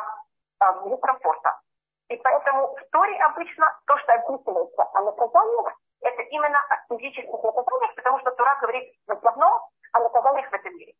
э, 0.60 0.88
дискомфорта. 0.88 1.60
И 2.08 2.16
поэтому 2.16 2.74
в 2.74 2.90
Торе 2.90 3.22
обычно 3.24 3.78
то, 3.86 3.98
что 3.98 4.14
описывается 4.14 4.88
о 4.94 5.02
наказаниях, 5.02 5.74
это 6.00 6.22
именно 6.22 6.58
о 6.70 6.96
физических 6.96 7.42
наказаниях, 7.42 7.94
потому 7.96 8.18
что 8.20 8.30
Тора 8.30 8.56
говорит 8.62 8.94
в 9.06 9.12
основном 9.12 9.60
о 9.92 9.98
наказаниях 10.00 10.50
в 10.50 10.54
этом 10.54 10.74
мире. 10.74 10.94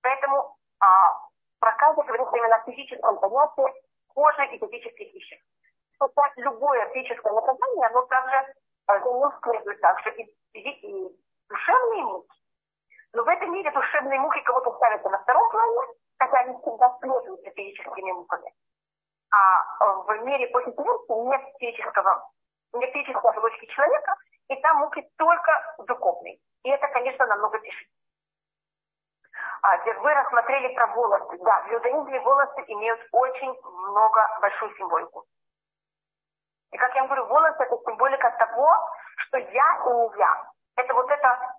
Поэтому 0.00 0.56
а, 0.80 1.18
проказа 1.58 2.02
говорит 2.02 2.28
именно 2.32 2.56
о 2.56 2.64
физическом 2.64 3.18
понятии 3.18 3.85
кожи 4.16 4.44
и 4.46 4.58
физических 4.58 5.14
вещах. 5.14 5.38
Хотя 5.98 6.32
любое 6.36 6.88
физическое 6.92 7.32
наказание, 7.32 7.86
оно 7.86 8.02
также 8.06 8.54
за 8.88 8.98
ним 9.00 9.30
следует 9.42 9.80
также 9.80 10.10
и, 10.16 10.34
и, 10.54 11.16
душевные 11.48 12.04
муки. 12.04 12.36
Но 13.12 13.22
в 13.22 13.28
этом 13.28 13.52
мире 13.52 13.70
душевные 13.70 14.18
муки 14.20 14.40
кого-то 14.40 14.74
ставятся 14.76 15.08
на 15.10 15.18
втором 15.18 15.50
плане, 15.50 15.80
хотя 16.18 16.38
они 16.40 16.58
всегда 16.60 16.96
следуют 17.00 17.40
за 17.42 17.50
физическими 17.50 18.12
муками. 18.12 18.52
А 19.30 19.84
в 20.04 20.24
мире 20.24 20.48
после 20.48 20.72
смерти 20.72 21.12
нет 21.12 21.42
физического, 21.58 22.30
нет 22.74 22.90
физической 22.92 23.30
оболочки 23.30 23.66
человека, 23.66 24.16
и 24.48 24.56
там 24.62 24.78
муки 24.78 25.06
только 25.16 25.74
духовные. 25.86 26.38
И 26.62 26.70
это, 26.70 26.88
конечно, 26.88 27.26
намного 27.26 27.58
тише. 27.60 27.86
А, 29.62 29.76
вы 29.78 30.14
рассмотрели 30.14 30.74
про 30.74 30.86
волосы. 30.88 31.38
Да, 31.38 31.62
в 31.62 31.72
иудаизме 31.72 32.20
волосы 32.20 32.64
имеют 32.66 33.00
очень 33.12 33.54
много, 33.62 34.38
большую 34.40 34.74
символику. 34.76 35.24
И 36.72 36.76
как 36.76 36.94
я 36.94 37.02
вам 37.02 37.08
говорю, 37.08 37.26
волосы 37.26 37.62
это 37.62 37.76
символика 37.84 38.30
того, 38.38 38.70
что 39.16 39.38
я 39.38 39.76
и 39.84 39.94
не 39.94 40.18
я. 40.18 40.50
Это 40.76 40.94
вот 40.94 41.10
это, 41.10 41.56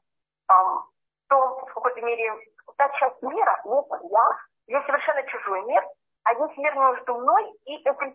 эм, 0.52 0.84
то, 1.28 1.66
в 1.66 1.74
какой-то 1.74 2.02
мере, 2.02 2.34
та 2.78 2.89
часть 2.89 3.22
мира, 3.24 3.62
есть 3.64 4.12
я, 4.12 4.38
есть 4.68 4.86
совершенно 4.86 5.24
чужой 5.24 5.64
мир, 5.64 5.84
а 6.24 6.34
есть 6.34 6.58
мир 6.58 6.76
между 6.76 7.16
мной 7.16 7.52
и 7.66 7.78
этим 7.78 8.14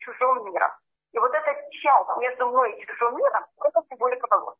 чужим 0.00 0.44
миром. 0.46 0.70
И 1.12 1.18
вот 1.18 1.32
эта 1.32 1.54
часть 1.70 2.16
между 2.18 2.48
мной 2.48 2.72
и 2.72 2.86
чужим 2.86 3.16
миром, 3.16 3.44
это 3.62 3.82
символика 3.88 4.26
волос. 4.30 4.56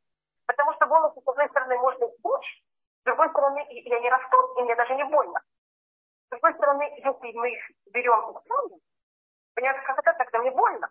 Потому 0.47 0.73
что 0.75 0.87
волосы, 0.87 1.21
с 1.21 1.29
одной 1.29 1.49
стороны, 1.49 1.79
можно 1.79 2.07
сбочь, 2.19 2.63
с 3.01 3.05
другой 3.05 3.31
стороны, 3.31 3.67
я 3.71 4.01
не 4.01 4.11
растут, 4.11 4.59
и 4.59 4.63
мне 4.63 4.75
даже 4.77 4.95
не 4.95 5.05
больно. 5.05 5.41
С 6.27 6.31
другой 6.31 6.55
стороны, 6.55 6.83
если 6.97 7.39
мы 7.39 7.51
их 7.51 7.63
берем 7.93 8.31
и 8.31 8.41
ставим, 8.45 8.79
понимаете, 9.55 9.81
как 9.87 9.99
это, 9.99 10.13
тогда 10.15 10.39
мне 10.39 10.51
больно. 10.51 10.89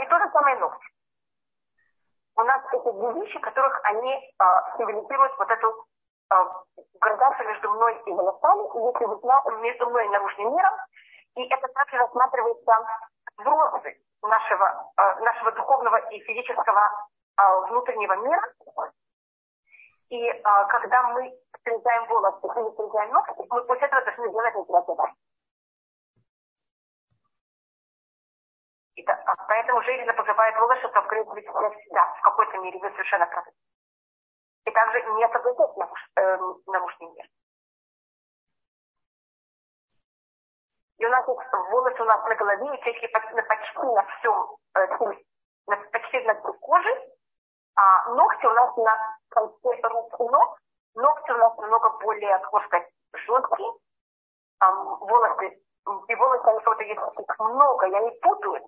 И 0.00 0.06
то 0.06 0.18
же 0.18 0.30
самое 0.30 0.56
ногти. 0.58 0.86
У 2.36 2.42
нас 2.42 2.62
эти 2.72 2.92
две 2.92 3.12
вещи, 3.20 3.38
которых 3.40 3.80
они 3.84 4.34
а, 4.38 4.76
символизируют 4.76 5.36
вот 5.38 5.50
эту 5.50 5.86
а, 6.28 6.62
градацию 7.00 7.48
между 7.48 7.70
мной 7.70 8.00
и 8.06 8.10
волосами, 8.12 8.62
и 8.62 8.92
если 8.92 9.04
вы 9.04 9.60
между 9.60 9.90
мной 9.90 10.06
и 10.06 10.08
наружным 10.10 10.54
миром, 10.54 10.74
и 11.36 11.42
это 11.48 11.68
также 11.68 11.96
рассматривается 11.96 12.86
в 13.36 14.28
нашего, 14.28 14.92
а, 14.96 15.20
нашего 15.20 15.52
духовного 15.52 15.96
и 16.10 16.20
физического 16.20 16.90
а, 17.36 17.60
внутреннего 17.60 18.14
мира. 18.16 18.42
И 20.10 20.28
а, 20.42 20.64
когда 20.64 21.02
мы 21.10 21.32
срезаем 21.62 22.06
волосы 22.08 22.46
и 22.46 22.76
срезаем 22.76 23.12
ногти, 23.12 23.46
мы 23.48 23.64
после 23.64 23.86
этого 23.86 24.04
должны 24.04 24.30
делать 24.30 24.56
А 29.06 29.36
поэтому 29.46 29.82
женщина 29.82 30.12
покрывает 30.12 30.56
волосы, 30.56 30.88
то 30.88 31.02
вкрыть 31.02 31.28
всегда, 31.28 32.12
в 32.18 32.22
какой-то 32.22 32.58
мере, 32.58 32.78
вы 32.80 32.90
совершенно 32.90 33.26
правы. 33.26 33.50
И 34.66 34.70
также 34.72 35.02
не 35.14 35.28
соблюдать 35.28 35.76
на, 35.76 35.86
муж, 35.86 36.10
э, 36.16 36.38
на 36.66 36.80
мужний 36.80 37.10
мир. 37.12 37.26
И 40.98 41.06
у 41.06 41.08
нас 41.08 41.24
волосы 41.26 42.02
у 42.02 42.04
нас 42.04 42.28
на 42.28 42.34
голове, 42.34 42.76
и 42.76 42.82
почти, 42.82 43.06
почти 43.42 43.82
на 43.82 44.02
всем, 44.02 44.56
э, 44.74 44.86
на, 45.68 45.76
почти 45.92 46.20
на 46.24 46.34
всей 46.34 46.52
коже, 46.58 47.10
а 47.76 48.10
ногти 48.10 48.46
у 48.46 48.52
нас 48.52 48.76
на 48.76 49.16
конце 49.28 49.88
рук 49.88 50.14
и 50.18 50.22
ног. 50.24 50.58
Ногти 50.94 51.30
у 51.30 51.36
нас 51.36 51.56
намного 51.56 51.90
более, 51.98 52.38
можно 52.52 52.68
сказать, 52.68 52.88
жесткие. 53.12 53.72
волосы, 54.60 55.62
и 56.08 56.14
волосы, 56.14 56.44
они 56.46 56.60
что-то 56.60 56.82
есть 56.82 57.00
много, 57.38 57.86
я 57.86 58.00
не 58.00 58.10
путаю 58.20 58.60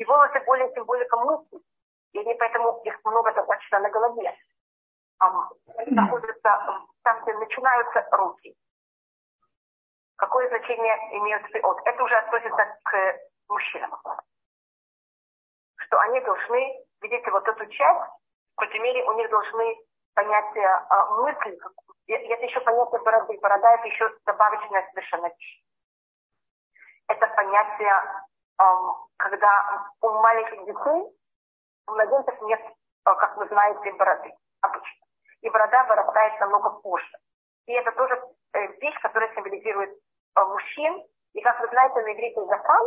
и 0.00 0.04
волосы 0.04 0.40
более 0.46 0.72
символика 0.72 1.16
мысли. 1.18 1.60
И 2.12 2.34
поэтому 2.38 2.80
их 2.84 2.98
много 3.04 3.32
достаточно 3.32 3.80
на 3.80 3.90
голове. 3.90 4.34
Находятся 5.86 6.88
там, 7.02 7.22
где 7.22 7.34
начинаются 7.34 8.08
руки. 8.12 8.56
Какое 10.16 10.48
значение 10.48 10.96
имеют 11.18 11.44
от? 11.62 11.86
Это 11.86 12.02
уже 12.02 12.16
относится 12.16 12.78
к 12.82 13.18
мужчинам. 13.48 14.00
Что 15.76 16.00
они 16.00 16.20
должны, 16.20 16.84
видите, 17.02 17.30
вот 17.30 17.46
эту 17.46 17.66
часть, 17.66 18.10
какой-то 18.60 18.78
мере 18.82 19.04
у 19.04 19.12
них 19.14 19.30
должны 19.30 19.76
понятия 20.14 20.86
а, 20.90 21.16
мысли, 21.22 21.58
это 22.06 22.44
еще 22.44 22.60
понятие 22.60 22.98
бороды. 22.98 23.38
Борода 23.38 23.74
это 23.74 23.86
еще 23.86 24.10
добавочная 24.26 24.86
совершенно. 24.92 25.30
Это 27.08 27.26
понятие 27.28 27.92
когда 29.16 29.86
у 30.02 30.10
маленьких 30.10 30.66
детей, 30.66 31.16
у 31.88 31.92
младенцев 31.92 32.40
нет, 32.42 32.60
а, 33.04 33.14
как 33.14 33.36
вы 33.36 33.46
знаете, 33.48 33.92
бороды 33.92 34.34
обычно. 34.60 35.06
И 35.40 35.48
борода 35.48 35.84
вырастает 35.84 36.38
намного 36.40 36.70
позже. 36.80 37.16
И 37.66 37.72
это 37.72 37.92
тоже 37.92 38.22
э, 38.52 38.66
вещь, 38.80 39.00
которая 39.00 39.34
символизирует 39.34 39.98
а, 40.34 40.44
мужчин. 40.44 41.06
И 41.32 41.40
как 41.40 41.58
вы 41.60 41.68
знаете, 41.68 42.00
на 42.00 42.12
иврите 42.12 42.44
закан, 42.46 42.86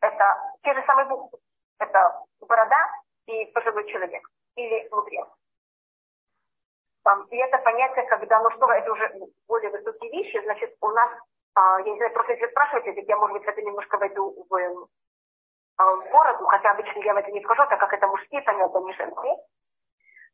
это 0.00 0.56
те 0.62 0.74
же 0.74 0.84
самые 0.86 1.06
буквы. 1.06 1.38
Это 1.78 2.24
борода 2.40 2.78
и 3.26 3.46
пожилой 3.46 3.86
человек. 3.90 4.28
Или 4.56 4.88
мудрец. 4.90 5.26
И 7.30 7.36
это 7.36 7.58
понятие, 7.58 8.06
когда, 8.06 8.40
ну 8.40 8.50
что, 8.50 8.70
это 8.70 8.92
уже 8.92 9.12
более 9.48 9.70
высокие 9.70 10.10
вещи, 10.10 10.40
значит, 10.44 10.76
у 10.80 10.88
нас 10.88 11.10
а, 11.54 11.80
я 11.80 11.92
не 11.92 11.96
знаю, 11.96 12.12
просто 12.12 12.32
если 12.32 12.46
спрашиваете, 12.46 12.92
так 12.92 13.04
я, 13.08 13.16
может 13.16 13.36
быть, 13.36 13.46
это 13.46 13.60
немножко 13.62 13.98
войду 13.98 14.46
в, 14.48 14.88
а, 15.76 15.94
в 15.96 16.10
бороду, 16.10 16.46
хотя 16.46 16.70
обычно 16.70 17.00
я 17.00 17.14
в 17.14 17.16
это 17.16 17.30
не 17.32 17.42
скажу, 17.42 17.66
так 17.68 17.80
как 17.80 17.92
это 17.92 18.06
мужские 18.06 18.42
понятия, 18.42 18.80
не 18.80 18.92
женские. 18.94 19.36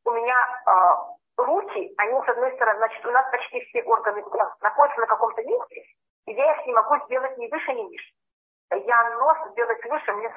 У 0.05 0.11
меня 0.11 0.37
а, 0.67 1.09
руки, 1.39 1.95
они, 1.97 2.21
с 2.23 2.29
одной 2.29 2.53
стороны, 2.55 2.79
значит, 2.79 3.07
у 3.07 3.11
нас 3.11 3.31
почти 3.31 3.61
все 3.61 3.83
органы 3.85 4.23
находятся 4.61 5.01
на 5.01 5.07
каком-то 5.07 5.43
месте, 5.43 5.85
и 6.27 6.33
я 6.33 6.53
их 6.53 6.67
не 6.67 6.73
могу 6.73 7.05
сделать 7.07 7.37
ни 7.39 7.49
выше, 7.49 7.73
ни 7.73 7.83
ниже. 7.83 8.13
Я 8.71 9.11
нос 9.17 9.39
сделать 9.53 9.85
выше, 9.85 10.13
мне. 10.13 10.29
А 10.29 10.33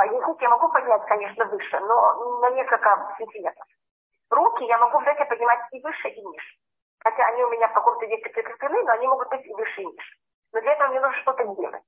язык 0.00 0.40
я 0.40 0.48
могу 0.48 0.68
поднять, 0.70 1.04
конечно, 1.06 1.44
выше, 1.46 1.80
но 1.80 2.40
на 2.40 2.50
несколько 2.50 3.14
сантиметров. 3.18 3.66
Руки 4.30 4.64
я 4.64 4.78
могу 4.78 4.98
взять 5.00 5.20
и 5.20 5.24
поднимать 5.24 5.60
и 5.72 5.80
выше, 5.82 6.08
и 6.08 6.22
ниже. 6.22 6.56
Хотя 7.00 7.26
они 7.26 7.44
у 7.44 7.50
меня 7.50 7.68
в 7.68 7.74
каком-то 7.74 8.06
весе 8.06 8.28
прикреплены, 8.30 8.82
но 8.84 8.92
они 8.92 9.06
могут 9.06 9.28
быть 9.28 9.44
и 9.44 9.52
выше 9.52 9.82
и 9.82 9.86
ниже. 9.86 10.16
Но 10.52 10.60
для 10.60 10.72
этого 10.72 10.88
мне 10.88 11.00
нужно 11.00 11.20
что-то 11.20 11.44
делать. 11.44 11.82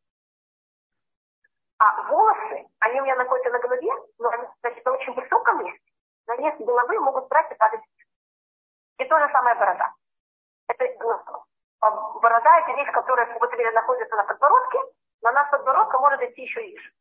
А 1.79 2.03
волосы, 2.09 2.67
они 2.81 3.01
у 3.01 3.05
меня 3.05 3.17
находятся 3.17 3.51
на 3.51 3.59
голове, 3.59 3.91
но 4.19 4.29
они, 4.29 4.47
значит, 4.63 4.85
на 4.85 4.93
очень 4.93 5.15
высоком 5.15 5.65
месте. 5.65 5.81
На 6.27 6.37
месте 6.37 6.65
головы 6.65 7.01
могут 7.01 7.29
брать 7.29 7.51
и 7.51 7.55
падать. 7.55 7.81
И 8.99 9.05
то 9.05 9.19
же 9.19 9.33
самое 9.33 9.57
борода. 9.57 9.93
Это 10.69 10.87
ну, 11.01 11.45
а 11.81 11.91
борода 12.21 12.61
это 12.61 12.73
вещь, 12.73 12.91
которая 12.93 13.27
в 13.27 13.39
какой 13.39 13.73
находится 13.73 14.17
на 14.17 14.25
подбородке, 14.25 14.79
но 15.23 15.31
она 15.31 15.47
с 15.47 15.51
подбородка 15.51 15.99
может 15.99 16.23
идти 16.23 16.43
еще 16.43 16.63
ниже. 16.67 16.93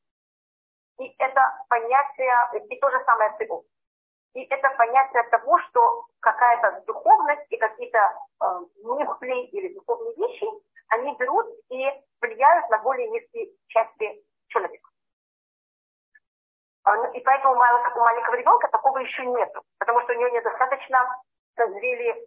И 1.00 1.16
это 1.18 1.66
понятие, 1.70 2.36
и 2.70 2.80
то 2.80 2.90
же 2.92 3.04
самое 3.06 3.36
цигун. 3.38 3.64
И 4.34 4.44
это 4.46 4.70
понятие 4.78 5.24
того, 5.24 5.60
что 5.60 6.06
какая-то 6.20 6.84
духовность 6.88 7.46
и 7.50 7.58
какие-то 7.58 8.00
э, 8.00 8.46
мысли 8.84 9.46
или 9.48 9.74
духовные 9.74 10.16
вещи, 10.16 10.46
они 10.90 11.16
берут 11.18 11.48
и 11.70 11.90
влияют 12.22 12.70
на 12.70 12.80
более 12.80 13.10
низкие 13.10 13.50
части 13.68 14.24
человека. 14.48 14.90
А, 16.84 16.96
ну, 16.96 17.12
и 17.14 17.20
поэтому 17.22 17.54
у 17.54 17.58
маленького, 17.58 18.36
ребенка 18.36 18.68
такого 18.68 18.98
еще 19.00 19.26
нету, 19.26 19.62
потому 19.80 20.02
что 20.02 20.14
у 20.14 20.16
него 20.18 20.30
недостаточно 20.30 21.22
созрели 21.56 22.10
э, 22.10 22.26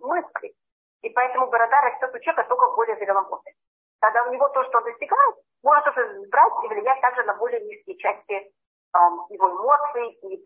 мысли. 0.00 0.54
И 1.02 1.10
поэтому 1.10 1.48
борода 1.48 1.80
растет 1.82 2.14
у 2.14 2.18
человека 2.18 2.48
только 2.48 2.70
в 2.70 2.76
более 2.76 2.96
зрелом 2.96 3.24
возрасте. 3.24 3.58
Тогда 4.02 4.24
у 4.24 4.32
него 4.32 4.48
то, 4.48 4.64
что 4.64 4.78
он 4.78 4.84
достигает, 4.84 5.36
можно 5.62 5.80
тоже 5.84 6.26
брать 6.28 6.64
и 6.64 6.68
влиять 6.68 7.00
также 7.00 7.22
на 7.22 7.34
более 7.34 7.60
низкие 7.60 7.96
части 7.98 8.32
эм, 8.32 9.26
его 9.28 9.48
эмоций 9.48 10.10
и 10.10 10.44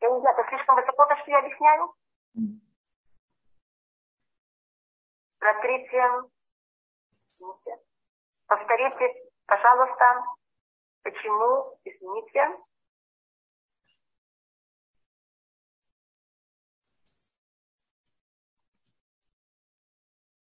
Я 0.00 0.10
не 0.10 0.20
знаю, 0.20 0.38
это 0.38 0.48
слишком 0.48 0.76
высоко 0.76 1.04
то, 1.04 1.16
что 1.16 1.30
я 1.32 1.40
объясняю? 1.40 1.92
Про 5.40 5.54
третье. 5.62 6.22
Повторите, 8.46 9.14
пожалуйста, 9.46 10.22
почему, 11.02 11.76
извините, 11.84 12.56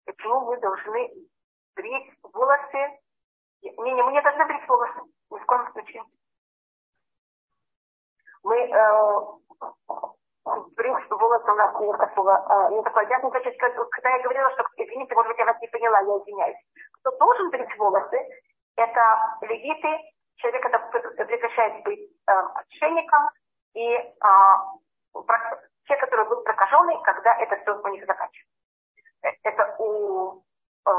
почему 0.04 0.40
мы 0.46 0.60
должны 0.60 1.28
брить 1.78 2.12
волосы. 2.22 2.98
Не, 3.62 3.70
не, 3.70 4.02
мы 4.02 4.12
не 4.12 4.20
должны 4.20 4.44
брить 4.44 4.68
волосы. 4.68 5.00
Ни 5.30 5.38
в 5.38 5.46
коем 5.46 5.72
случае. 5.72 6.02
Мы 8.42 8.56
э, 8.56 9.20
брить 10.76 11.10
волосы 11.10 11.50
у 11.50 11.54
нас 11.54 11.80
нет 11.80 11.98
такого, 11.98 12.32
э, 12.32 12.74
не 12.74 12.82
такой 12.82 13.04
обязанности. 13.04 13.56
Когда 13.58 14.10
я 14.10 14.22
говорила, 14.22 14.50
что, 14.52 14.64
извините, 14.76 15.14
может 15.14 15.30
быть, 15.30 15.38
я 15.38 15.46
вас 15.46 15.60
не 15.60 15.68
поняла, 15.68 16.00
я 16.00 16.18
извиняюсь. 16.18 16.58
Кто 17.00 17.16
должен 17.18 17.50
брить 17.50 17.78
волосы, 17.78 18.18
это 18.76 19.36
левиты, 19.42 19.98
человек, 20.36 20.62
который 20.62 21.26
прекращает 21.26 21.84
быть 21.84 22.10
э, 22.28 22.32
отшельником, 22.32 23.30
и 23.74 23.94
э, 23.94 24.14
те, 25.86 25.96
который 25.96 26.28
был 26.28 26.42
прокаженный, 26.42 27.00
когда 27.02 27.34
это 27.36 27.56
все 27.56 27.76
у 27.76 27.88
них 27.88 28.04
заканчивается. 28.06 28.54
Э, 29.22 29.28
это 29.42 29.76
у 29.78 30.42
э, 30.86 30.90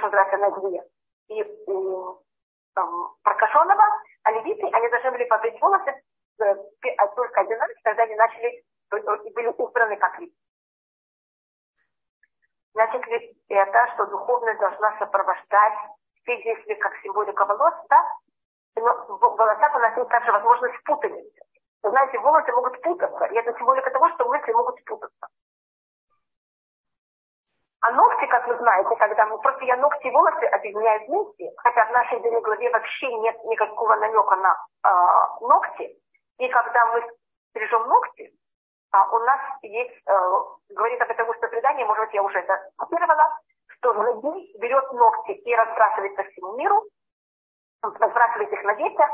что 0.00 0.06
называется, 0.06 0.36
Нагвия, 0.38 0.84
и 1.28 1.42
у 1.66 2.14
э, 2.76 2.80
прокаженного, 3.22 3.84
а 4.24 4.32
левиты, 4.32 4.66
они 4.72 4.88
должны 4.88 5.10
были 5.12 5.24
побрить 5.24 5.60
волосы 5.60 6.02
э, 6.40 6.54
а 6.98 7.06
только 7.08 7.40
один 7.40 7.60
раз, 7.60 7.70
когда 7.84 8.02
они 8.04 8.14
начали, 8.14 8.64
э, 8.92 9.30
были 9.34 9.46
убраны 9.58 9.96
как 9.96 10.18
левиты. 10.18 10.36
Значит 12.72 13.02
это, 13.48 13.92
что 13.94 14.06
духовность 14.06 14.60
должна 14.60 14.96
сопровождать 14.98 15.74
все 16.22 16.42
действия 16.42 16.76
как 16.76 16.96
символика 17.02 17.44
волос, 17.44 17.74
да? 17.88 18.04
Но 18.76 18.94
в 19.06 19.36
волосах 19.36 19.74
у 19.74 19.78
нас 19.78 19.96
есть 19.96 20.08
также 20.08 20.32
возможность 20.32 20.82
путаницы. 20.84 21.40
Знаете, 21.82 22.18
волосы 22.20 22.52
могут 22.52 22.80
путаться, 22.82 23.24
и 23.26 23.34
это 23.34 23.52
символика 23.58 23.90
того, 23.90 24.08
что 24.10 24.28
мысли 24.28 24.52
могут 24.52 24.82
путаться. 24.84 25.26
А 27.82 27.92
ногти, 27.92 28.26
как 28.26 28.46
вы 28.46 28.56
знаете, 28.58 28.94
когда 28.96 29.26
мы 29.26 29.38
просто 29.38 29.64
я 29.64 29.76
ногти 29.76 30.06
и 30.06 30.10
волосы 30.10 30.44
объединяю 30.44 31.06
вместе, 31.06 31.50
хотя 31.56 31.86
в 31.86 31.92
нашей 31.92 32.20
голове 32.20 32.70
вообще 32.70 33.12
нет 33.20 33.42
никакого 33.44 33.96
намека 33.96 34.36
на 34.36 34.54
э, 34.84 35.46
ногти, 35.46 35.96
и 36.38 36.48
когда 36.48 36.86
мы 36.92 37.02
стрижем 37.50 37.86
ногти, 37.88 38.32
а 38.92 39.08
у 39.10 39.18
нас 39.20 39.40
есть, 39.62 39.96
э, 40.06 40.14
говорит 40.74 41.00
об 41.00 41.10
этом 41.10 41.28
устное 41.30 41.48
предание, 41.48 41.86
может 41.86 42.04
быть, 42.04 42.14
я 42.14 42.22
уже 42.22 42.38
это 42.40 42.70
цитировала, 42.78 43.38
что 43.68 43.94
злодей 43.94 44.54
берет 44.58 44.92
ногти 44.92 45.30
и 45.30 45.54
разбрасывает 45.54 46.16
по 46.16 46.22
всему 46.24 46.56
миру, 46.58 46.84
разбрасывает 47.82 48.52
их 48.52 48.62
на 48.62 48.74
ветер, 48.74 49.08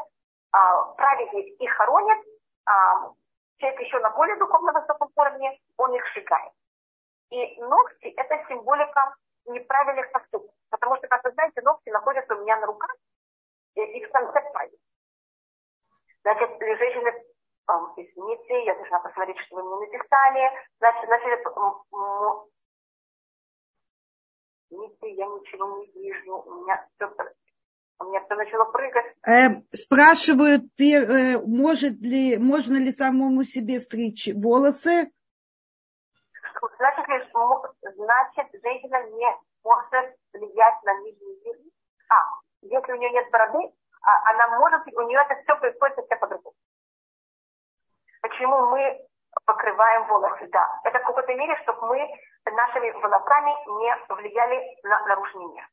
а, 0.53 0.83
праведник 0.95 1.61
их 1.61 1.73
хоронит, 1.73 2.19
а, 2.67 3.11
человек 3.59 3.81
еще 3.81 3.99
на 4.01 4.11
более 4.11 4.37
духовно 4.37 4.73
высоком 4.73 5.09
уровне, 5.15 5.59
он 5.77 5.95
их 5.95 6.05
сжигает. 6.09 6.53
И 7.31 7.61
ногти– 7.61 8.07
это 8.17 8.45
символика 8.49 9.15
неправильных 9.47 10.11
поступков. 10.13 10.55
Потому 10.71 10.97
что, 10.97 11.09
как 11.09 11.25
вы 11.25 11.33
знаете, 11.33 11.61
ногти 11.63 11.91
находятся 11.91 12.35
у 12.35 12.43
меня 12.43 12.57
на 12.59 12.67
руках 12.67 12.95
и 13.75 14.05
в 14.05 14.11
конце 14.11 14.41
пальца. 14.53 14.77
Значит, 16.23 16.51
женщины, 16.61 17.13
извините, 17.97 18.65
я 18.65 18.75
должна 18.75 18.99
посмотреть, 19.01 19.39
что 19.47 19.57
вы 19.57 19.63
мне 19.63 19.87
написали. 19.87 20.51
Значит, 20.79 21.05
значит 21.07 21.47
извините, 24.71 25.15
я 25.15 25.27
ничего 25.27 25.79
не 25.79 25.87
вижу, 25.93 26.37
у 26.39 26.63
меня 26.63 26.87
все 26.97 27.13
у 27.99 28.05
меня 28.05 28.23
все 28.25 28.35
начало 28.35 28.65
прыгать. 28.71 29.07
Э, 29.27 29.63
спрашивают, 29.75 30.65
может 31.47 31.99
ли, 32.01 32.37
можно 32.37 32.77
ли 32.77 32.93
самому 32.93 33.45
себе 33.45 33.81
стричь 33.81 34.29
волосы? 34.35 35.11
Значит, 36.79 37.09
ли, 37.09 37.31
значит, 37.95 38.63
женщина 38.63 39.03
не 39.11 39.37
может 39.65 40.17
влиять 40.33 40.83
на 40.85 40.95
нижний 41.01 41.41
мир. 41.45 41.57
А, 42.09 42.15
если 42.63 42.93
у 42.93 42.97
нее 42.97 43.11
нет 43.11 43.31
бороды, 43.31 43.73
а, 44.03 44.31
она 44.31 44.59
может, 44.59 44.83
у 44.87 45.03
нее 45.03 45.21
это 45.21 45.43
все 45.43 45.57
происходит 45.57 45.97
совсем 45.97 46.19
по-другому. 46.19 46.57
Почему 48.23 48.67
мы 48.71 49.07
покрываем 49.45 50.07
волосы? 50.07 50.49
Да, 50.49 50.81
это 50.85 50.99
в 51.01 51.05
какой-то 51.05 51.35
мере, 51.35 51.57
чтобы 51.63 51.87
мы 51.89 51.99
нашими 52.53 52.91
волосами 52.91 53.51
не 53.81 54.15
влияли 54.15 54.79
на 54.85 55.07
наружный 55.07 55.47
мир. 55.53 55.69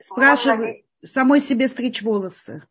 Спрашиваю, 0.00 0.84
самой 1.04 1.40
себе 1.40 1.68
стричь 1.68 2.02
волосы. 2.02 2.62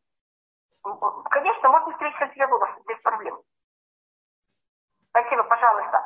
Конечно, 0.84 1.70
можно 1.70 1.96
стричь 1.96 2.16
себе 2.34 2.48
волосы, 2.48 2.74
без 2.88 3.00
проблем. 3.02 3.42
Спасибо, 5.10 5.44
пожалуйста. 5.44 6.04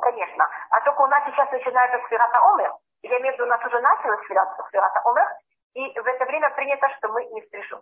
Конечно. 0.00 0.48
А 0.70 0.80
только 0.80 1.02
у 1.02 1.06
нас 1.06 1.24
сейчас 1.26 1.50
начинается 1.50 1.98
сферата 2.06 2.38
омер. 2.52 2.72
Я 3.02 3.18
имею 3.20 3.32
в 3.32 3.34
виду, 3.34 3.44
у 3.44 3.48
нас 3.48 3.64
уже 3.64 3.80
началась 3.80 4.24
сферата, 4.24 4.64
сферата 4.68 5.00
омер, 5.04 5.26
и 5.74 6.00
в 6.00 6.06
это 6.06 6.24
время 6.24 6.50
принято, 6.50 6.88
что 6.96 7.08
мы 7.08 7.24
не 7.26 7.42
стрижем. 7.42 7.80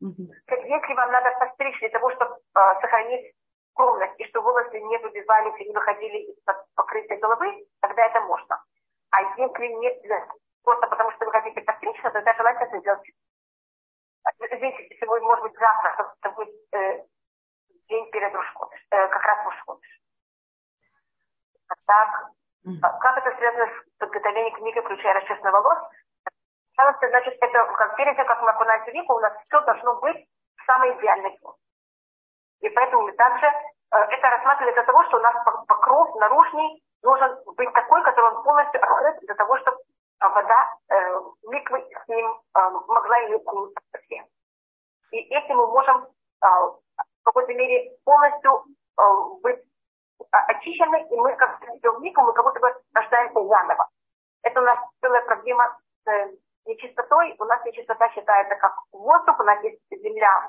Угу. 0.00 0.32
Если 0.48 0.94
вам 0.94 1.10
надо 1.10 1.30
постричь 1.38 1.78
для 1.80 1.90
того, 1.90 2.10
чтобы 2.10 2.34
э, 2.34 2.80
сохранить 2.80 3.34
скромность, 3.72 4.18
и 4.18 4.24
чтобы 4.28 4.50
волосы 4.50 4.80
не 4.80 4.98
выбивались 4.98 5.60
и 5.60 5.68
не 5.68 5.74
выходили 5.74 6.32
из-под 6.32 6.56
покрытой 6.74 7.18
головы, 7.18 7.66
тогда 7.80 8.06
это 8.06 8.20
можно. 8.22 8.62
А 9.10 9.22
если 9.22 9.66
нет, 9.74 10.02
просто 10.64 10.86
потому 10.86 11.10
что 11.12 11.24
вы 11.24 11.32
хотите 11.32 11.60
постричься, 11.62 12.10
тогда 12.10 12.34
желательно 12.34 12.66
это 12.66 12.78
сделать. 12.78 13.10
Здесь 14.38 14.98
сегодня, 15.00 15.26
может 15.26 15.42
быть, 15.42 15.58
завтра, 15.58 16.14
это 16.20 16.34
будет 16.34 16.54
э, 16.72 17.04
день 17.88 18.10
перед 18.10 18.34
Рушходыш, 18.34 18.80
э, 18.90 19.08
как 19.08 19.24
раз 19.24 19.44
Рушходыш. 19.46 20.00
А 21.68 21.74
так, 21.86 22.30
mm. 22.66 22.80
как 22.80 23.18
это 23.18 23.36
связано 23.36 23.66
с 23.66 23.98
подготовлением 23.98 24.54
книги, 24.56 24.80
включая 24.80 25.14
расчесанный 25.14 25.52
волос? 25.52 25.78
Значит, 26.76 27.36
это 27.40 27.64
как 27.74 27.96
перед 27.96 28.14
тем, 28.16 28.26
как 28.26 28.40
мы 28.42 28.50
окунаемся 28.50 28.90
в 28.90 28.94
веку, 28.94 29.14
у 29.14 29.20
нас 29.20 29.32
все 29.46 29.60
должно 29.62 30.00
быть 30.00 30.28
в 30.56 30.64
самой 30.64 30.96
идеальной 30.96 31.36
форме. 31.38 31.58
И 32.60 32.68
поэтому 32.70 33.02
мы 33.02 33.12
также 33.12 33.46
э, 33.46 33.96
это 33.96 34.30
рассматривали 34.30 34.74
для 34.74 34.84
того, 34.84 35.04
что 35.04 35.16
у 35.16 35.20
нас 35.20 35.34
покров 35.66 36.14
наружный 36.16 36.82
должен 37.02 37.36
быть 37.56 37.72
такой, 37.72 38.02
который 38.04 38.32
он 38.32 38.44
полностью 38.44 38.82
открыт 38.82 39.18
для 39.20 39.34
того, 39.34 39.56
чтобы 39.58 39.78
а, 40.20 40.28
вода 40.30 40.74
э, 40.90 41.20
миквы 41.48 41.80
с 41.80 42.08
ним 42.08 42.26
э, 42.26 42.70
могла 42.86 43.26
иметь 43.26 43.42
совсем. 43.92 44.26
И 45.12 45.18
этим 45.18 45.56
мы 45.56 45.66
можем 45.68 46.04
э, 46.04 46.46
в 46.46 47.24
какой-то 47.24 47.54
мере 47.54 47.96
полностью 48.04 48.64
э, 48.98 49.02
быть 49.42 49.64
очищены, 50.30 51.06
и 51.10 51.16
мы, 51.16 51.34
как 51.36 51.60
в 51.60 52.00
микву, 52.00 52.24
мы 52.24 52.32
как 52.32 52.44
будто 52.44 52.60
бы 52.60 52.74
рождаемся 52.94 53.44
заново. 53.46 53.88
Это 54.42 54.60
у 54.60 54.64
нас 54.64 54.78
целая 55.00 55.22
проблема 55.24 55.78
с 56.04 56.10
э, 56.10 56.32
нечистотой. 56.66 57.34
У 57.38 57.44
нас 57.44 57.64
нечистота 57.64 58.08
считается 58.10 58.56
как 58.56 58.74
воздух, 58.92 59.38
у 59.38 59.42
нас 59.42 59.62
есть 59.62 59.80
земля, 59.90 60.48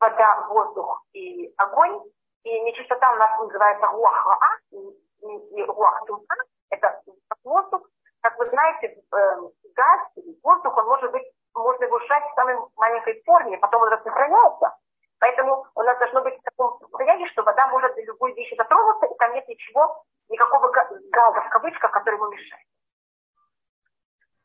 вода, 0.00 0.46
воздух 0.48 1.02
и 1.12 1.52
огонь. 1.56 2.00
И 2.44 2.60
нечистота 2.62 3.12
у 3.12 3.16
нас 3.16 3.38
называется 3.40 3.86
руаха, 3.86 4.38
и 4.70 5.62
руах 5.62 6.04
тумка, 6.06 6.36
это 6.70 7.00
воздух. 7.44 7.82
Как 8.20 8.36
вы 8.38 8.48
знаете, 8.48 8.88
э, 8.88 9.36
газ, 9.74 10.00
воздух, 10.42 10.76
он 10.76 10.86
может 10.86 11.10
быть, 11.12 11.24
можно 11.54 11.84
его 11.84 11.98
сжать 12.00 12.24
в 12.24 12.34
самой 12.34 12.56
маленькой 12.76 13.22
форме, 13.24 13.58
потом 13.58 13.82
он 13.82 13.88
распространяется. 13.88 14.76
Поэтому 15.22 15.64
у 15.76 15.82
нас 15.82 15.96
должно 16.00 16.20
быть 16.22 16.34
в 16.36 16.42
таком 16.42 16.80
состоянии, 16.80 17.28
что 17.28 17.44
вода 17.44 17.68
может 17.68 17.94
для 17.94 18.06
любой 18.06 18.34
вещи 18.34 18.56
дотронуться, 18.56 19.06
и 19.06 19.16
там 19.20 19.32
нет 19.34 19.46
ничего, 19.46 20.02
никакого 20.28 20.68
газа 20.72 21.40
в 21.40 21.48
кавычках, 21.48 21.92
который 21.92 22.16
ему 22.16 22.28
мешает. 22.28 22.66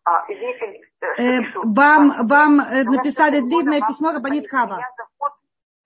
А, 0.06 0.24
извините, 0.28 0.82
э, 1.18 1.40
вам, 1.64 2.28
вам 2.28 2.60
э, 2.60 2.84
написали 2.84 3.40
длинное 3.40 3.82
письмо 3.88 4.12
Рабанит 4.12 4.48
Хава. 4.52 4.80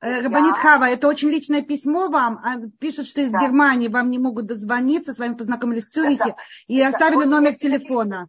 Э, 0.01 0.19
Рабанит 0.23 0.57
Хава, 0.57 0.89
это 0.89 1.07
очень 1.07 1.29
личное 1.29 1.61
письмо 1.61 2.09
вам. 2.09 2.41
А, 2.43 2.57
пишут, 2.81 3.07
что 3.07 3.21
из 3.21 3.31
да. 3.31 3.39
Германии 3.39 3.87
вам 3.87 4.11
не 4.11 4.19
могут 4.19 4.47
дозвониться, 4.47 5.13
с 5.13 5.19
вами 5.19 5.35
познакомились 5.35 5.87
в 5.87 5.91
Цюрихе 5.91 6.31
это, 6.31 6.35
и 6.67 6.79
это, 6.79 6.89
оставили 6.89 7.23
номер 7.23 7.55
телефона. 7.55 8.27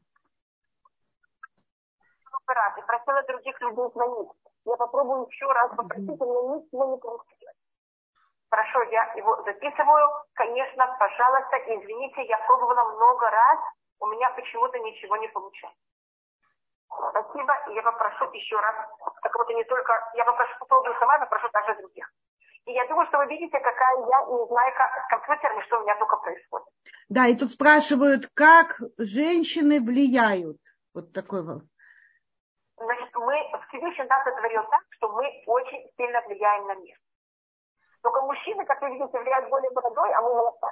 И 2.79 2.83
просила 2.87 3.23
других 3.27 3.61
людей 3.61 3.91
звонить. 3.93 4.29
Я 4.65 4.77
попробую 4.77 5.27
еще 5.27 5.47
раз 5.47 5.71
попросить, 5.77 6.21
у 6.21 6.25
меня 6.25 6.57
ничего 6.57 6.95
не 6.95 6.99
получилось. 6.99 7.57
Хорошо, 8.51 8.83
я 8.93 9.13
его 9.17 9.43
записываю. 9.45 10.09
Конечно, 10.35 10.97
пожалуйста, 10.99 11.57
извините, 11.67 12.23
я 12.25 12.39
пробовала 12.47 12.93
много 12.93 13.31
раз, 13.31 13.59
у 14.01 14.07
меня 14.07 14.31
почему-то 14.31 14.79
ничего 14.79 15.17
не 15.17 15.29
получается. 15.29 15.79
Спасибо, 17.11 17.55
и 17.71 17.75
я 17.75 17.83
попрошу 17.83 18.31
еще 18.33 18.57
раз, 18.61 18.77
так 19.23 19.35
вот 19.35 19.49
не 19.49 19.65
только, 19.65 19.93
я 20.15 20.25
попрошу, 20.25 20.53
попробую 20.61 20.95
сама, 20.99 21.19
попрошу 21.19 21.49
также 21.49 21.81
других. 21.81 22.13
И 22.67 22.73
я 22.73 22.87
думаю, 22.87 23.07
что 23.09 23.19
вы 23.19 23.27
видите, 23.27 23.59
какая 23.59 23.97
я 23.99 24.27
не 24.27 24.47
знаю, 24.47 24.73
как 24.77 25.05
с 25.05 25.09
компьютерами, 25.09 25.63
что 25.63 25.79
у 25.79 25.83
меня 25.83 25.97
только 25.97 26.17
происходит. 26.19 26.69
Да, 27.09 27.27
и 27.27 27.37
тут 27.37 27.51
спрашивают, 27.51 28.29
как 28.35 28.81
женщины 28.99 29.81
влияют. 29.81 30.59
Вот 30.95 31.13
такой 31.13 31.43
вот. 31.43 31.63
Значит, 32.83 33.15
мы, 33.15 33.37
Всевышний 33.69 34.05
нас 34.05 34.25
сотворил 34.25 34.65
так, 34.65 34.83
что 34.91 35.09
мы 35.13 35.43
очень 35.47 35.89
сильно 35.97 36.21
влияем 36.23 36.67
на 36.67 36.75
мир. 36.75 36.97
Только 38.03 38.23
мужчины, 38.23 38.65
как 38.65 38.83
вы 38.83 38.91
видите, 38.91 39.19
влияют 39.19 39.49
более 39.49 39.71
бородой, 39.71 40.13
а 40.13 40.21
мы 40.23 40.35
молодцы. 40.35 40.67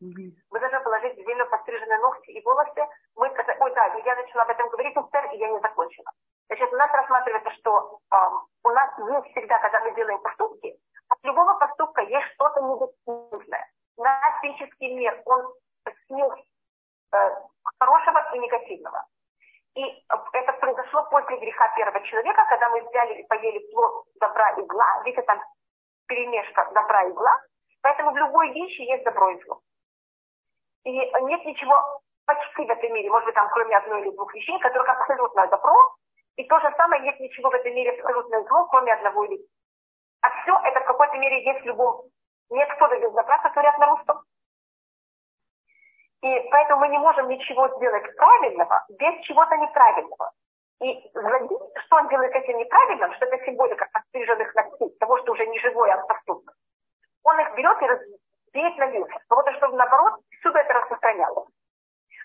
Мы 0.00 0.60
должны 0.60 0.80
положить 0.80 1.14
длинно 1.16 1.44
постриженные 1.46 1.98
ногти 1.98 2.30
и 2.30 2.44
волосы. 2.44 2.86
Мы, 3.16 3.28
ой, 3.28 3.74
да, 3.74 3.86
я 4.04 4.16
начала 4.16 4.42
об 4.42 4.50
этом 4.50 4.68
говорить, 4.68 4.96
и 4.96 5.36
я 5.38 5.48
не 5.48 5.60
закончила. 5.60 6.10
Значит, 6.46 6.72
у 6.72 6.76
нас 6.76 6.90
рассматривается, 6.92 7.50
что 7.58 7.98
э, 8.12 8.16
у 8.64 8.68
нас 8.70 8.90
есть 8.98 9.30
всегда, 9.32 9.58
когда 9.58 9.80
мы 9.80 9.94
делаем 9.94 10.20
поступки, 10.20 10.76
от 11.08 11.18
любого 11.24 11.54
поступка 11.54 12.02
есть 12.02 12.26
что-то 12.34 12.60
негативное. 12.60 13.70
Наш 13.96 14.40
физический 14.40 14.94
мир, 14.94 15.20
он 15.24 15.52
смесь 16.06 16.44
э, 17.12 17.30
хорошего 17.78 18.34
и 18.34 18.38
негативного. 18.38 19.04
И 19.74 19.82
это 20.32 20.52
произошло 20.54 21.04
после 21.10 21.38
греха 21.38 21.68
первого 21.74 22.00
человека, 22.04 22.44
когда 22.48 22.68
мы 22.70 22.82
взяли 22.82 23.20
и 23.20 23.26
поели 23.26 23.72
плод 23.72 24.04
добра 24.20 24.50
и 24.50 24.66
зла. 24.66 25.02
Видите, 25.04 25.22
там 25.22 25.40
перемешка 26.06 26.70
добра 26.74 27.04
и 27.04 27.12
зла. 27.12 27.40
Поэтому 27.82 28.12
в 28.12 28.16
любой 28.16 28.52
вещи 28.52 28.82
есть 28.82 29.04
добро 29.04 29.30
и 29.30 29.42
зло. 29.44 29.60
И 30.84 30.92
нет 30.92 31.44
ничего 31.44 32.00
почти 32.26 32.66
в 32.66 32.70
этом 32.70 32.92
мире, 32.92 33.10
может 33.10 33.26
быть, 33.26 33.34
там 33.34 33.48
кроме 33.50 33.76
одной 33.76 34.02
или 34.02 34.10
двух 34.10 34.32
вещей, 34.34 34.58
которых 34.60 34.88
абсолютно 34.88 35.46
добро, 35.46 35.74
и 36.36 36.44
то 36.44 36.60
же 36.60 36.72
самое 36.76 37.02
нет 37.02 37.18
ничего 37.20 37.50
в 37.50 37.54
этом 37.54 37.74
мире 37.74 37.92
абсолютно 37.92 38.42
зло, 38.44 38.66
кроме 38.66 38.92
одного 38.92 39.24
или 39.24 39.40
А 40.20 40.30
все 40.42 40.58
это 40.64 40.80
в 40.80 40.84
какой-то 40.84 41.16
мере 41.18 41.44
есть 41.44 41.62
в 41.62 41.66
любом. 41.66 42.02
Нет 42.50 42.68
кто-то 42.74 42.98
без 42.98 43.12
добра, 43.12 43.38
как 43.38 43.52
говорят 43.52 43.78
на 43.78 43.86
русском. 43.86 44.22
И 46.22 46.48
поэтому 46.50 46.80
мы 46.80 46.88
не 46.88 46.98
можем 46.98 47.28
ничего 47.28 47.68
сделать 47.76 48.16
правильного 48.16 48.84
без 48.90 49.24
чего-то 49.24 49.56
неправильного. 49.56 50.32
И 50.80 51.10
злодей, 51.14 51.58
что 51.84 51.96
он 51.96 52.08
делает 52.08 52.34
этим 52.34 52.58
неправильным, 52.58 53.12
что 53.14 53.26
это 53.26 53.44
символика 53.44 53.88
отстриженных 53.92 54.54
ногтей, 54.54 54.90
того, 54.98 55.18
что 55.18 55.32
уже 55.32 55.46
не 55.46 55.58
живое, 55.60 55.92
а 55.92 56.06
поступок. 56.06 56.54
Он 57.24 57.38
их 57.40 57.54
берет 57.54 57.80
и 57.82 57.86
разбеет 57.86 58.78
на 58.78 58.86
вилке. 58.86 59.18
Вот 59.30 59.48
чтобы 59.56 59.76
наоборот, 59.76 60.20
всюду 60.40 60.58
это 60.58 60.72
распространялось. 60.72 61.48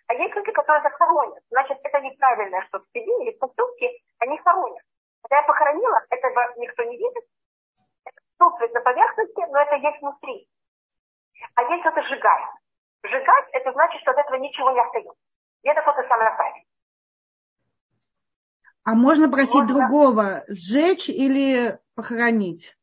А 0.07 0.13
есть 0.13 0.35
люди, 0.35 0.51
которые 0.51 0.81
захоронят. 0.83 1.43
Значит, 1.49 1.77
это 1.83 1.99
неправильное, 1.99 2.61
что 2.67 2.79
в 2.79 2.87
себе 2.93 3.23
или 3.23 3.37
в 3.37 3.39
они 4.19 4.37
хоронят. 4.37 4.83
Когда 5.21 5.37
я 5.37 5.43
похоронила, 5.43 6.01
этого 6.09 6.53
никто 6.57 6.83
не 6.83 6.97
видит. 6.97 7.23
Это 8.39 8.73
на 8.73 8.81
поверхности, 8.81 9.45
но 9.49 9.59
это 9.59 9.75
есть 9.75 10.01
внутри. 10.01 10.47
А 11.55 11.63
есть 11.63 11.85
это 11.85 12.01
сжигает. 12.03 12.49
Сжигать, 13.03 13.45
это 13.51 13.66
значит, 13.77 14.01
что 14.01 14.11
от 14.11 14.17
этого 14.17 14.37
ничего 14.37 14.71
не 14.71 14.81
остается. 14.81 15.13
И 15.63 15.69
это 15.69 15.81
то 15.81 16.07
самое 16.07 16.31
правильное. 16.35 16.65
А 18.83 18.95
можно 18.95 19.29
просить 19.29 19.53
можно... 19.53 19.67
другого 19.67 20.43
сжечь 20.47 21.09
или 21.09 21.77
похоронить? 21.95 22.75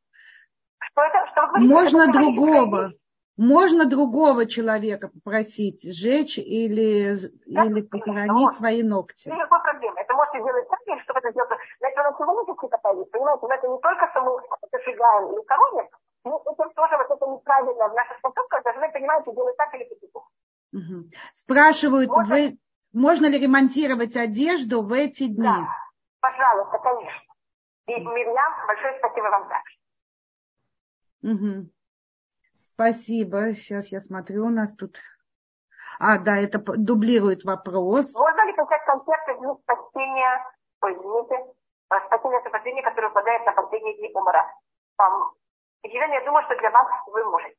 Что 0.79 1.03
это? 1.03 1.27
Что 1.33 1.47
вы 1.47 1.61
можно 1.61 2.03
это 2.03 2.13
другого. 2.13 2.93
Можно 3.37 3.85
другого 3.87 4.47
человека 4.47 5.09
попросить 5.09 5.83
сжечь 5.83 6.39
или, 6.39 7.17
да? 7.47 7.65
или 7.65 7.81
похоронить 7.81 8.53
да, 8.53 8.53
свои 8.53 8.85
ногти. 8.85 9.29
Никакой 9.29 9.61
проблемы. 9.61 9.99
Это 9.99 10.15
можете 10.15 10.39
сделать 10.39 10.69
сами, 10.69 11.03
чтобы 11.03 11.19
это 11.19 11.31
сделать. 11.33 11.51
На 11.81 11.89
это 11.89 12.03
на 12.05 12.17
сегодня 12.17 12.55
какие-то 12.55 12.79
понимаете, 12.79 13.47
но 13.47 13.55
это 13.55 13.67
не 13.67 13.79
только 13.81 14.11
само 14.15 14.39
это 14.39 14.79
сжигаем 14.85 15.33
или 15.33 15.43
короним, 15.43 15.89
но 16.25 16.43
это 16.47 16.69
тоже 16.77 16.97
вот 16.97 17.11
это 17.11 17.27
неправильно 17.27 17.89
в 17.89 17.95
наших 17.95 18.21
поступках 18.21 18.63
должны, 18.63 18.93
понимаете, 18.93 19.33
делать 19.33 19.57
так 19.57 19.75
или 19.75 19.85
по 20.13 20.14
угу. 20.75 21.11
Спрашивают, 21.33 22.11
можно... 22.11 22.35
вы, 22.35 22.59
можно 22.93 23.27
ли 23.27 23.39
ремонтировать 23.39 24.17
одежду 24.17 24.83
в 24.83 24.93
эти 24.93 25.27
дни? 25.27 25.45
Да, 25.45 25.69
пожалуйста, 26.21 26.79
конечно. 26.79 27.35
И 27.87 27.93
Мирьям, 27.93 28.67
большое 28.67 28.99
спасибо 28.99 29.25
вам 29.25 29.49
также. 29.49 29.77
Угу. 31.23 31.71
Спасибо. 32.61 33.55
Сейчас 33.55 33.89
я 33.89 34.01
смотрю, 34.01 34.47
у 34.47 34.51
нас 34.51 34.75
тут... 34.75 34.99
А, 36.01 36.19
да, 36.19 36.37
это 36.37 36.59
дублирует 36.59 37.45
вопрос. 37.45 38.13
Можно 38.15 38.47
ли 38.47 38.53
концерт 38.55 38.85
концерты 38.85 39.35
дни 39.39 39.53
спасения, 39.63 40.45
ой, 40.81 40.93
извините, 40.93 41.55
э, 41.91 41.95
спасения 42.07 42.41
спасения, 42.49 42.83
которое 42.83 43.09
выпадает 43.09 43.47
на 43.47 43.53
последние 43.53 43.97
дни 43.99 44.11
умора? 44.13 44.51
Елена, 45.85 46.15
я 46.15 46.25
думаю, 46.25 46.45
что 46.45 46.57
для 46.57 46.71
вас 46.71 46.87
вы 47.07 47.25
можете. 47.25 47.57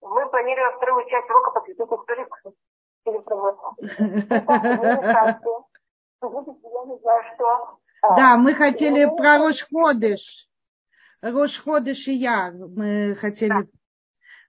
Мы 0.00 0.28
планируем 0.30 0.76
вторую 0.76 1.08
часть 1.08 1.28
урока 1.30 1.50
посвятить 1.52 1.86
истории 1.86 2.26
что... 7.34 7.78
Да, 8.16 8.36
мы 8.36 8.54
хотели 8.54 9.06
про 9.06 9.38
Рошходыш. 9.38 10.48
Рошходыш 11.22 12.08
и 12.08 12.12
я. 12.12 12.52
Мы 12.52 13.14
хотели... 13.14 13.68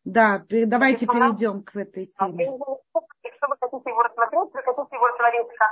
Да, 0.04 0.43
давайте 0.50 1.06
перейдем 1.06 1.64
к 1.64 1.76
этой 1.76 2.08
теме. 2.08 2.45
Если 2.45 3.47
вы 3.47 3.58
хотите 3.60 3.89
его 3.89 4.02
рассмотреть, 4.02 4.54
вы 4.54 4.62
хотите 4.64 4.95
его 4.95 5.08
рассмотреть 5.08 5.47
как 5.58 5.72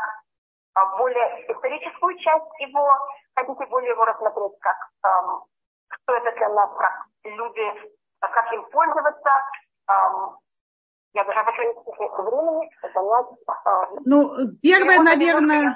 а, 0.73 0.97
более 0.97 1.51
историческую 1.51 2.17
часть 2.19 2.59
его, 2.59 2.87
хотите 3.35 3.65
более 3.67 3.91
его 3.91 4.05
рассмотреть 4.05 4.59
как 4.59 4.77
что 5.89 6.13
это 6.13 6.37
для 6.37 6.49
нас, 6.49 6.69
как 6.77 7.05
люди, 7.23 7.91
как 8.19 8.53
им 8.53 8.65
пользоваться. 8.71 9.29
Я 11.13 11.23
даже 11.23 11.43
хочу 11.43 11.61
времени 12.23 12.69
понять. 12.93 14.05
Ну, 14.05 14.29
первое, 14.61 14.99
наверное... 14.99 15.75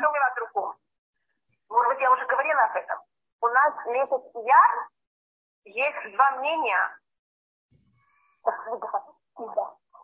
Может 1.70 1.88
быть, 1.88 2.02
я 2.02 2.12
уже 2.12 2.26
говорила 2.26 2.64
об 2.64 2.76
этом. 2.76 3.00
У 3.42 3.48
нас 3.48 3.74
месяц 3.88 4.22
я 4.46 4.88
есть 5.66 6.16
два 6.16 6.32
мнения. 6.32 6.98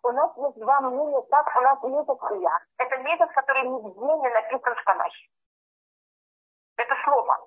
У 0.03 0.11
нас 0.11 0.31
есть 0.37 0.59
два 0.59 0.81
мнения, 0.81 1.21
как 1.29 1.55
у 1.55 1.61
нас 1.61 1.83
месяц 1.83 2.41
я. 2.41 2.59
Это 2.77 2.97
месяц, 3.03 3.29
который 3.35 3.67
нигде 3.67 3.99
не 3.99 4.29
написан 4.29 4.75
в 4.75 4.83
Танахе. 4.85 5.27
Это 6.77 6.95
слово. 7.03 7.37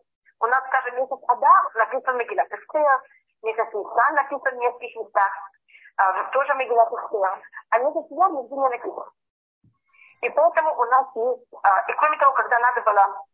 У 0.41 0.47
нас, 0.47 0.65
скажем, 0.67 0.97
месяц 0.97 1.19
Адам 1.27 1.67
написан 1.75 2.15
в 2.15 2.19
Мегилат 2.19 2.53
Эстер, 2.53 3.03
месяц 3.43 3.73
Нисан 3.73 4.15
написан 4.15 4.55
в 4.55 4.59
нескольких 4.59 4.97
местах, 4.97 5.33
а, 5.33 5.60
тоже 6.33 6.55
Мегилат 6.55 6.93
Эстер, 6.93 7.43
а 7.71 7.79
месяц 7.79 8.07
Я 8.11 8.29
нигде 8.29 8.55
не 8.55 8.69
написан. 8.69 9.11
И 10.23 10.29
поэтому 10.31 10.75
у 10.79 10.85
нас 10.85 11.07
есть, 11.15 11.49
а, 11.63 11.91
и 11.91 11.93
кроме 11.95 12.19
того, 12.19 12.33
когда 12.33 12.59
надо 12.59 12.83
было, 12.83 13.25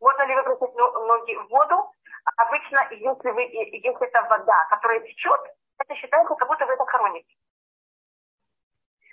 можно 0.00 0.22
ли 0.26 0.34
выбросить 0.34 0.74
ноги 0.74 1.34
в 1.36 1.48
воду, 1.48 1.90
обычно, 2.36 2.80
если, 2.90 3.30
вы, 3.30 3.42
если 3.42 4.06
это 4.06 4.22
вода, 4.28 4.66
которая 4.70 5.00
течет, 5.00 5.40
это 5.78 5.94
считается, 5.94 6.34
как 6.34 6.48
будто 6.48 6.66
вы 6.66 6.72
это 6.72 6.84
хороните. 6.84 7.34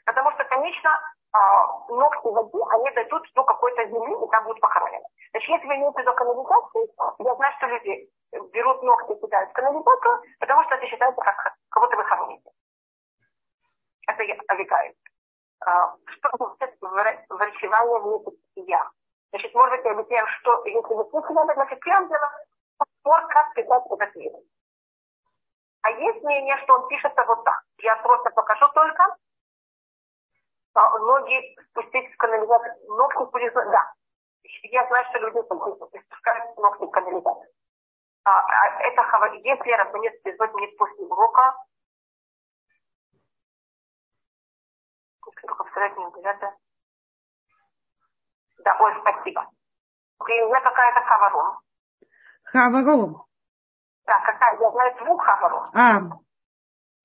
Потому 0.06 0.32
что, 0.32 0.44
конечно, 0.46 1.00
а, 1.34 1.68
ногти 1.90 2.28
воды, 2.28 2.58
они 2.72 2.92
дойдут 2.92 3.24
до 3.36 3.44
какой-то 3.44 3.86
земли, 3.86 4.14
и 4.14 4.30
там 4.32 4.44
будут 4.46 4.62
похоронены. 4.62 5.06
Значит, 5.32 5.50
если 5.50 5.68
вы 5.68 5.76
имеете 5.76 5.98
в 5.98 6.00
виду 6.00 6.14
канализацию, 6.14 6.88
я 7.20 7.36
знаю, 7.36 7.54
что 7.58 7.68
люди 7.68 8.10
берут 8.54 8.84
ногти 8.84 9.14
и 9.14 9.22
кидают 9.22 9.50
в 9.50 9.54
канализацию, 9.54 10.22
потому 10.40 10.64
что 10.64 10.76
это 10.76 10.86
считается, 10.88 11.22
как 11.22 11.56
кого-то 11.70 11.98
вы 11.98 12.04
хороните. 12.06 12.53
Это 14.08 14.24
я 14.24 14.38
овекаю. 14.48 14.94
А, 15.66 15.96
что 16.08 16.30
врачевание 17.30 18.00
в 18.00 18.34
я? 18.56 18.90
Значит, 19.32 19.54
может 19.54 19.78
быть, 19.78 19.86
я 19.86 19.92
объясняю, 19.92 20.28
что 20.40 20.66
если 20.66 20.94
вы 20.94 21.10
слышали, 21.10 21.54
значит, 21.54 21.80
первым 21.80 22.10
делом, 22.10 22.30
спор, 23.00 23.28
как 23.28 23.54
писать 23.54 23.84
этот 23.90 24.16
мир. 24.16 24.32
А 25.82 25.90
есть 25.92 26.24
мнение, 26.24 26.58
что 26.64 26.76
он 26.76 26.88
пишется 26.88 27.24
вот 27.26 27.44
так. 27.44 27.62
Я 27.80 27.96
просто 27.98 28.30
покажу 28.32 28.68
только, 28.74 29.18
а 30.74 31.00
ноги 31.00 31.56
спустить 31.70 32.14
в 32.14 32.18
канализацию. 32.18 32.76
Ногти 32.88 33.32
будет, 33.32 33.54
да. 33.54 33.94
Я 34.64 34.88
знаю, 34.88 35.06
что 35.10 35.20
люди 35.20 35.42
спускают 35.42 36.58
ногти 36.58 36.84
в 36.84 36.92
канализацию. 36.92 37.52
А, 38.26 38.40
а 38.40 38.82
это 38.82 39.04
если 39.44 39.72
Рабанец 39.72 40.14
не 40.24 40.32
после 40.78 41.06
урока, 41.06 41.56
только 45.48 45.64
встать 45.66 45.98
не 45.98 46.24
да? 46.24 46.56
Да, 48.64 48.78
ой, 48.80 48.94
спасибо. 49.02 49.46
Я 50.28 50.48
знаю, 50.48 50.64
какая-то 50.64 51.02
хаварон. 51.02 51.58
Хаварон. 52.44 53.24
Да, 54.06 54.20
какая, 54.20 54.60
я 54.60 54.72
знаю 54.72 54.96
двух 55.04 55.24
хаварон. 55.24 55.68
А, 55.74 56.02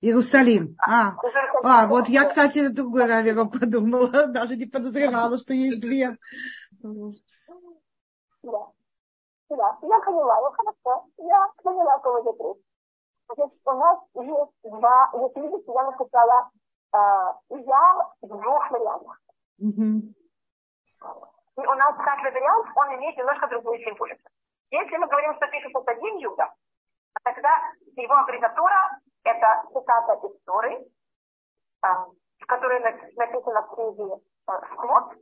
Иерусалим. 0.01 0.77
А, 0.87 1.17
а 1.65 1.87
вот 1.89 2.09
я, 2.09 2.25
кстати, 2.27 2.69
другой 2.69 3.07
Равера 3.07 3.45
подумала, 3.45 4.27
даже 4.29 4.57
не 4.57 4.67
подозревала, 4.67 5.37
что 5.37 5.53
есть 5.53 5.81
две. 5.81 6.17
Да. 8.43 8.67
Да, 9.49 9.79
я 9.81 9.99
поняла, 10.01 10.41
ну 10.43 10.51
хорошо, 10.53 11.07
я 11.17 11.49
поняла, 11.63 11.95
о 11.95 11.99
ком 12.01 12.21
идет 12.21 12.39
речь. 12.39 12.65
Значит, 13.35 13.59
у 13.65 13.73
нас 13.73 13.99
есть 14.15 14.79
два, 14.79 15.11
вот 15.15 15.35
видите, 15.37 15.73
я 15.73 15.85
написала 15.85 16.51
э, 16.93 16.99
я 17.51 18.07
в 18.23 18.29
двух 18.29 18.71
вариантах. 18.71 19.21
Mm-hmm. 19.61 20.15
И 21.57 21.67
у 21.67 21.75
нас 21.75 21.95
каждый 22.05 22.33
вариант, 22.33 22.69
он 22.77 22.95
имеет 22.95 23.17
немножко 23.17 23.49
другую 23.49 23.79
символику. 23.81 24.31
Если 24.71 24.97
мы 24.97 25.07
говорим, 25.07 25.35
что 25.35 25.47
пишется 25.49 25.79
один 25.87 26.19
Юда, 26.19 26.53
тогда 27.25 27.51
его 27.97 28.15
аббревиатура 28.15 29.01
это 29.25 29.65
цитата 29.73 30.27
из 30.27 30.41
Торы, 30.45 30.87
в 31.83 32.47
которой 32.47 32.81
написано 32.81 33.63
в 33.63 33.75
книге 33.75 34.23
Шмот, 34.47 35.15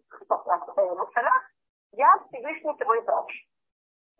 я 1.92 2.18
Всевышний 2.28 2.76
твой 2.76 3.00
врач. 3.02 3.46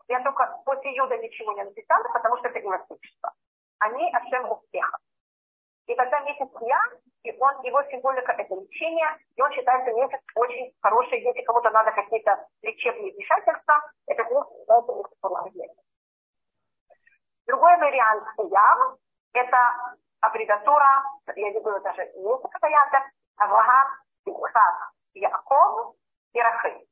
Я 0.07 0.23
только 0.23 0.61
после 0.65 0.95
Юда 0.95 1.17
ничего 1.17 1.53
не 1.53 1.63
написала, 1.63 2.03
потому 2.13 2.37
что 2.37 2.47
это 2.47 2.59
гимнастичество. 2.59 3.33
Они 3.79 4.11
Ашем 4.13 4.51
успеха. 4.51 4.97
И 5.85 5.95
тогда 5.95 6.19
месяц 6.21 6.49
я, 6.61 6.81
и 7.27 7.37
он, 7.39 7.61
его 7.63 7.83
символика 7.83 8.31
это 8.31 8.55
лечение, 8.55 9.07
и 9.35 9.41
он 9.41 9.51
считается 9.51 9.91
месяц 9.93 10.19
очень 10.35 10.71
хороший, 10.81 11.19
если 11.19 11.41
кому-то 11.41 11.69
надо 11.71 11.91
какие-то 11.91 12.47
лечебные 12.61 13.11
вмешательства, 13.13 13.91
это 14.05 14.23
месяц 14.23 14.47
считается 14.65 14.91
Другой 17.45 17.77
вариант 17.77 18.23
я, 18.37 18.77
это 19.33 19.57
аббревиатура, 20.21 21.03
я 21.35 21.51
не 21.51 21.59
буду 21.59 21.81
даже 21.81 22.05
несколько 22.15 22.59
вариантов, 22.61 23.03
Авраам, 23.35 23.87
Исхак, 24.25 24.91
Яков 25.13 25.95
и 26.33 26.41
Рахиль. 26.41 26.87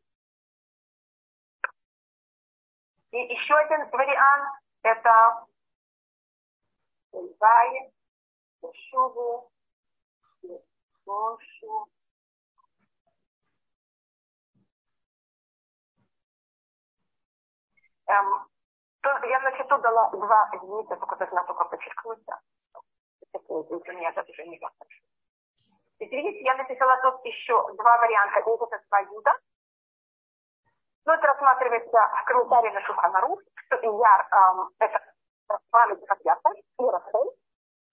И 3.12 3.18
еще 3.18 3.56
один 3.56 3.90
вариант– 3.90 4.50
это 4.84 5.46
Зай, 7.14 7.94
Шуву, 8.90 9.50
Мошу. 11.06 11.88
Эм, 18.08 18.48
то, 19.02 19.10
я, 19.28 19.40
значит, 19.40 19.68
тут 19.68 19.82
дала 19.82 20.10
два 20.12 20.50
единицы, 20.54 20.96
только 20.96 21.16
должна 21.16 21.44
только 21.44 21.66
подчеркнуть, 21.66 22.20
да. 22.26 22.40
Для 26.00 26.22
меня 26.22 26.32
я 26.42 26.56
написала 26.56 27.02
тут 27.02 27.26
еще 27.26 27.54
два 27.76 27.98
варианта. 27.98 28.44
Два 28.90 29.00
юда. 29.00 29.34
Но 31.06 31.14
это 31.14 31.28
рассматривается 31.28 32.12
в 32.22 32.26
комментарии 32.26 32.72
на 32.72 32.82
Шуханару, 32.82 33.40
что 33.56 33.76
Ияр 33.78 34.28
эм, 34.32 34.70
это 34.80 35.00
память 35.70 36.06
как 36.08 36.20
Яков 36.24 36.54
и 36.58 36.84
Рахель. 36.84 37.45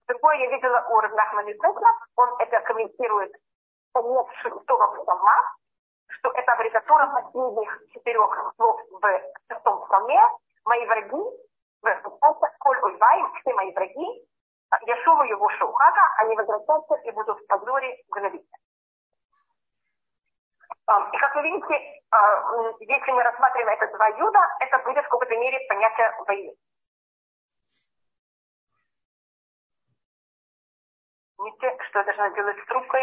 Другое 0.07 0.35
я 0.37 0.47
видела 0.47 0.85
у 0.89 0.99
Рабнахмана 0.99 1.53
он 2.15 2.29
это 2.39 2.59
комментирует 2.61 3.31
конец 3.93 4.27
шестого 4.41 4.87
псалма, 4.95 5.55
что 6.07 6.31
это 6.31 6.51
аббревиатура 6.51 7.07
последних 7.07 7.79
четырех 7.93 8.53
слов 8.55 8.81
в 8.89 9.21
шестом 9.49 9.85
псалме. 9.85 10.19
Мои 10.65 10.85
враги, 10.85 11.23
коль 12.59 12.79
ульвай, 12.81 13.23
все 13.39 13.53
мои 13.53 13.73
враги, 13.73 14.27
Яшува 14.81 15.23
его 15.23 15.49
шаухата, 15.49 16.01
они 16.17 16.35
возвратятся 16.35 16.95
и 17.03 17.11
будут 17.11 17.39
в 17.39 17.47
позоре 17.47 17.95
гнобить. 18.09 18.49
И 21.13 21.17
как 21.17 21.35
вы 21.35 21.41
видите, 21.43 22.01
если 22.79 23.11
мы 23.11 23.23
рассматриваем 23.23 23.79
это 23.79 23.95
два 23.95 24.07
юда, 24.07 24.39
это 24.59 24.79
будет 24.79 25.05
в 25.05 25.09
какой-то 25.09 25.37
мере 25.37 25.59
понятие 25.69 26.15
войны. 26.27 26.53
Видите, 31.43 31.77
что 31.89 31.99
я 31.99 32.05
должна 32.05 32.29
делать 32.35 32.57
с 32.57 32.67
трубкой? 32.67 33.01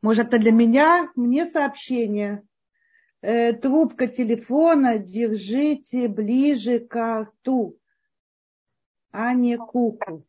Может, 0.00 0.28
это 0.28 0.38
для 0.38 0.52
меня? 0.52 1.10
Мне 1.14 1.46
сообщение. 1.46 2.42
Э, 3.20 3.52
трубка 3.52 4.06
телефона 4.06 4.98
держите 4.98 6.08
ближе 6.08 6.78
к 6.78 7.22
рту, 7.22 7.78
а 9.10 9.34
не 9.34 9.56
куку. 9.56 10.24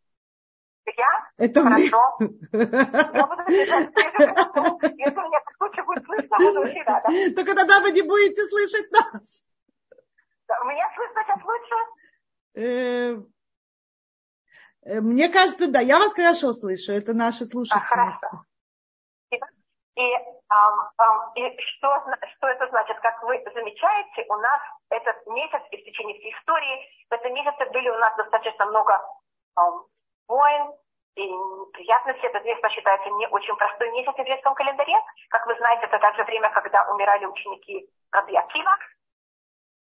Я? 0.98 1.30
Это 1.38 1.62
Хорошо. 1.62 2.18
Мы. 2.20 2.28
Я 2.52 3.28
буду 3.28 3.44
держать 3.48 3.90
Если 4.98 5.16
меня 5.16 5.40
по 5.46 5.54
случаю 5.58 5.86
будет 5.86 6.06
слышно, 6.06 6.38
буду 6.38 6.62
очень 6.62 6.84
рада. 6.84 7.08
Только 7.36 7.56
тогда 7.56 7.80
вы 7.82 7.92
не 7.92 8.02
будете 8.02 8.44
слышать 8.48 8.92
нас. 8.92 9.46
Меня 10.66 10.90
слышно 10.96 11.24
сейчас 11.24 11.40
лучше? 12.56 13.30
Э, 14.84 15.02
мне 15.02 15.30
кажется, 15.30 15.68
да, 15.68 15.80
я 15.80 15.98
вас 16.00 16.14
хорошо 16.14 16.54
слышу, 16.54 16.94
это 16.94 17.14
наши 17.14 17.46
слушательницы. 17.46 18.40
И, 19.32 20.02
um, 20.02 20.76
um, 20.98 21.34
и 21.36 21.44
что, 21.60 21.90
что 22.38 22.48
это 22.48 22.68
значит? 22.70 22.98
Как 23.02 23.22
вы 23.24 23.44
замечаете, 23.54 24.26
у 24.30 24.36
нас 24.36 24.62
этот 24.90 25.28
месяц 25.28 25.62
и 25.72 25.78
в 25.78 25.84
течение 25.84 26.18
всей 26.20 26.32
истории, 26.32 26.88
в 27.10 27.14
этом 27.14 27.34
месяце 27.34 27.66
были 27.72 27.90
у 27.90 27.98
нас 27.98 28.16
достаточно 28.16 28.66
много 28.68 28.98
войн 30.30 30.72
и 31.16 31.28
неприятности. 31.28 32.26
Этот 32.26 32.46
месяц 32.46 32.72
считается 32.72 33.10
не 33.10 33.28
очень 33.28 33.56
простой 33.58 33.92
месяц 33.92 34.14
в 34.14 34.20
еврейском 34.20 34.54
календаре. 34.54 34.96
Как 35.30 35.46
вы 35.48 35.56
знаете, 35.58 35.86
это 35.86 36.00
также 36.00 36.24
время, 36.24 36.50
когда 36.52 36.90
умирали 36.94 37.26
ученики 37.26 37.90
Раби. 38.12 38.38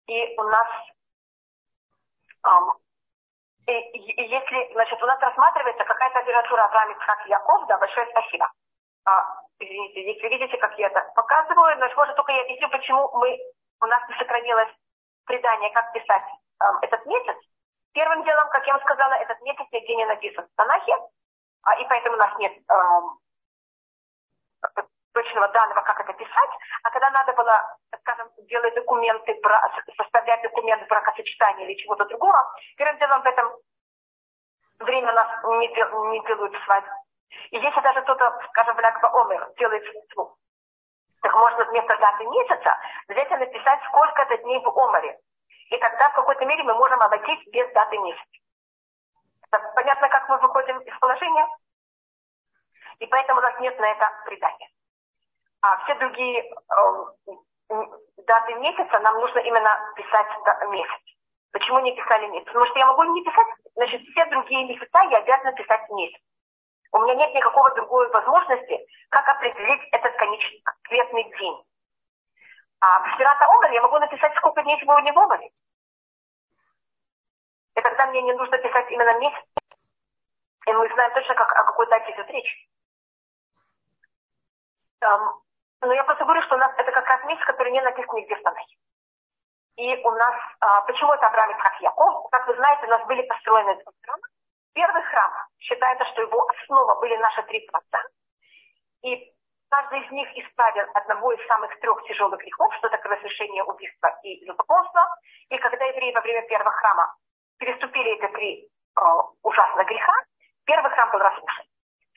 И 0.07 0.35
у 0.37 0.43
нас 0.43 0.67
um, 2.45 2.71
и, 3.67 3.71
и, 3.71 4.27
если, 4.29 4.73
значит, 4.73 5.01
у 5.03 5.05
нас 5.05 5.19
рассматривается 5.19 5.83
какая-то 5.83 6.19
литература 6.21 6.63
Авраам 6.63 6.91
Ицхак 6.91 7.27
Яков, 7.27 7.67
да, 7.67 7.77
большое 7.77 8.07
спасибо. 8.11 8.49
А, 9.05 9.41
извините, 9.59 10.13
если 10.13 10.27
видите, 10.29 10.57
как 10.57 10.77
я 10.77 10.87
это 10.87 11.01
показываю, 11.15 11.75
значит, 11.75 11.97
может, 11.97 12.15
только 12.15 12.31
я 12.31 12.41
объясню, 12.43 12.69
почему 12.69 13.09
мы, 13.17 13.37
у 13.81 13.85
нас 13.85 14.01
не 14.07 14.15
сохранилось 14.15 14.69
предание, 15.25 15.69
как 15.71 15.91
писать 15.91 16.23
эм, 16.61 16.77
этот 16.81 17.05
месяц. 17.05 17.35
Первым 17.93 18.23
делом, 18.23 18.49
как 18.49 18.65
я 18.67 18.73
вам 18.73 18.81
сказала, 18.83 19.13
этот 19.13 19.41
месяц 19.41 19.65
нигде 19.71 19.95
не 19.95 20.05
написан 20.05 20.45
в 20.45 20.55
Танахе, 20.55 20.95
а, 21.63 21.75
и 21.79 21.85
поэтому 21.87 22.15
у 22.15 22.19
нас 22.19 22.37
нет 22.39 22.53
э, 22.53 23.01
точного 25.17 25.47
данного, 25.47 25.81
как 25.81 25.99
это 25.99 26.13
писать. 26.13 26.49
А 26.83 26.91
когда 26.91 27.09
надо 27.09 27.33
было, 27.33 27.77
скажем, 28.01 28.29
делать 28.49 28.75
документы, 28.75 29.35
составлять 29.97 30.41
документы 30.43 30.85
бракосочетания 30.85 31.65
или 31.65 31.81
чего-то 31.81 32.05
другого, 32.05 32.53
первым 32.77 32.99
делом 32.99 33.21
в 33.23 33.25
этом 33.25 33.51
время 34.79 35.11
нас 35.13 35.27
не, 35.43 35.67
не 36.11 36.19
делают 36.27 36.55
свадьбу. 36.63 36.93
И 37.49 37.57
если 37.57 37.81
даже 37.81 38.01
кто-то, 38.03 38.39
скажем, 38.49 38.75
в 38.75 38.79
Ляква 38.79 39.09
Омер 39.21 39.49
делает 39.57 39.83
свадьбу, 39.91 40.37
так 41.23 41.33
можно 41.33 41.65
вместо 41.65 41.97
даты 41.97 42.25
месяца 42.25 42.77
взять 43.07 43.31
и 43.31 43.35
написать, 43.35 43.79
сколько 43.87 44.21
это 44.21 44.37
дней 44.37 44.63
в 44.63 44.69
Омаре. 44.69 45.17
И 45.71 45.77
тогда 45.77 46.09
в 46.09 46.13
какой-то 46.13 46.45
мере 46.45 46.63
мы 46.63 46.75
можем 46.75 47.01
обойтись 47.01 47.43
без 47.51 47.73
даты 47.73 47.97
месяца. 47.97 48.37
Понятно, 49.73 50.09
как 50.09 50.29
мы 50.29 50.37
выходим 50.37 50.79
из 50.79 50.97
положения? 50.99 51.47
И 52.99 53.07
поэтому 53.07 53.39
у 53.39 53.43
нас 53.43 53.59
нет 53.59 53.79
на 53.79 53.91
это 53.91 54.11
предания. 54.25 54.69
А 55.61 55.77
все 55.83 55.95
другие 55.95 56.43
э, 56.43 57.75
даты 58.17 58.53
месяца 58.55 58.99
нам 58.99 59.15
нужно 59.19 59.39
именно 59.39 59.93
писать 59.95 60.27
месяц. 60.69 61.01
Почему 61.51 61.79
не 61.79 61.95
писали 61.95 62.27
месяц? 62.27 62.45
Потому 62.47 62.65
что 62.65 62.79
я 62.79 62.85
могу 62.85 63.03
не 63.03 63.23
писать, 63.23 63.47
значит, 63.75 64.01
все 64.01 64.25
другие 64.25 64.65
месяца 64.67 64.99
я 65.09 65.17
обязана 65.17 65.53
писать 65.53 65.89
месяц. 65.89 66.21
У 66.91 66.99
меня 66.99 67.15
нет 67.15 67.33
никакого 67.33 67.73
другой 67.75 68.09
возможности, 68.11 68.79
как 69.09 69.27
определить 69.27 69.81
этот 69.91 70.15
конкретный 70.15 71.23
день. 71.37 71.63
А 72.79 72.99
в 73.03 73.15
Сферата 73.15 73.45
Омар 73.45 73.71
я 73.71 73.81
могу 73.81 73.97
написать, 73.97 74.35
сколько 74.35 74.61
дней 74.61 74.79
сегодня 74.79 75.13
в 75.13 75.19
Омаре. 75.19 75.49
И 77.75 77.81
тогда 77.81 78.07
мне 78.07 78.21
не 78.21 78.33
нужно 78.33 78.57
писать 78.57 78.91
именно 78.91 79.19
месяц. 79.19 79.43
И 80.67 80.73
мы 80.73 80.87
знаем 80.93 81.13
точно, 81.13 81.35
как, 81.35 81.51
о 81.51 81.63
какой 81.63 81.87
дате 81.87 82.11
идет 82.11 82.29
речь. 82.29 82.67
Но 85.81 85.93
я 85.93 86.03
просто 86.03 86.23
говорю, 86.23 86.41
что 86.43 86.55
у 86.55 86.59
нас 86.59 86.71
это 86.77 86.91
как 86.91 87.07
раз 87.07 87.23
месяц, 87.25 87.43
который 87.45 87.71
не 87.71 87.81
написан 87.81 88.15
нигде 88.15 88.35
в 88.35 88.43
Танахе. 88.43 88.75
И 89.77 89.95
у 90.03 90.11
нас, 90.11 90.35
а, 90.59 90.81
почему 90.81 91.13
это 91.13 91.27
Авраам 91.27 91.57
как 91.59 91.79
Яков? 91.81 92.29
Как 92.31 92.47
вы 92.47 92.55
знаете, 92.55 92.85
у 92.87 92.89
нас 92.89 93.05
были 93.05 93.21
построены 93.21 93.75
два 93.75 93.91
храма. 94.01 94.27
Первый 94.73 95.03
храм 95.03 95.31
считается, 95.59 96.05
что 96.05 96.21
его 96.21 96.47
основа 96.49 96.99
были 96.99 97.15
наши 97.17 97.43
три 97.43 97.69
отца. 97.71 98.03
И 99.03 99.33
Каждый 99.69 99.99
из 99.99 100.11
них 100.11 100.29
исправил 100.37 100.85
одного 100.93 101.33
из 101.33 101.45
самых 101.47 101.77
трех 101.79 102.01
тяжелых 102.05 102.39
грехов, 102.39 102.73
что 102.75 102.89
такое 102.89 103.17
разрешение 103.17 103.63
убийства 103.63 104.17
и 104.23 104.45
любопытства. 104.45 105.09
И 105.49 105.57
когда 105.57 105.83
евреи 105.85 106.13
во 106.13 106.21
время 106.21 106.47
первого 106.47 106.71
храма 106.71 107.13
переступили 107.57 108.11
эти 108.11 108.31
три 108.33 108.63
э, 108.63 109.01
ужасных 109.43 109.87
греха, 109.87 110.13
первый 110.65 110.89
храм 110.91 111.11
был 111.11 111.19
разрушен. 111.19 111.65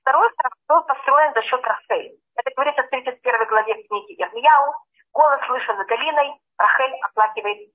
Второй 0.01 0.31
храм 0.37 0.53
был 0.69 0.83
построен 0.85 1.35
за 1.35 1.43
счет 1.43 1.65
Рахель. 1.65 2.19
Это 2.41 2.55
говорится 2.55 2.82
в 2.82 2.88
31 2.88 3.47
главе 3.49 3.74
книги 3.82 4.22
Ирмияу. 4.22 4.74
Голос 5.12 5.45
слышен 5.47 5.76
над 5.76 5.86
долиной, 5.88 6.41
Рахель 6.57 6.95
оплакивает 7.03 7.70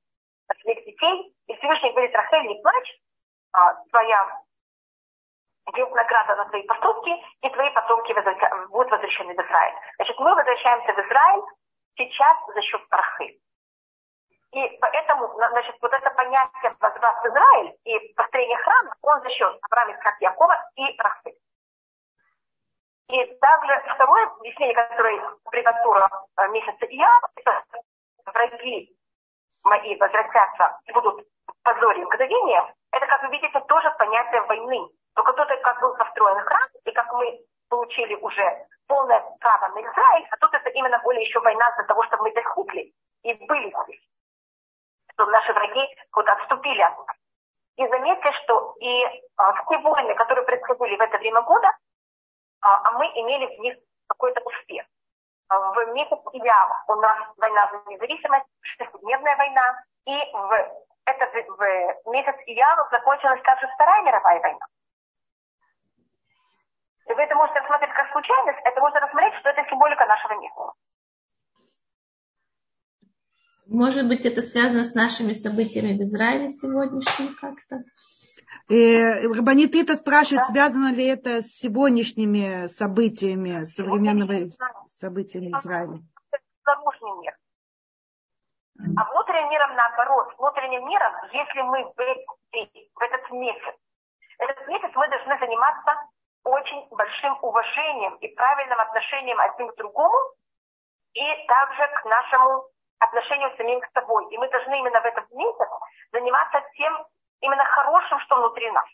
своих 0.61 0.85
детей. 0.85 1.35
И 1.47 1.55
Всевышний 1.55 1.91
говорит, 1.91 2.15
Рахель, 2.15 2.47
не 2.47 2.61
плачь, 2.61 2.99
а, 3.53 3.75
твоя 3.91 4.41
будет 5.65 5.91
награда 5.91 6.35
за 6.35 6.45
твои 6.49 6.63
поступки, 6.63 7.11
и 7.41 7.49
твои 7.49 7.69
потомки 7.71 8.13
будут 8.69 8.91
возвращены 8.91 9.33
в 9.33 9.39
Израиль. 9.39 9.75
Значит, 9.97 10.19
мы 10.19 10.33
возвращаемся 10.33 10.93
в 10.93 10.99
Израиль 10.99 11.43
сейчас 11.97 12.37
за 12.53 12.61
счет 12.61 12.81
Рахы. 12.89 13.39
И 14.51 14.77
поэтому, 14.79 15.27
значит, 15.35 15.75
вот 15.81 15.91
это 15.91 16.09
понятие 16.11 16.75
возврат 16.79 17.23
в 17.23 17.27
Израиль 17.27 17.75
и 17.83 18.13
построение 18.13 18.57
храма, 18.57 18.95
он 19.01 19.21
за 19.21 19.29
счет 19.29 19.59
Авраама, 19.69 19.93
как 19.97 20.19
Якова 20.21 20.57
и 20.75 20.95
Рахы. 20.97 21.33
И 23.09 23.15
И 23.15 23.37
также 23.39 23.83
второе 23.93 24.25
объяснение, 24.25 24.75
которое 24.75 25.21
приготовила 25.51 26.09
э, 26.37 26.47
месяца 26.49 26.85
я, 26.89 27.19
это 27.35 27.63
враги 28.25 28.95
мои 29.63 29.95
возвратятся 29.97 30.79
и 30.85 30.91
будут 30.91 31.25
в 31.47 31.63
позоре 31.63 32.05
мгновения, 32.05 32.73
это, 32.91 33.05
как 33.07 33.23
вы 33.23 33.29
видите, 33.29 33.59
тоже 33.61 33.91
понятие 33.97 34.41
войны. 34.43 34.89
Только 35.15 35.33
тут 35.33 35.47
как 35.61 35.81
был 35.81 35.95
построен 35.95 36.39
храм, 36.45 36.69
и 36.83 36.91
как 36.91 37.11
мы 37.13 37.39
получили 37.69 38.15
уже 38.15 38.65
полное 38.87 39.21
право 39.39 39.67
на 39.73 39.81
Израиль, 39.81 40.27
а 40.31 40.37
тут 40.37 40.53
это 40.53 40.69
именно 40.69 40.99
более 40.99 41.23
еще 41.23 41.39
война 41.39 41.71
для 41.75 41.85
того, 41.85 42.03
чтобы 42.03 42.23
мы 42.23 42.33
достигли 42.33 42.93
и 43.23 43.33
были 43.45 43.73
здесь. 43.83 44.01
Чтобы 45.13 45.31
наши 45.31 45.53
враги 45.53 45.87
вот 46.13 46.27
отступили 46.27 46.81
от 46.81 46.97
нас. 46.97 47.17
И 47.77 47.87
заметьте, 47.87 48.31
что 48.43 48.75
и 48.79 49.05
а, 49.37 49.53
все 49.63 49.77
войны, 49.79 50.15
которые 50.15 50.45
происходили 50.45 50.95
в 50.95 51.01
это 51.01 51.17
время 51.17 51.41
года, 51.41 51.71
а, 52.65 52.81
а 52.83 52.91
мы 52.97 53.05
имели 53.05 53.45
в 53.45 53.59
них 53.59 53.77
какой-то 54.07 54.41
успех. 54.41 54.85
А, 55.49 55.71
в 55.71 55.93
месяц 55.93 56.17
Ияв 56.33 56.69
у 56.87 56.95
нас 56.95 57.17
война 57.37 57.69
за 57.71 57.91
независимость, 57.91 58.45
шестидневная 58.61 59.37
война, 59.37 59.83
и 60.05 60.15
в, 60.33 60.51
это 61.05 61.25
в 61.25 62.09
месяц 62.09 62.35
Ияв 62.47 62.89
закончилась 62.89 63.41
также 63.43 63.67
Вторая 63.75 64.01
мировая 64.01 64.41
война. 64.41 64.65
И 67.07 67.13
вы 67.13 67.21
это 67.21 67.35
можете 67.35 67.59
рассмотреть 67.59 67.93
как 67.93 68.11
случайность, 68.11 68.59
это 68.65 68.81
можно 68.81 68.99
рассмотреть, 68.99 69.35
что 69.41 69.49
это 69.49 69.69
символика 69.69 70.05
нашего 70.07 70.33
мира. 70.41 70.73
Может 73.67 74.07
быть, 74.07 74.25
это 74.25 74.41
связано 74.41 74.83
с 74.85 74.95
нашими 74.95 75.33
событиями 75.33 75.97
в 75.97 76.01
Израиле 76.01 76.49
сегодняшними 76.49 77.33
как-то? 77.35 77.83
Э, 78.69 79.27
Рабанит 79.27 79.75
это 79.75 79.95
спрашивает, 79.95 80.45
связано 80.45 80.93
ли 80.93 81.05
это 81.05 81.41
с 81.41 81.59
сегодняшними 81.59 82.67
событиями, 82.67 83.63
современными 83.65 84.51
событиями 84.87 85.51
Израиля. 85.51 85.99
Наружный 86.65 87.21
мир. 87.21 87.35
А 88.97 89.11
внутренним 89.11 89.49
миром 89.49 89.75
наоборот. 89.75 90.33
Внутренним 90.37 90.87
миром, 90.87 91.13
если 91.31 91.61
мы 91.61 91.83
в, 91.83 91.95
в 91.95 93.01
этот 93.01 93.31
месяц, 93.31 93.75
этот 94.39 94.67
месяц 94.67 94.91
мы 94.95 95.07
должны 95.09 95.37
заниматься 95.39 96.09
очень 96.43 96.87
большим 96.89 97.37
уважением 97.41 98.15
и 98.15 98.27
правильным 98.35 98.79
отношением 98.79 99.39
один 99.39 99.67
к 99.69 99.75
другому 99.77 100.17
и 101.13 101.23
также 101.47 101.87
к 101.87 102.05
нашему 102.05 102.65
отношению 102.99 103.55
самим 103.57 103.79
к 103.81 103.89
собой. 103.93 104.33
И 104.33 104.37
мы 104.37 104.49
должны 104.49 104.79
именно 104.79 105.01
в 105.01 105.05
этот 105.05 105.31
месяц 105.31 105.69
заниматься 106.11 106.61
тем 106.77 107.05
именно 107.41 107.65
хорошим, 107.65 108.19
что 108.21 108.35
внутри 108.37 108.71
нас. 108.71 108.85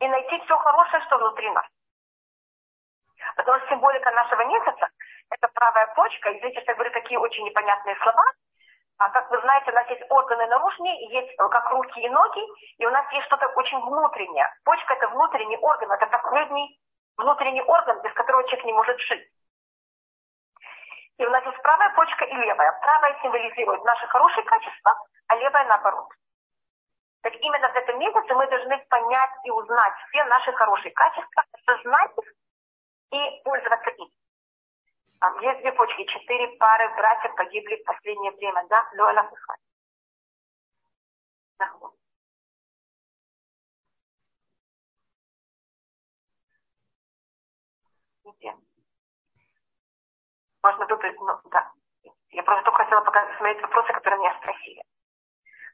И 0.00 0.08
найти 0.08 0.38
все 0.44 0.58
хорошее, 0.58 1.02
что 1.04 1.18
внутри 1.18 1.50
нас. 1.50 1.66
Потому 3.36 3.58
что 3.58 3.68
символика 3.68 4.10
нашего 4.10 4.44
месяца– 4.44 4.88
это 5.30 5.48
правая 5.48 5.86
почка. 5.94 6.36
Извините, 6.36 6.60
что 6.60 6.72
я 6.72 6.74
говорю 6.74 6.92
такие 6.92 7.18
очень 7.18 7.44
непонятные 7.44 7.96
слова. 7.96 8.24
А 8.98 9.10
как 9.10 9.30
вы 9.30 9.40
знаете, 9.40 9.70
у 9.70 9.74
нас 9.74 9.88
есть 9.90 10.02
органы 10.10 10.46
наружные, 10.46 11.08
есть 11.12 11.36
как 11.36 11.70
руки 11.70 12.00
и 12.00 12.08
ноги, 12.08 12.42
и 12.78 12.86
у 12.86 12.90
нас 12.90 13.10
есть 13.12 13.26
что-то 13.26 13.46
очень 13.48 13.78
внутреннее. 13.80 14.50
Почка– 14.64 14.94
это 14.94 15.08
внутренний 15.08 15.58
орган, 15.58 15.92
это 15.92 16.06
последний 16.06 16.78
внутренний 17.16 17.62
орган, 17.62 18.00
без 18.02 18.12
которого 18.12 18.44
человек 18.44 18.64
не 18.66 18.72
может 18.72 18.98
жить. 19.00 19.28
И 21.18 21.26
у 21.26 21.30
нас 21.30 21.44
есть 21.44 21.62
правая 21.62 21.90
почка 21.94 22.24
и 22.24 22.34
левая. 22.34 22.72
Правая 22.82 23.18
символизирует 23.22 23.84
наши 23.84 24.06
хорошие 24.08 24.44
качества, 24.44 24.98
а 25.28 25.36
левая 25.36 25.64
наоборот. 25.66 26.08
Так 27.26 27.34
именно 27.40 27.68
в 27.68 27.74
этом 27.74 27.98
месяце 27.98 28.34
мы 28.34 28.46
должны 28.46 28.78
понять 28.88 29.30
и 29.42 29.50
узнать 29.50 29.94
все 30.08 30.24
наши 30.26 30.52
хорошие 30.52 30.92
качества, 30.92 31.42
осознать 31.50 32.12
их 32.18 32.32
и 33.10 33.42
пользоваться 33.42 33.90
ими. 33.90 34.12
А 35.18 35.42
есть 35.42 35.60
две 35.60 35.72
почки, 35.72 36.04
четыре 36.04 36.56
пары 36.56 36.88
братьев 36.94 37.34
погибли 37.34 37.82
в 37.82 37.84
последнее 37.84 38.30
время, 38.30 38.64
да? 38.68 38.88
Лёля 38.92 39.28
Фихай. 39.28 39.56
Можно 50.62 50.86
тут, 50.86 51.02
ну, 51.02 51.40
да. 51.50 51.72
Я 52.30 52.42
просто 52.44 52.64
только 52.66 52.84
хотела 52.84 53.00
посмотреть 53.00 53.62
вопросы, 53.62 53.92
которые 53.92 54.20
меня 54.20 54.38
спросили. 54.38 54.82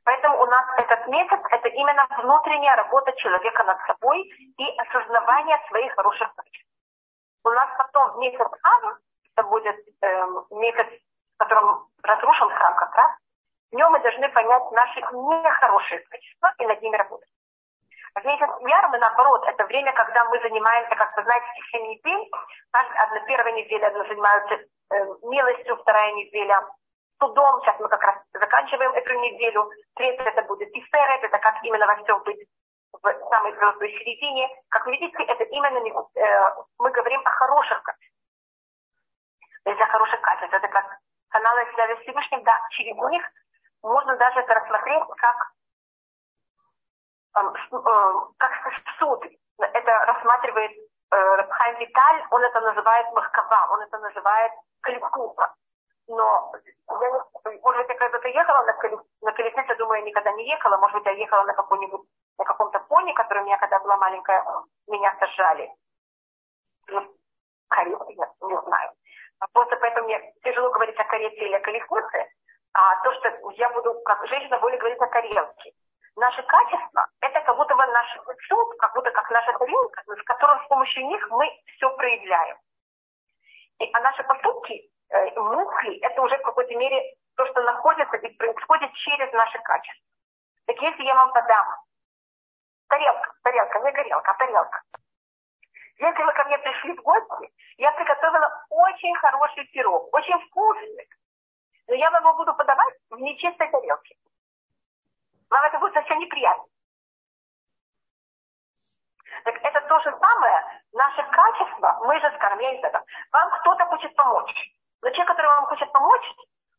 Поэтому 0.04 0.42
у 0.42 0.46
нас 0.46 0.64
этот 0.78 1.06
месяц– 1.06 1.40
это 1.50 1.68
именно 1.68 2.06
внутренняя 2.18 2.76
работа 2.76 3.12
человека 3.12 3.62
над 3.64 3.78
собой 3.86 4.20
и 4.58 4.78
осознавание 4.78 5.60
своих 5.68 5.94
хороших 5.94 6.34
качеств. 6.34 6.68
У 7.44 7.50
нас 7.50 7.68
потом 7.78 8.20
месяц 8.20 8.48
Ава, 8.62 8.98
это 9.36 9.48
будет 9.48 9.76
э, 10.00 10.26
месяц, 10.50 10.86
в 11.34 11.38
котором 11.38 11.86
разрушен 12.02 12.50
храм 12.50 12.74
как 12.74 12.94
раз, 12.94 13.12
в 13.70 13.74
нем 13.74 13.90
мы 13.90 14.00
должны 14.00 14.28
понять 14.28 14.70
наши 14.72 15.00
нехорошие 15.00 16.00
качества 16.00 16.52
и 16.58 16.66
над 16.66 16.82
ними 16.82 16.96
работать. 16.96 17.28
В 18.14 18.24
месяц 18.24 18.48
Яр 18.60 18.88
мы 18.88 18.98
наоборот, 18.98 19.46
это 19.46 19.64
время, 19.64 19.92
когда 19.94 20.24
мы 20.26 20.38
занимаемся, 20.40 20.94
как 20.94 21.16
вы 21.16 21.22
знаете, 21.22 21.46
в 21.46 21.64
течение 21.64 21.96
недель. 21.96 22.30
Одна 22.72 23.20
первая 23.20 23.54
неделя 23.54 23.90
занимаются 23.90 24.54
э, 24.54 25.06
милостью, 25.22 25.76
вторая 25.76 26.12
неделя 26.12 26.62
судом. 27.22 27.60
Сейчас 27.60 27.78
мы 27.78 27.88
как 27.88 28.02
раз 28.02 28.16
заканчиваем 28.32 28.92
эту 28.92 29.14
неделю. 29.14 29.70
Третья 29.94 30.24
это 30.24 30.42
будет 30.42 30.72
Тиферет, 30.72 31.22
это 31.22 31.38
как 31.38 31.62
именно 31.62 31.86
во 31.86 31.94
всем 32.02 32.20
быть 32.24 32.48
в 32.92 33.28
самой 33.30 33.52
звездной 33.54 33.88
середине. 33.90 34.48
Как 34.68 34.84
вы 34.86 34.92
видите, 34.92 35.22
это 35.22 35.44
именно 35.44 35.78
э, 36.14 36.54
мы 36.78 36.90
говорим 36.90 37.20
о 37.24 37.30
хороших 37.30 37.82
качествах. 37.82 38.10
О 39.64 39.86
хороших 39.86 40.20
качествах, 40.20 40.52
это 40.52 40.68
как 40.68 40.98
каналы 41.30 41.66
связи 41.74 41.94
с 41.94 42.02
Всевышним, 42.02 42.42
да, 42.42 42.60
через 42.70 42.96
них 42.96 43.22
можно 43.82 44.16
даже 44.16 44.40
это 44.40 44.54
рассмотреть 44.54 45.04
как, 45.16 45.52
э, 47.36 47.40
э, 47.40 48.12
как 48.38 48.52
суд. 48.98 49.24
Это 49.58 49.92
рассматривает 50.06 50.72
э, 50.72 51.16
Рабхайм 51.16 51.78
Виталь, 51.78 52.26
он 52.30 52.42
это 52.42 52.60
называет 52.60 53.12
махкава, 53.12 53.72
он 53.74 53.82
это 53.82 53.98
называет 53.98 54.52
кликуха 54.82 55.54
но 56.08 56.52
я 57.00 57.10
не, 57.10 57.60
может 57.60 57.80
быть, 57.80 57.88
я 57.88 57.94
когда-то 57.94 58.28
ехала 58.28 58.64
на, 58.64 58.72
колес, 58.74 59.00
на 59.20 59.32
колеснице, 59.32 59.74
думаю, 59.76 60.00
я 60.00 60.06
никогда 60.06 60.32
не 60.32 60.48
ехала, 60.48 60.76
может 60.76 60.96
быть, 60.96 61.06
я 61.06 61.12
ехала 61.12 61.42
на 61.44 61.54
какой-нибудь, 61.54 62.00
на 62.38 62.44
каком-то 62.44 62.78
пони, 62.80 63.12
который 63.12 63.42
у 63.42 63.46
меня, 63.46 63.58
когда 63.58 63.78
была 63.80 63.96
маленькая, 63.96 64.44
меня 64.88 65.14
сажали. 65.18 65.70
Ну, 66.88 67.14
карете, 67.68 68.04
я 68.08 68.30
не 68.40 68.60
знаю. 68.60 68.92
Просто 69.52 69.76
поэтому 69.76 70.06
мне 70.06 70.32
тяжело 70.42 70.70
говорить 70.70 70.98
о 70.98 71.04
карете 71.04 71.36
или 71.36 71.54
о 71.54 71.60
колеснице, 71.60 72.28
а 72.74 73.02
то, 73.02 73.12
что 73.14 73.28
я 73.52 73.70
буду, 73.70 74.00
как 74.04 74.26
женщина, 74.28 74.58
более 74.58 74.78
говорить 74.78 75.00
о 75.00 75.06
тарелке. 75.06 75.72
Наши 76.16 76.42
качества– 76.42 77.06
это 77.20 77.40
как 77.40 77.56
будто 77.56 77.74
бы 77.74 77.86
наш 77.86 78.18
суд, 78.48 78.76
как 78.78 78.94
будто 78.94 79.10
как 79.12 79.30
наша 79.30 79.52
тарелка, 79.58 80.02
с 80.06 80.22
которой 80.24 80.64
с 80.64 80.68
помощью 80.68 81.06
них 81.06 81.26
мы 81.30 81.48
все 81.76 81.88
проявляем. 81.96 82.56
И, 83.78 83.90
а 83.92 84.00
наши 84.00 84.22
поступки 84.24 84.91
мысли, 85.12 85.98
это 85.98 86.22
уже 86.22 86.36
в 86.38 86.42
какой-то 86.42 86.74
мере 86.74 87.14
то, 87.36 87.46
что 87.46 87.62
находится 87.62 88.16
и 88.16 88.36
происходит 88.36 88.92
через 88.94 89.32
наши 89.32 89.58
качества. 89.60 90.06
Так 90.66 90.76
если 90.80 91.02
я 91.02 91.14
вам 91.14 91.32
подам 91.32 91.66
тарелка, 92.88 93.32
тарелка, 93.42 93.80
не 93.80 93.92
горелка, 93.92 94.30
а 94.30 94.34
тарелка. 94.34 94.82
Если 95.98 96.22
вы 96.22 96.32
ко 96.32 96.44
мне 96.44 96.58
пришли 96.58 96.96
в 96.96 97.02
гости, 97.02 97.52
я 97.76 97.92
приготовила 97.92 98.66
очень 98.70 99.14
хороший 99.16 99.64
пирог, 99.66 100.12
очень 100.14 100.38
вкусный. 100.46 101.08
Но 101.88 101.94
я 101.94 102.10
вам 102.10 102.22
его 102.22 102.34
буду 102.34 102.54
подавать 102.54 102.94
в 103.10 103.18
нечистой 103.18 103.68
тарелке. 103.70 104.16
Вам 105.50 105.64
это 105.64 105.78
будет 105.78 105.94
совсем 105.94 106.18
неприятно. 106.18 106.64
Так 109.44 109.56
это 109.56 109.80
то 109.82 110.00
же 110.00 110.16
самое, 110.18 110.82
наше 110.92 111.22
качество, 111.30 112.00
мы 112.04 112.20
же 112.20 112.30
не 112.30 112.78
знаю, 112.80 113.04
вам 113.32 113.50
кто-то 113.60 113.84
хочет 113.86 114.14
помочь. 114.14 114.72
Но 115.02 115.10
человек, 115.10 115.28
который 115.28 115.46
вам 115.46 115.66
хочет 115.66 115.92
помочь, 115.92 116.34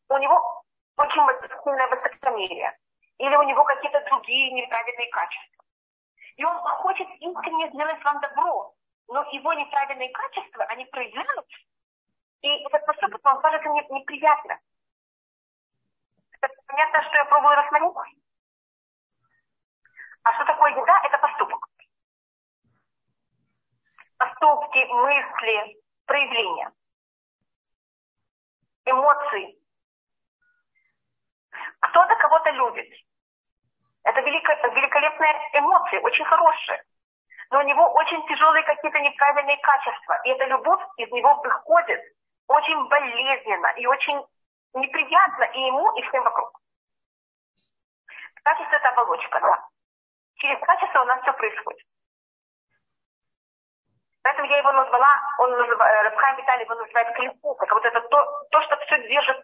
у 0.08 0.16
него 0.16 0.62
очень 0.96 1.22
сильное 1.62 1.88
высокомерие. 1.88 2.76
Или 3.18 3.36
у 3.36 3.42
него 3.42 3.64
какие-то 3.64 4.00
другие 4.06 4.50
неправильные 4.52 5.10
качества. 5.10 5.64
И 6.36 6.44
он 6.44 6.56
хочет 6.56 7.06
искренне 7.20 7.68
сделать 7.70 8.02
вам 8.02 8.20
добро, 8.20 8.74
но 9.08 9.22
его 9.30 9.52
неправильные 9.52 10.10
качества, 10.10 10.64
они 10.64 10.84
проявляются. 10.86 11.58
И 12.40 12.48
этот 12.64 12.84
поступок 12.86 13.22
вам 13.22 13.40
кажется 13.40 13.68
неприятно. 13.68 14.58
Это 16.40 16.48
понятно, 16.66 17.02
что 17.02 17.16
я 17.16 17.24
пробую 17.26 17.56
рассмотреть. 17.56 18.18
А 20.24 20.32
что 20.32 20.44
такое 20.46 20.72
еда? 20.72 21.00
Это 21.04 21.18
поступок. 21.18 21.68
Поступки, 24.16 24.78
мысли, 24.78 25.82
проявления 26.06 26.72
эмоций. 28.84 29.58
Кто-то 31.80 32.14
кого-то 32.16 32.50
любит. 32.50 32.92
Это 34.02 34.20
велико, 34.20 34.52
великолепные 34.52 35.32
эмоции, 35.54 35.98
очень 35.98 36.24
хорошие. 36.24 36.82
Но 37.50 37.62
него 37.62 37.92
очень 37.92 38.26
тяжелые 38.26 38.64
какие-то 38.64 38.98
неправильные 39.00 39.56
качества. 39.58 40.20
И 40.24 40.30
эта 40.30 40.44
любовь 40.46 40.82
из 40.96 41.10
него 41.10 41.34
выходит 41.42 42.00
очень 42.46 42.88
болезненно 42.88 43.68
и 43.76 43.86
очень 43.86 44.20
неприятно 44.74 45.44
и 45.44 45.60
ему, 45.60 45.96
и 45.96 46.02
всем 46.08 46.24
вокруг. 46.24 46.60
Качество– 48.42 48.76
это 48.76 48.88
оболочка, 48.90 49.40
да. 49.40 49.68
Через 50.36 50.60
качество 50.60 51.02
у 51.02 51.04
нас 51.06 51.22
все 51.22 51.32
происходит. 51.32 51.86
Поэтому 54.24 54.48
я 54.48 54.56
его 54.56 54.72
назвала, 54.72 55.20
он 55.38 55.52
э, 55.52 56.02
Рабхайм 56.02 56.36
Виталий 56.38 56.64
его 56.64 56.74
называет 56.74 57.14
клепуха. 57.14 57.66
Вот 57.70 57.84
это 57.84 58.00
то, 58.00 58.46
то, 58.50 58.62
что 58.62 58.76
все 58.78 59.06
держит. 59.06 59.36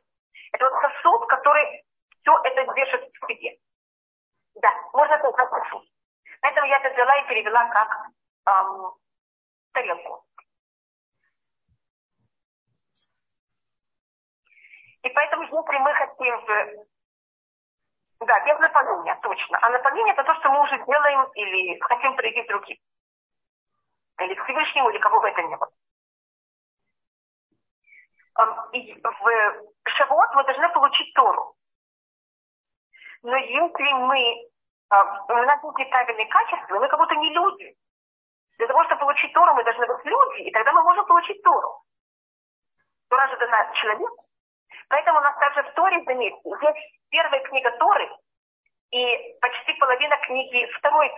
Это 0.52 0.70
вот 0.70 0.80
сосуд, 0.80 1.28
который 1.28 1.84
все 2.22 2.40
это 2.44 2.74
держит 2.74 3.12
в 3.12 3.26
себе. 3.26 3.58
Да, 4.54 4.72
можно 4.94 5.14
это 5.14 5.30
назвать 5.30 5.50
сосуд. 5.50 5.84
Поэтому 6.40 6.66
я 6.66 6.78
это 6.78 6.94
взяла 6.94 7.14
и 7.18 7.28
перевела 7.28 7.68
как 7.68 7.90
эм, 8.46 8.92
тарелку. 9.74 10.24
И 15.02 15.08
поэтому, 15.10 15.42
если 15.42 15.78
мы 15.78 15.94
хотим 15.94 16.86
да, 18.20 18.40
без 18.46 18.58
наполнения, 18.58 19.18
точно. 19.22 19.58
А 19.60 19.68
наполнение 19.68 20.14
это 20.14 20.24
то, 20.24 20.34
что 20.36 20.50
мы 20.50 20.62
уже 20.62 20.78
делаем 20.86 21.30
или 21.34 21.78
хотим 21.80 22.16
проявить 22.16 22.48
другим. 22.48 22.78
Или 24.20 24.34
к 24.34 24.44
Всевышнему, 24.44 24.90
или 24.90 24.98
кого 24.98 25.20
бы 25.20 25.28
это 25.28 25.42
ни 25.42 25.54
было. 25.54 25.70
И 28.72 28.94
в 29.02 29.90
Шавуот 29.90 30.34
мы 30.34 30.44
должны 30.44 30.68
получить 30.70 31.12
Тору. 31.14 31.54
Но 33.22 33.36
если 33.36 33.92
мы, 33.92 34.48
у 34.90 35.32
нас 35.32 35.62
есть 35.62 35.78
неправильные 35.78 36.26
качества, 36.26 36.78
мы 36.78 36.88
как 36.88 36.98
будто 36.98 37.14
не 37.16 37.30
люди. 37.30 37.76
Для 38.58 38.66
того, 38.66 38.82
чтобы 38.84 39.00
получить 39.00 39.32
Тору, 39.32 39.54
мы 39.54 39.64
должны 39.64 39.86
быть 39.86 40.04
люди, 40.04 40.42
и 40.42 40.50
тогда 40.52 40.72
мы 40.72 40.82
можем 40.82 41.06
получить 41.06 41.42
Тору. 41.42 41.82
Тора 43.08 43.28
же 43.28 43.36
дана 43.38 43.72
человеку. 43.74 44.26
Поэтому 44.88 45.18
у 45.18 45.22
нас 45.22 45.38
также 45.38 45.62
в 45.62 45.74
Торе, 45.74 46.02
заметьте, 46.04 46.40
есть 46.44 47.00
первая 47.10 47.42
книга 47.44 47.70
Торы 47.78 48.10
и 48.90 49.38
почти 49.40 49.74
половина 49.74 50.16
книги, 50.18 50.66
второй 50.78 51.10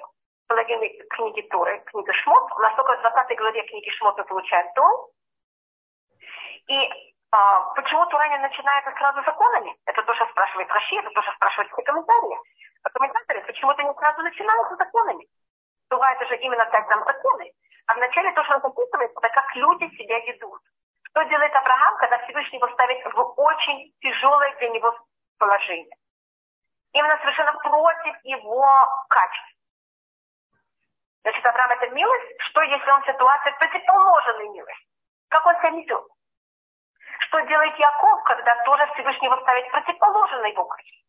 половины 0.52 0.86
книги 1.08 1.40
Торы, 1.48 1.80
книга 1.86 2.12
Шмот. 2.12 2.52
У 2.52 2.60
нас 2.60 2.76
только 2.76 2.94
в 2.98 3.00
20 3.00 3.38
главе 3.38 3.62
книги 3.62 3.88
Шмот 3.96 4.18
мы 4.18 4.24
получаем 4.24 4.68
Тору. 4.74 5.08
И 6.68 6.76
а, 7.30 7.72
почему 7.72 8.04
Тура 8.06 8.28
не 8.28 8.36
начинается 8.36 8.92
сразу 8.92 9.22
законами? 9.24 9.74
Это 9.86 10.02
то, 10.02 10.14
что 10.14 10.26
спрашивает 10.26 10.68
Раши, 10.68 10.96
это 10.96 11.08
то, 11.08 11.22
что 11.22 11.32
спрашивают 11.32 11.72
все 11.72 11.82
комментарии. 11.82 12.36
А 12.82 12.90
комментаторы 12.90 13.40
почему-то 13.46 13.82
не 13.82 13.94
сразу 13.94 14.20
начинаются 14.20 14.76
законами. 14.76 15.26
Тура 15.88 16.12
это 16.12 16.26
же 16.26 16.36
именно 16.36 16.66
так 16.66 16.86
там 16.86 17.02
законы. 17.04 17.50
А 17.86 17.94
вначале 17.94 18.32
то, 18.32 18.44
что 18.44 18.56
он 18.56 18.60
записывает, 18.60 19.10
это 19.10 19.28
как 19.30 19.56
люди 19.56 19.88
себя 19.96 20.18
ведут. 20.20 20.60
Что 21.08 21.22
делает 21.22 21.54
Авраам, 21.54 21.96
когда 21.96 22.18
Всевышний 22.24 22.58
его 22.58 22.68
ставит 22.74 23.00
в 23.06 23.40
очень 23.40 23.90
тяжелое 24.02 24.54
для 24.56 24.68
него 24.68 24.94
положение? 25.38 25.96
Именно 26.92 27.16
совершенно 27.22 27.52
против 27.54 28.14
его 28.24 28.68
качеств. 29.08 29.51
Значит, 31.22 31.46
Авраам 31.46 31.70
это 31.70 31.88
милость. 31.90 32.40
Что, 32.50 32.62
если 32.62 32.90
он 32.90 33.02
в 33.02 33.06
ситуации 33.06 33.50
противоположной 33.58 34.48
милости? 34.48 34.86
Как 35.28 35.46
он 35.46 35.54
себя 35.56 35.70
ведет? 35.70 36.04
Что 37.20 37.40
делает 37.40 37.78
Яков, 37.78 38.22
когда 38.24 38.62
тоже 38.64 38.86
Всевышний 38.92 39.26
его 39.26 39.40
ставит 39.40 39.70
противоположное 39.70 40.50
его 40.50 40.64
качество? 40.64 41.08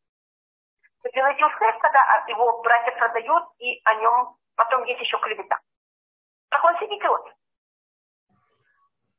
Что 0.99 1.09
делает 1.11 1.39
Иосиф, 1.39 1.79
когда 1.79 2.23
его 2.27 2.61
братья 2.61 2.91
продают, 2.91 3.43
и 3.57 3.81
о 3.83 3.95
нем 3.95 4.35
потом 4.55 4.83
есть 4.83 5.01
еще 5.01 5.17
клевета? 5.17 5.59
Как 6.49 6.63
он 6.63 6.75
себя 6.77 6.87
ведет? 6.87 7.35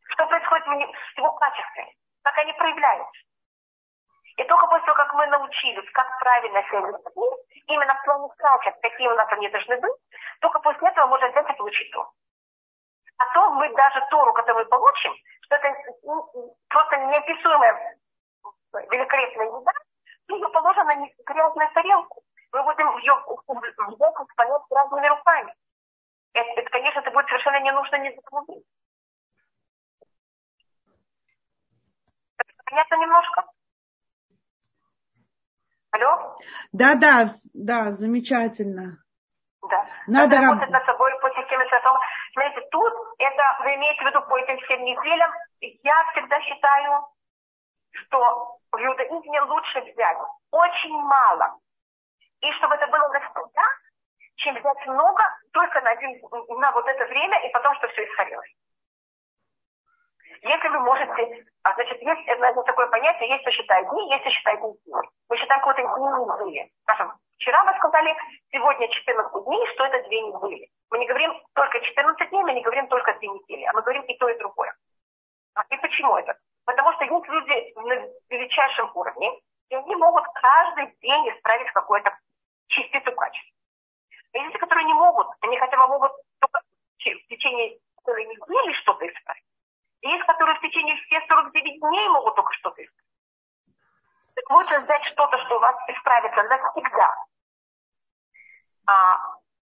Что 0.09 0.26
происходит 0.26 0.97
с 1.12 1.18
его 1.18 1.32
качествами? 1.32 1.97
Как 2.22 2.38
они 2.38 2.53
проявляются? 2.53 3.20
И 4.37 4.45
только 4.45 4.66
после 4.66 4.87
того, 4.87 4.97
как 4.97 5.14
мы 5.14 5.26
научились, 5.28 5.91
как 5.93 6.18
правильно 6.18 6.62
себя 6.64 6.80
вести, 6.80 7.62
именно 7.66 7.95
в 7.95 8.05
плане 8.05 8.28
качеств, 8.37 8.80
какие 8.82 9.09
у 9.09 9.14
нас 9.14 9.30
они 9.30 9.49
должны 9.49 9.76
быть, 9.78 9.93
только 10.41 10.59
после 10.61 10.89
этого 10.89 11.07
можно 11.07 11.28
взять 11.28 11.51
и 11.51 11.57
получить 11.57 11.91
то. 11.93 12.11
А 13.18 13.35
то 13.35 13.51
мы 13.51 13.72
даже 13.74 14.05
Тору, 14.11 14.32
которую 14.32 14.64
мы 14.64 14.68
получим, 14.68 15.14
что 15.43 15.55
это 15.55 15.72
просто 16.68 16.97
неописуемая 16.97 17.97
великолепная 18.91 19.47
еда, 19.47 19.72
ее 20.28 20.49
положено 20.49 20.95
на 20.95 21.09
грязную 21.26 21.70
тарелку. 21.72 22.22
Мы 22.53 22.62
будем 22.64 22.97
ее 22.99 23.14
взять 23.89 24.14
понять 24.37 24.62
разными 24.70 25.07
руками. 25.07 25.55
Это, 26.32 26.61
это, 26.61 26.70
конечно, 26.70 26.99
это 26.99 27.11
будет 27.12 27.26
совершенно 27.26 27.61
не 27.61 27.70
нужно 27.70 27.97
ни 27.99 28.14
за 28.14 28.22
кого 28.22 28.45
Понятно 32.66 32.95
немножко? 32.97 33.53
Алло? 35.95 36.36
Да, 36.72 36.97
да, 36.97 37.34
да, 37.55 37.92
замечательно. 37.92 38.99
Да. 39.62 39.86
Надо 40.09 40.40
работать 40.40 40.70
над 40.70 40.84
собой 40.86 41.12
по 41.20 41.30
системе 41.30 41.64
святого. 41.68 42.01
Смотрите, 42.32 42.66
тут 42.72 42.92
это 43.18 43.42
вы 43.62 43.74
имеете 43.76 44.03
в 44.03 44.07
виду 44.07 44.20
по 44.22 44.36
этим 44.36 44.59
всем 44.64 44.82
неделям. 44.82 45.30
Я 45.61 45.95
всегда 46.12 46.40
считаю, 46.40 47.07
что 47.92 48.59
в 48.72 48.76
иудаизме 48.76 49.40
лучше 49.42 49.80
взять 49.82 50.18
очень 50.51 50.99
мало. 50.99 51.59
И 52.40 52.51
чтобы 52.59 52.74
это 52.74 52.88
было 52.88 53.09
навсегда, 53.09 53.66
чем 54.36 54.57
взять 54.57 54.86
много 54.86 55.22
только 55.53 55.80
на, 55.80 55.90
один, 55.90 56.20
на 56.59 56.72
вот 56.72 56.88
это 56.88 57.05
время, 57.07 57.38
и 57.47 57.53
потом, 57.53 57.72
что 57.76 57.86
все 57.88 58.05
испарилось. 58.05 58.51
Если 60.43 60.68
вы 60.68 60.80
можете, 60.80 61.47
а, 61.62 61.74
значит, 61.74 62.01
есть 62.03 62.28
одно 62.28 62.62
такое 62.62 62.87
понятие, 62.89 63.28
есть, 63.30 63.43
кто 63.43 63.51
считает 63.51 63.89
дни, 63.89 64.11
есть, 64.11 64.22
кто 64.22 64.30
считает 64.30 64.61
недели. 64.61 65.09
Мы 65.28 65.37
считаем 65.37 65.61
какой-то 65.61 65.82
дни 65.82 66.07
недели. 66.07 66.70
Скажем, 66.82 67.12
вчера 67.37 67.64
мы 67.64 67.74
сказали, 67.78 68.16
сегодня 68.53 68.89
14 68.89 69.45
дней, 69.45 69.66
что 69.74 69.85
это 69.85 70.09
две 70.09 70.20
недели. 70.22 70.68
Мы 70.91 70.99
не 70.99 71.07
говорим 71.07 71.32
только 71.55 71.80
14 71.80 72.30
дней, 72.30 72.43
мы 72.43 72.53
не 72.53 72.62
говорим 72.62 72.89
только 72.89 73.14
две 73.14 73.28
недели, 73.28 73.64
а 73.64 73.72
мы 73.72 73.82
говорим 73.82 74.03
и 74.03 74.16
то, 74.18 74.28
и 74.28 74.39
другое. 74.39 74.74
А, 75.55 75.62
и 75.70 75.76
почему 75.76 76.16
это? 76.16 76.37
Потому 76.64 76.93
что 76.95 77.05
есть 77.05 77.28
люди 77.28 77.72
на 77.76 78.09
величайшем 78.30 78.91
уровне, 78.95 79.30
и 79.70 79.74
они 79.74 79.97
могут 79.97 80.24
каждый 80.35 80.87
день 81.01 81.28
исправить 81.30 81.70
какую-то 81.72 82.16
частицу 82.68 83.12
качества. 83.12 83.55
А 84.32 84.39
есть 84.39 84.47
люди, 84.47 84.59
которые 84.59 84.85
не 84.87 84.95
могут, 84.95 85.28
они 85.41 85.57
хотя 85.59 85.76
бы 85.76 85.89
могут 85.89 86.12
только 86.41 86.61
в 86.99 87.28
течение 87.28 87.78
целой 88.05 88.24
недели 88.27 88.73
что-то 88.82 89.06
исправить. 89.06 89.44
Есть, 90.05 90.26
которые 90.26 90.55
в 90.56 90.60
течение 90.60 90.97
всех 90.97 91.24
49 91.26 91.81
дней 91.81 92.09
могут 92.10 92.35
только 92.35 92.52
что-то 92.52 92.82
исправить. 92.85 93.10
Так 94.35 94.51
лучше 94.51 94.78
взять 94.81 95.05
что-то, 95.06 95.39
что 95.47 95.56
у 95.56 95.60
вас 95.60 95.76
исправится 95.89 96.43
навсегда. 96.43 97.10
А, 98.86 98.93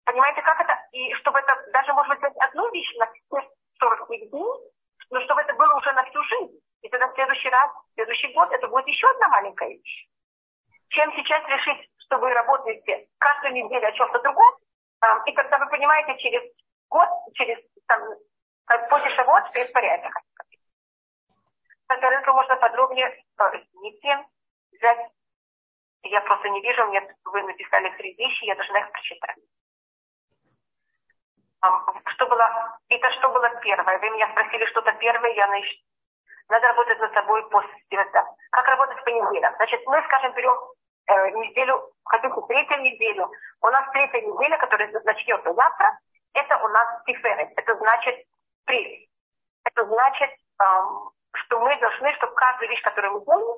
понимаете, 0.05 0.43
как 0.43 0.61
это? 0.61 0.77
И 0.91 1.11
чтобы 1.15 1.39
это, 1.39 1.57
даже, 1.73 1.91
может 1.93 2.09
быть, 2.09 2.19
взять 2.19 2.37
одну 2.37 2.69
вещь 2.71 2.93
на 2.97 3.07
все 3.07 3.49
49 3.79 4.29
дней, 4.29 4.53
но 5.09 5.21
чтобы 5.21 5.41
это 5.41 5.53
было 5.55 5.73
уже 5.75 5.91
на 5.93 6.03
всю 6.03 6.21
жизнь. 6.23 6.59
И 6.83 6.89
тогда 6.89 7.07
в 7.07 7.15
следующий 7.15 7.49
раз, 7.49 7.71
в 7.71 7.93
следующий 7.95 8.31
год 8.33 8.51
это 8.51 8.67
будет 8.67 8.87
еще 8.87 9.09
одна 9.09 9.29
маленькая 9.29 9.69
вещь. 9.69 10.07
Чем 10.89 11.11
сейчас 11.13 11.43
решить, 11.47 11.89
что 11.97 12.19
вы 12.19 12.31
работаете 12.31 13.07
каждую 13.17 13.53
неделю 13.53 13.87
о 13.87 13.91
чем-то 13.91 14.19
другом, 14.19 14.55
и 15.25 15.31
когда 15.31 15.57
вы 15.57 15.67
понимаете, 15.67 16.15
через 16.21 16.43
год, 16.89 17.09
через 17.33 17.57
там, 17.87 18.01
после 18.89 19.09
шавот 19.11 19.47
все 19.49 19.63
испаряется. 19.63 20.09
Тогда 21.87 22.09
можно 22.33 22.55
подробнее 22.57 23.23
извините, 23.53 24.25
взять. 24.71 25.11
Я 26.03 26.21
просто 26.21 26.49
не 26.49 26.61
вижу, 26.61 26.85
мне 26.85 27.01
вы 27.25 27.43
написали 27.43 27.89
три 27.97 28.13
вещи, 28.13 28.45
я 28.45 28.55
должна 28.55 28.79
их 28.79 28.91
прочитать. 28.91 29.35
Что 32.05 32.27
было, 32.27 32.79
это 32.89 33.11
что 33.13 33.29
было 33.29 33.49
первое? 33.61 33.97
Вы 33.99 34.09
меня 34.11 34.29
спросили 34.31 34.65
что-то 34.65 34.93
первое, 34.93 35.33
я 35.33 35.47
наищу. 35.47 35.75
Надо 36.49 36.67
работать 36.67 36.99
над 36.99 37.13
собой 37.13 37.49
после 37.49 37.73
это. 37.89 38.25
Как 38.51 38.67
работать 38.67 39.03
по 39.03 39.09
неделям? 39.09 39.53
Значит, 39.55 39.81
мы, 39.85 40.01
скажем, 40.03 40.33
берем 40.33 40.55
э, 41.07 41.31
неделю, 41.31 41.91
хотите 42.05 42.35
третью 42.47 42.81
неделю. 42.83 43.29
У 43.61 43.67
нас 43.67 43.89
третья 43.91 44.21
неделя, 44.21 44.57
которая 44.57 44.89
начнется 45.03 45.53
завтра, 45.53 45.99
это 46.33 46.57
у 46.57 46.67
нас 46.69 47.03
тиферет. 47.05 47.51
Это 47.57 47.75
значит 47.75 48.25
прелесть. 48.65 49.09
Это 49.65 49.85
значит, 49.85 50.29
эм, 50.61 51.09
что 51.45 51.59
мы 51.59 51.75
должны, 51.79 52.13
чтобы 52.15 52.33
каждая 52.35 52.69
вещь, 52.69 52.81
которую 52.81 53.13
мы 53.13 53.25
делаем, 53.25 53.57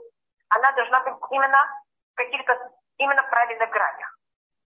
она 0.50 0.72
должна 0.74 1.00
быть 1.02 1.16
именно 1.32 1.84
в 2.14 2.16
каких-то 2.16 2.72
именно 2.98 3.24
правильных 3.24 3.70
гранях. 3.70 4.18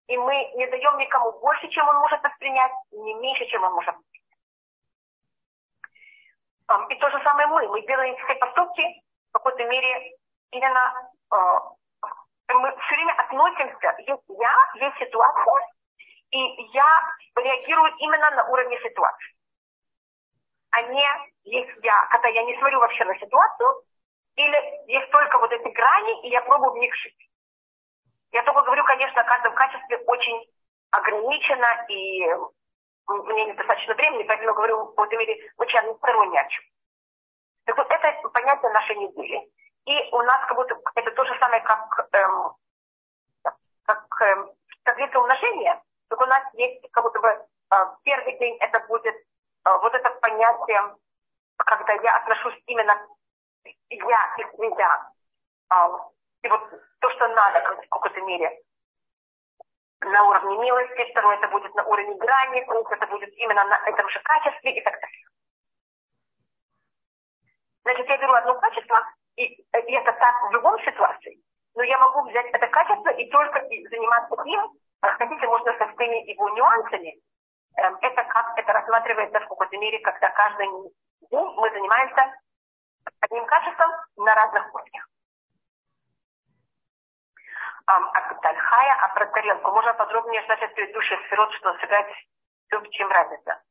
И 0.07 0.17
мы 0.17 0.51
не 0.55 0.67
даем 0.67 0.97
никому 0.97 1.39
больше, 1.39 1.67
чем 1.69 1.87
он 1.87 1.97
может 1.97 2.21
воспринять, 2.23 2.71
не 2.91 3.13
меньше, 3.15 3.45
чем 3.45 3.63
он 3.63 3.73
может 3.73 3.95
воспринять. 3.95 4.13
И 6.89 6.95
то 6.95 7.09
же 7.09 7.23
самое 7.23 7.47
мы. 7.47 7.67
Мы 7.67 7.81
делаем 7.85 8.15
все 8.23 8.35
поступки 8.35 8.83
в 9.29 9.33
какой-то 9.33 9.63
мере 9.65 10.15
именно 10.51 11.09
э, 11.31 11.59
мы 12.53 12.75
все 12.77 12.95
время 12.95 13.13
относимся, 13.13 13.95
есть 13.99 14.23
я, 14.27 14.55
есть 14.75 14.97
ситуация, 14.97 15.67
и 16.31 16.37
я 16.73 16.85
реагирую 17.35 17.93
именно 17.97 18.31
на 18.31 18.45
уровне 18.47 18.77
ситуации. 18.81 19.32
А 20.73 20.81
не 20.81 21.07
если 21.43 21.85
я, 21.85 22.07
когда 22.09 22.29
я 22.29 22.43
не 22.43 22.57
смотрю 22.57 22.79
вообще 22.79 23.05
на 23.05 23.15
ситуацию, 23.19 23.83
или 24.35 24.91
есть 24.91 25.11
только 25.11 25.37
вот 25.37 25.51
эти 25.51 25.67
грани, 25.69 26.25
и 26.25 26.29
я 26.29 26.41
пробую 26.41 26.71
в 26.71 26.77
них 26.77 26.93
жить. 26.95 27.29
Я 28.31 28.41
только 28.41 28.63
говорю, 28.63 28.83
конечно, 28.83 29.21
о 29.21 29.25
каждом 29.25 29.53
качестве 29.53 29.97
очень 30.07 30.47
ограничено, 30.89 31.85
и 31.89 32.25
мне 33.07 33.45
недостаточно 33.45 33.93
времени, 33.93 34.23
поэтому 34.23 34.55
говорю 34.55 34.85
в 34.85 34.89
какой-то 34.95 35.17
мере 35.17 35.51
очень 35.57 35.77
односторонне 35.77 36.39
о 36.39 36.49
чем. 36.49 36.63
Так 37.65 37.77
вот, 37.77 37.87
это 37.91 38.29
понятие 38.29 38.71
нашей 38.71 38.95
недели. 38.95 39.47
И 39.85 40.09
у 40.11 40.21
нас 40.23 40.43
как 40.47 40.55
будто 40.57 40.75
это 40.95 41.11
то 41.11 41.25
же 41.25 41.37
самое, 41.37 41.61
как, 41.61 42.09
эм, 42.13 42.55
как 43.85 44.21
эм, 44.21 44.49
таблица 44.85 45.19
умножения. 45.19 45.83
Так 46.09 46.19
у 46.19 46.25
нас 46.25 46.43
есть 46.53 46.89
как 46.91 47.03
будто 47.03 47.19
бы 47.19 47.27
э, 47.27 47.75
первый 48.03 48.39
день 48.39 48.57
это 48.59 48.79
будет 48.87 49.15
вот 49.65 49.93
это 49.93 50.09
понятие, 50.21 50.95
когда 51.57 51.93
я 51.93 52.17
отношусь 52.17 52.61
именно 52.67 53.07
я 53.89 54.35
и 54.37 54.43
себя. 54.57 55.11
Э, 55.71 55.75
и 56.43 56.49
вот 56.49 56.61
то, 56.99 57.09
что 57.11 57.27
надо 57.29 57.75
в 57.75 57.89
какой-то 57.89 58.21
мере 58.21 58.61
на 60.01 60.23
уровне 60.23 60.57
милости, 60.57 61.11
второе 61.11 61.37
это 61.37 61.47
будет 61.47 61.73
на 61.75 61.83
уровне 61.85 62.15
грани, 62.15 62.65
третье 62.65 62.91
это 62.91 63.07
будет 63.07 63.33
именно 63.37 63.63
на 63.63 63.75
этом 63.87 64.09
же 64.09 64.19
качестве 64.23 64.77
и 64.77 64.81
так 64.81 64.93
далее. 64.99 65.25
Значит, 67.83 68.07
я 68.07 68.17
беру 68.17 68.33
одно 68.33 68.59
качество, 68.59 69.05
и, 69.35 69.43
и 69.43 69.93
это 69.93 70.11
так 70.13 70.49
в 70.49 70.51
любом 70.51 70.79
ситуации, 70.83 71.41
но 71.75 71.83
я 71.83 71.97
могу 71.99 72.29
взять 72.29 72.47
это 72.47 72.67
качество 72.67 73.09
и 73.09 73.29
только 73.29 73.59
заниматься 73.61 74.41
им, 74.43 74.71
а 75.01 75.07
хотите, 75.13 75.47
можно 75.47 75.77
со 75.77 75.87
всеми 75.93 76.29
его 76.29 76.49
нюансами. 76.49 77.15
Эм, 77.77 77.97
это 78.01 78.23
как 78.23 78.57
это 78.57 78.73
рассматривается 78.73 79.39
в 79.39 79.47
какой-то 79.47 79.77
мере, 79.77 79.99
когда 79.99 80.29
каждый 80.29 80.67
день 80.67 80.91
мы 81.31 81.69
занимаемся 81.71 82.33
одним 83.21 83.45
качеством 83.45 83.91
на 84.17 84.35
разных 84.35 84.73
уровнях. 84.73 85.07
А 87.85 87.97
а 87.97 89.07
про 89.09 89.25
тарелку. 89.27 89.71
Можно 89.71 89.93
подробнее 89.93 90.43
значит 90.45 90.73
предыдущий 90.73 91.17
сферот, 91.25 91.51
что 91.55 91.77
собирать 91.79 92.07
все, 92.67 92.79
в 92.79 92.89
чем 92.89 93.09
разница. 93.09 93.61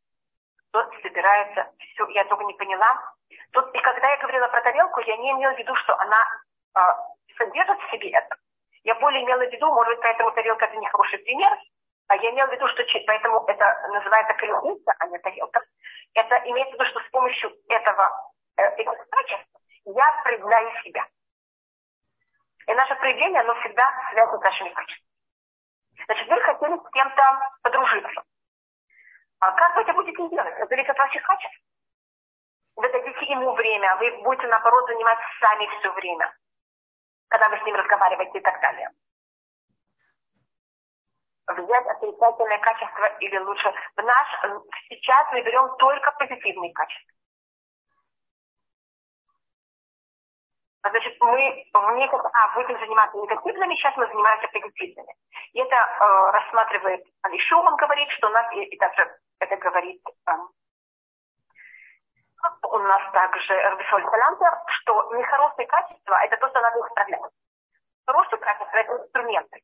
Что 0.69 0.91
собирается 1.03 1.73
все, 1.79 2.07
я 2.09 2.25
только 2.25 2.45
не 2.45 2.55
поняла. 2.55 3.15
Тут, 3.53 3.75
и 3.75 3.79
когда 3.81 4.11
я 4.11 4.17
говорила 4.19 4.49
про 4.49 4.61
тарелку, 4.63 5.01
я 5.01 5.17
не 5.17 5.31
имела 5.31 5.55
в 5.55 5.59
виду, 5.59 5.75
что 5.77 5.97
она 5.99 6.27
э, 6.75 6.81
содержит 7.39 7.79
в 7.79 7.91
себе 7.91 8.11
это. 8.11 8.37
Я 8.85 8.95
более 8.97 9.23
имела 9.25 9.47
в 9.47 9.51
виду, 9.51 9.67
может 9.73 9.95
быть, 9.95 10.03
поэтому 10.03 10.33
тарелка 10.33 10.67
это 10.67 10.77
не 10.77 10.89
хороший 10.89 11.19
пример, 11.21 11.57
а 12.13 12.17
я 12.17 12.31
имела 12.31 12.49
в 12.49 12.53
виду, 12.53 12.69
что 12.69 12.85
поэтому 13.07 13.43
это 13.47 13.89
называется 13.89 14.35
колесница, 14.35 14.93
а 14.99 15.07
не 15.07 15.19
тарелка. 15.19 15.63
Это 16.13 16.35
имеется 16.45 16.77
в 16.77 16.81
виду, 16.81 16.91
что 16.91 17.01
с 17.01 17.11
помощью 17.11 17.51
этого, 17.69 18.33
э, 18.59 18.63
этих 18.77 19.09
качеств 19.09 19.49
я 19.87 20.21
проявляю 20.23 20.71
себя. 20.83 21.07
И 22.67 22.75
наше 22.75 22.95
проявление, 22.97 23.41
оно 23.41 23.55
всегда 23.61 23.91
связано 24.11 24.39
с 24.39 24.43
нашими 24.43 24.69
качествами. 24.69 25.09
Значит, 26.05 26.29
вы 26.29 26.41
хотели 26.43 26.77
с 26.77 26.91
кем-то 26.93 27.41
подружиться. 27.63 28.23
А 29.41 29.53
как 29.53 29.77
вы 29.77 29.83
это 29.83 29.95
будете 29.95 30.29
делать? 30.29 30.55
Это 30.55 30.67
зависит 30.67 30.91
от 30.91 30.99
ваших 30.99 31.23
качеств 31.23 31.63
вы 32.77 32.89
дадите 32.91 33.25
ему 33.27 33.53
время, 33.55 33.97
вы 33.97 34.23
будете, 34.23 34.47
наоборот, 34.49 34.87
заниматься 34.89 35.25
сами 35.41 35.67
все 35.79 35.93
время, 35.93 36.35
когда 37.29 37.49
вы 37.49 37.59
с 37.59 37.63
ним 37.65 37.77
разговариваете 37.77 38.39
и 38.39 38.43
так 38.43 38.61
далее. 38.61 38.91
Взять 41.49 41.87
отрицательное 41.87 42.59
качество 42.59 43.07
или 43.19 43.39
лучше 43.39 43.73
в 43.97 44.03
наш, 44.03 44.29
сейчас 44.89 45.27
мы 45.33 45.43
берем 45.43 45.77
только 45.77 46.13
позитивные 46.13 46.73
качества. 46.73 47.13
Значит, 50.85 51.17
мы 51.21 51.65
в 51.73 51.97
них, 51.97 52.13
а, 52.13 52.55
будем 52.55 52.79
заниматься 52.79 53.17
негативными, 53.17 53.75
сейчас 53.75 53.97
мы 53.97 54.07
занимаемся 54.07 54.49
позитивными. 54.49 55.15
И 55.53 55.61
это 55.61 55.75
э, 55.77 56.31
рассматривает 56.33 57.05
Алишум, 57.23 57.67
он 57.67 57.77
говорит, 57.77 58.09
что 58.11 58.29
у 58.29 58.31
нас, 58.31 58.53
и, 58.53 58.65
и 58.65 58.77
также 58.79 59.17
это 59.39 59.57
говорит 59.57 60.03
э, 60.27 60.33
у 62.65 62.79
нас 62.79 63.13
также 63.13 63.55
Рабисоль 63.55 64.03
Салантер, 64.03 64.59
что 64.67 65.15
нехорошие 65.15 65.67
качества– 65.67 66.19
это 66.25 66.37
то, 66.39 66.49
что 66.49 66.61
надо 66.61 66.81
исправлять. 66.81 67.21
Хорошие 68.07 68.39
качества– 68.39 68.77
это 68.79 68.93
инструменты. 68.95 69.61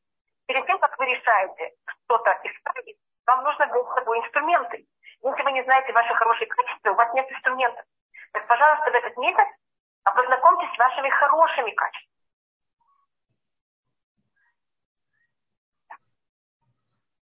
Перед 0.49 0.65
тем, 0.67 0.79
как 0.79 0.99
вы 0.99 1.05
решаете 1.05 1.75
что-то 1.87 2.31
исправить, 2.43 2.97
вам 3.27 3.45
нужно 3.45 3.67
с 3.67 3.95
собой 3.95 4.19
инструменты. 4.19 4.87
Если 5.21 5.43
вы 5.43 5.53
не 5.53 5.63
знаете 5.63 5.93
ваши 5.93 6.15
хорошие 6.15 6.47
качества, 6.47 6.91
у 6.91 6.95
вас 6.95 7.13
нет 7.13 7.31
инструментов. 7.31 7.85
Так, 8.33 8.47
пожалуйста, 8.47 8.91
в 8.91 8.95
этот 8.95 9.17
месяц 9.19 9.47
познакомьтесь 10.05 10.75
с 10.75 10.79
вашими 10.79 11.11
хорошими 11.11 11.71
качествами. 11.73 12.09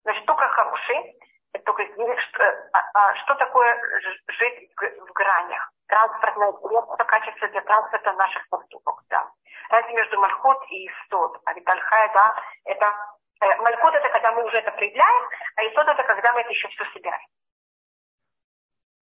Значит, 0.04 0.24
только 0.24 0.48
хорошие 0.50 1.14
только 1.64 1.84
что, 2.20 2.44
а, 2.72 2.78
а, 2.94 3.14
что 3.16 3.34
такое 3.34 3.80
жить 4.28 4.70
в 4.78 5.12
гранях? 5.12 5.70
Транспортное 5.86 6.52
средство, 6.52 7.04
качество 7.04 7.48
для 7.48 7.60
транспорта 7.62 8.12
наших 8.12 8.48
поступок, 8.48 9.02
да. 9.10 9.30
Разница 9.68 9.94
между 9.94 10.20
Мальхот 10.20 10.58
и 10.70 10.86
Истот. 10.86 11.40
А 11.44 11.52
Витальхая, 11.52 12.12
да, 12.14 12.42
это 12.64 12.94
э, 13.40 13.56
Мальхот 13.56 13.94
это 13.94 14.08
когда 14.08 14.32
мы 14.32 14.44
уже 14.44 14.58
это 14.58 14.70
проявляем, 14.72 15.28
а 15.56 15.62
Истот 15.64 15.88
это 15.88 16.02
когда 16.04 16.32
мы 16.32 16.40
это 16.40 16.50
еще 16.50 16.68
все 16.68 16.84
собираем. 16.92 17.28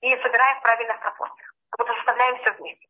И 0.01 0.17
собираем 0.23 0.59
в 0.59 0.63
правильных 0.63 1.01
пропорциях. 1.01 1.53
Вот 1.79 1.87
составляем 1.89 2.39
все 2.39 2.51
вместе. 2.53 2.87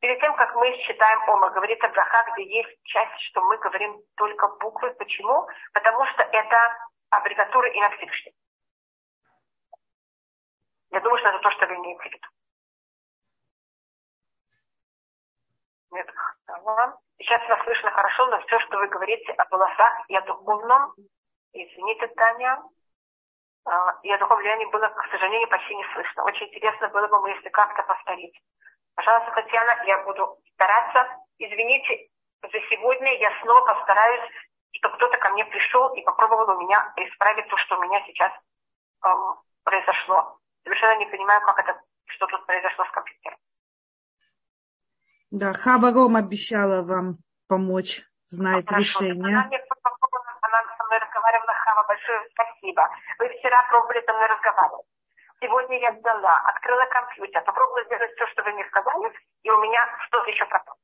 Перед 0.00 0.20
тем, 0.20 0.34
как 0.34 0.54
мы 0.56 0.76
считаем 0.78 1.28
Ома, 1.28 1.50
говорит 1.50 1.82
Абраха, 1.84 2.30
где 2.32 2.44
есть 2.44 2.82
часть, 2.84 3.20
что 3.30 3.40
мы 3.42 3.56
говорим 3.58 4.02
только 4.16 4.48
буквы. 4.60 4.90
Почему? 4.94 5.46
Потому 5.72 6.04
что 6.06 6.24
это 6.24 6.76
аббревиатура 7.10 7.68
имя 7.70 7.88
Всевышнего. 7.90 8.34
Я 10.90 11.00
думаю, 11.00 11.18
что 11.18 11.28
это 11.28 11.38
то, 11.38 11.50
что 11.52 11.66
вы 11.66 11.76
имеете 11.76 12.02
в 12.02 12.04
виду. 12.12 12.31
Сейчас 17.18 17.48
вас 17.48 17.64
слышно 17.64 17.90
хорошо, 17.90 18.26
но 18.26 18.40
все, 18.40 18.58
что 18.60 18.78
вы 18.78 18.88
говорите 18.88 19.32
о 19.32 19.46
волосах 19.50 20.04
и 20.08 20.16
о 20.16 20.22
духовном, 20.22 20.94
извините, 21.52 22.08
Таня, 22.08 22.62
а, 23.64 23.98
и 24.02 24.10
о 24.10 24.18
духовном 24.18 24.42
влиянии 24.42 24.66
было, 24.66 24.88
к 24.88 25.10
сожалению, 25.10 25.48
почти 25.48 25.74
не 25.74 25.84
слышно. 25.94 26.24
Очень 26.24 26.48
интересно 26.48 26.88
было 26.88 27.06
бы, 27.06 27.30
если 27.30 27.48
как-то 27.50 27.82
повторить. 27.82 28.34
Пожалуйста, 28.94 29.32
Татьяна, 29.32 29.84
я 29.84 30.02
буду 30.04 30.38
стараться. 30.54 31.16
Извините, 31.38 32.08
за 32.42 32.60
сегодня 32.70 33.18
я 33.18 33.30
снова 33.42 33.60
постараюсь, 33.74 34.30
чтобы 34.72 34.96
кто-то 34.96 35.16
ко 35.18 35.30
мне 35.30 35.44
пришел 35.44 35.92
и 35.94 36.02
попробовал 36.02 36.56
у 36.56 36.60
меня 36.60 36.92
исправить 36.96 37.48
то, 37.48 37.56
что 37.58 37.78
у 37.78 37.82
меня 37.82 38.02
сейчас 38.06 38.32
эм, 39.04 39.36
произошло 39.64 40.38
совершенно 40.64 40.98
не 40.98 41.06
понимаю, 41.06 41.40
как 41.42 41.58
это, 41.58 41.80
что 42.06 42.26
тут 42.26 42.46
произошло 42.46 42.84
с 42.84 42.90
компьютером. 42.90 43.38
Да, 45.32 45.54
Хава 45.54 45.90
Ром 45.92 46.16
обещала 46.16 46.82
вам 46.82 47.16
помочь, 47.48 48.04
знает 48.28 48.70
ну, 48.70 48.76
решение. 48.76 49.32
Она, 49.32 49.48
мне, 49.48 49.64
она 50.42 50.58
со 50.76 50.84
мной 50.84 50.98
разговаривала, 50.98 51.54
Хава, 51.54 51.86
большое 51.88 52.20
спасибо. 52.32 52.86
Вы 53.18 53.28
вчера 53.30 53.62
пробовали 53.70 54.04
со 54.04 54.12
мной 54.12 54.28
разговаривать. 54.28 54.84
Сегодня 55.40 55.80
я 55.80 55.96
сдала, 55.96 56.36
открыла 56.52 56.84
компьютер, 56.84 57.42
попробовала 57.44 57.82
сделать 57.84 58.12
все, 58.12 58.26
что 58.26 58.42
вы 58.42 58.52
мне 58.52 58.64
сказали, 58.66 59.10
и 59.42 59.50
у 59.50 59.58
меня 59.62 59.80
что-то 60.06 60.28
еще 60.28 60.44
пропало. 60.44 60.76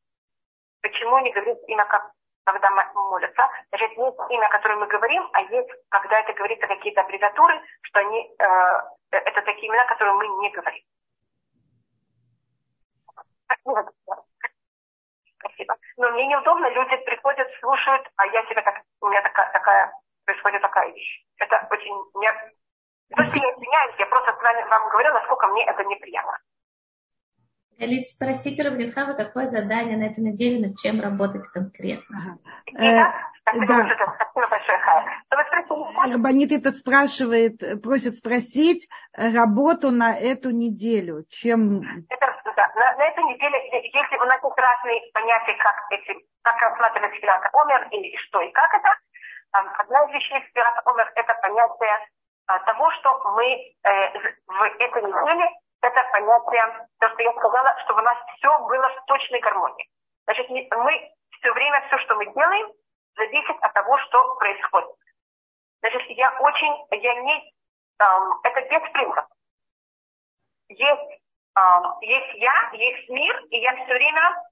Почему 0.81 1.19
не 1.19 1.31
говорить 1.31 1.59
имя 1.69 1.85
как 1.85 2.11
когда 2.45 2.71
молятся. 2.95 3.43
Значит, 3.69 3.91
есть 3.91 4.17
имя, 4.31 4.49
которое 4.49 4.77
мы 4.77 4.87
говорим, 4.87 5.29
а 5.35 5.43
есть, 5.43 5.69
когда 5.91 6.21
это 6.21 6.33
говорится 6.33 6.67
какие-то 6.67 7.03
аббревиатуры, 7.03 7.61
что 7.83 8.01
они, 8.01 8.35
э, 8.39 8.45
это 9.11 9.43
такие 9.43 9.69
имена, 9.69 9.85
которые 9.85 10.15
мы 10.15 10.27
не 10.41 10.51
говорим. 10.51 10.83
Спасибо. 13.45 13.93
Спасибо. 15.59 15.77
Но 15.97 16.11
мне 16.11 16.27
неудобно, 16.27 16.71
люди 16.71 16.97
приходят, 17.05 17.49
слушают, 17.61 18.07
а 18.17 18.27
я 18.27 18.43
себя 18.47 18.63
так, 18.63 18.83
у 19.01 19.09
меня 19.09 19.23
такая, 19.23 19.53
такая 19.53 19.93
происходит 20.25 20.63
такая 20.63 20.93
вещь. 20.93 21.25
Это 21.39 21.67
очень... 21.71 21.95
Мне, 22.15 22.33
просто 23.11 23.39
я 23.39 23.51
извиняюсь, 23.53 23.95
я 23.99 24.07
просто 24.07 24.33
с 24.39 24.43
вами 24.43 24.69
вам 24.69 24.89
говорю, 24.91 25.13
насколько 25.15 25.49
мне 25.49 25.65
это 25.65 25.85
неприятно. 25.85 26.39
Галит, 27.79 28.09
спросите 28.09 28.63
Рабинхава, 28.63 29.15
какое 29.15 29.47
задание 29.47 29.97
на 29.97 30.11
этой 30.11 30.21
неделе, 30.21 30.69
над 30.69 30.79
чем 30.79 31.01
работать 31.01 31.47
конкретно. 31.49 32.39
Ага. 32.77 33.15
Э, 33.55 33.67
да. 33.67 33.87
Рабанит 36.07 36.53
этот 36.53 36.77
спрашивает, 36.77 37.83
просит 37.83 38.17
спросить 38.17 38.89
работу 39.13 39.91
на 39.91 40.17
эту 40.17 40.51
неделю. 40.51 41.25
Чем... 41.31 42.05
Это, 42.09 42.38
на, 42.97 43.05
этой 43.05 43.25
неделе, 43.25 43.91
если 43.93 44.17
у 44.17 44.25
нас 44.25 44.43
есть 44.43 44.59
разные 44.59 45.03
понятия, 45.13 45.55
как, 45.55 45.77
эти, 45.91 46.17
как 46.43 46.61
рассматривать 46.61 47.15
филата 47.21 47.51
омер, 47.53 47.89
или 47.91 48.17
что 48.17 48.41
и 48.41 48.51
как 48.53 48.75
это, 48.75 48.95
Одна 49.51 50.05
из 50.05 50.11
вещей 50.11 50.47
Спират 50.49 50.87
Омер– 50.87 51.11
это 51.15 51.35
понятие 51.35 52.07
того, 52.67 52.91
что 52.93 53.19
мы 53.35 53.75
в 53.83 54.63
этой 54.79 55.03
неделе, 55.03 55.51
это 55.81 56.03
понятие, 56.13 56.87
то, 57.01 57.09
что 57.09 57.23
я 57.23 57.33
сказала, 57.33 57.79
чтобы 57.85 58.01
у 58.01 58.05
нас 58.05 58.19
все 58.37 58.59
было 58.67 58.89
в 58.89 59.05
точной 59.07 59.41
гармонии. 59.41 59.89
Значит, 60.25 60.49
мы 60.51 61.13
все 61.39 61.53
время, 61.53 61.87
все, 61.87 61.99
что 61.99 62.17
мы 62.17 62.27
делаем, 62.27 62.73
зависит 63.17 63.57
от 63.63 63.73
того, 63.73 63.99
что 63.99 64.35
происходит. 64.37 64.91
Значит, 65.81 66.03
я 66.11 66.31
очень, 66.41 66.87
я 66.91 67.15
не, 67.23 67.53
эм, 68.01 68.41
это 68.43 68.61
без 68.63 68.91
принципа. 68.91 69.29
Есть, 70.69 71.23
есть 72.01 72.35
я, 72.35 72.71
есть 72.73 73.09
мир, 73.09 73.45
и 73.51 73.59
я 73.59 73.75
все 73.75 73.95
время 73.95 74.45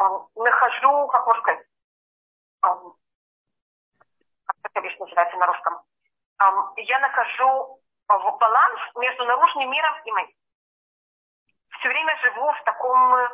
эм, 0.00 0.26
нахожу, 0.36 1.08
как 1.08 1.26
можно 1.26 1.42
сказать, 1.42 1.66
эм, 2.64 2.94
как 4.46 4.56
эта 4.70 4.80
вещь 4.80 4.98
называется 4.98 5.36
на 5.36 5.46
русском, 5.46 5.82
я 6.76 7.00
нахожу 7.00 7.80
в 8.08 8.38
баланс 8.38 8.80
между 8.96 9.24
наружным 9.24 9.70
миром 9.70 9.94
и 10.04 10.12
моим. 10.12 10.30
Все 11.78 11.88
время 11.88 12.16
живу 12.22 12.52
в 12.52 12.64
таком, 12.64 13.28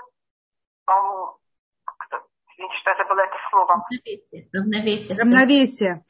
извините, 2.52 2.76
что 2.80 2.90
это 2.90 3.04
было 3.04 3.20
это 3.20 3.36
слово. 3.50 3.74
Равновесие. 3.74 4.48
Равновесие. 4.52 5.18
Равновесие. 5.18 6.04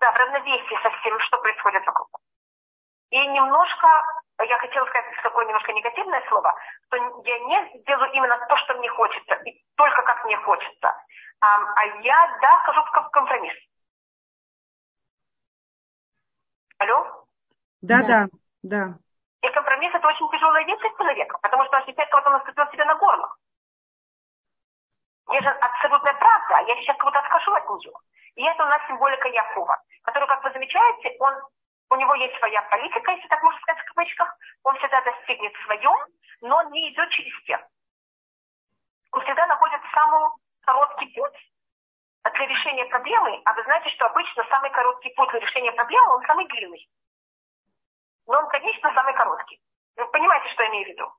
Да, 0.00 0.12
в 0.12 0.16
равновесии 0.16 0.82
со 0.82 0.90
всем, 0.90 1.18
что 1.20 1.38
происходит 1.38 1.86
вокруг. 1.86 2.20
И 3.10 3.26
немножко, 3.28 3.86
я 4.40 4.58
хотела 4.58 4.84
сказать 4.86 5.06
такое 5.22 5.46
немножко 5.46 5.72
негативное 5.72 6.22
слово, 6.28 6.54
что 6.86 6.96
я 7.24 7.38
не 7.40 7.82
делаю 7.84 8.12
именно 8.12 8.36
то, 8.48 8.56
что 8.56 8.74
мне 8.74 8.88
хочется, 8.90 9.34
и 9.44 9.64
только 9.76 10.02
как 10.02 10.24
мне 10.24 10.36
хочется. 10.38 10.92
А, 11.40 11.56
а 11.76 11.84
я, 12.02 12.38
да, 12.40 12.58
хожу 12.60 12.82
в 12.82 13.10
компромисс. 13.10 13.54
Алло? 16.78 17.26
Да, 17.82 18.02
да, 18.02 18.26
да. 18.62 18.98
И 19.42 19.48
компромисс 19.50 19.94
это 19.94 20.08
очень 20.08 20.28
тяжелая 20.30 20.64
вещь 20.64 20.80
для 20.80 20.90
человека, 20.90 21.38
потому 21.40 21.64
что 21.66 21.84
считает, 21.86 22.10
кого-то 22.10 22.30
наступил 22.30 22.66
себе 22.72 22.84
на 22.84 22.96
горло. 22.96 23.34
Это 25.28 25.42
же 25.42 25.48
абсолютная 25.48 26.14
правда, 26.14 26.56
а 26.56 26.62
я 26.62 26.76
сейчас 26.76 26.96
кого-то 26.96 27.18
откажу 27.18 27.52
от 27.52 27.68
нее. 27.70 27.92
И 28.34 28.44
это 28.44 28.64
у 28.64 28.66
нас 28.66 28.80
символика 28.86 29.28
Якова, 29.28 29.80
который, 30.02 30.28
как 30.28 30.42
вы 30.44 30.52
замечаете, 30.52 31.16
он, 31.20 31.34
у 31.90 31.96
него 31.96 32.14
есть 32.14 32.36
своя 32.38 32.62
политика, 32.62 33.12
если 33.12 33.28
так 33.28 33.42
можно 33.42 33.60
сказать 33.60 33.82
в 33.82 33.94
кавычках, 33.94 34.36
он 34.64 34.76
всегда 34.76 35.00
достигнет 35.02 35.52
своем, 35.64 35.98
но 36.40 36.62
не 36.70 36.92
идет 36.92 37.10
через 37.10 37.44
тех. 37.44 37.60
Он 39.12 39.22
всегда 39.22 39.46
находит 39.46 39.80
самый 39.92 40.30
короткий 40.62 41.06
путь 41.14 41.52
для 42.34 42.46
решения 42.46 42.84
проблемы, 42.86 43.40
а 43.44 43.54
вы 43.54 43.62
знаете, 43.62 43.88
что 43.90 44.06
обычно 44.06 44.44
самый 44.50 44.70
короткий 44.70 45.10
путь 45.14 45.30
для 45.30 45.40
решения 45.40 45.72
проблемы, 45.72 46.14
он 46.14 46.26
самый 46.26 46.46
длинный. 46.48 46.88
Но 48.26 48.38
он, 48.38 48.48
конечно, 48.48 48.92
самый 48.92 49.14
короткий. 49.14 49.60
Вы 49.96 50.06
понимаете, 50.08 50.52
что 50.52 50.64
я 50.64 50.68
имею 50.70 50.84
в 50.84 50.88
виду? 50.88 51.12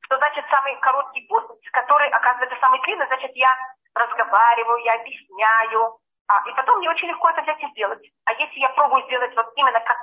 Что 0.00 0.16
значит 0.16 0.44
самый 0.48 0.76
короткий 0.80 1.26
путь, 1.26 1.68
который 1.70 2.08
оказывается 2.08 2.58
самый 2.60 2.80
длинный, 2.82 3.06
значит 3.06 3.30
я 3.34 3.54
разговариваю, 3.94 4.82
я 4.84 4.94
объясняю, 4.94 5.98
а, 6.32 6.48
и 6.48 6.54
потом 6.54 6.78
мне 6.78 6.88
очень 6.88 7.08
легко 7.08 7.28
это 7.28 7.42
взять 7.42 7.62
и 7.62 7.68
сделать. 7.72 8.02
А 8.24 8.32
если 8.32 8.58
я 8.58 8.70
пробую 8.70 9.04
сделать 9.04 9.36
вот 9.36 9.52
именно 9.56 9.80
как 9.80 9.98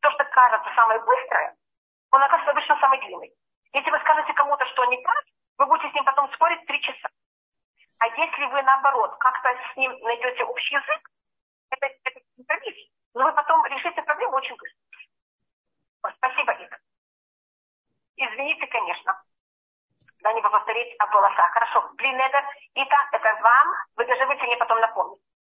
то, 0.00 0.10
что 0.12 0.24
кажется 0.26 0.70
самое 0.76 1.00
быстрое, 1.00 1.56
он 2.12 2.22
оказывается 2.22 2.52
обычно 2.52 2.78
самый 2.78 3.00
длинный. 3.00 3.32
Если 3.72 3.90
вы 3.90 3.98
скажете 3.98 4.32
кому-то, 4.34 4.64
что 4.66 4.84
не 4.84 5.02
так, 5.02 5.24
вы 5.58 5.66
будете 5.66 5.90
с 5.90 5.94
ним 5.94 6.04
потом 6.04 6.32
спорить 6.34 6.64
три 6.66 6.80
часа. 6.82 7.08
А 7.98 8.06
если 8.06 8.44
вы, 8.46 8.62
наоборот, 8.62 9.16
как-то 9.18 9.48
с 9.72 9.76
ним 9.76 9.92
найдете 10.02 10.44
общий 10.44 10.74
язык, 10.74 11.10
это, 11.70 11.86
это 12.04 12.20
компромисс. 12.36 12.90
Но 13.14 13.24
вы 13.24 13.32
потом 13.32 13.64
решите 13.66 14.02
проблему 14.02 14.36
очень 14.36 14.56
быстро. 14.56 14.78
Спасибо, 16.16 16.52
Ика. 16.52 16.78
Извините, 18.16 18.66
конечно 18.68 19.20
да, 20.22 20.32
не 20.32 20.40
повторить 20.40 20.94
о 20.98 21.06
волосах. 21.06 21.50
Хорошо, 21.52 21.90
блинедер, 21.96 22.44
Итак, 22.74 23.08
это 23.12 23.42
вам, 23.42 23.68
вы 23.96 24.04
даже 24.06 24.26
вы 24.26 24.34
мне 24.34 24.56
потом 24.56 24.78
напомните. 24.80 25.31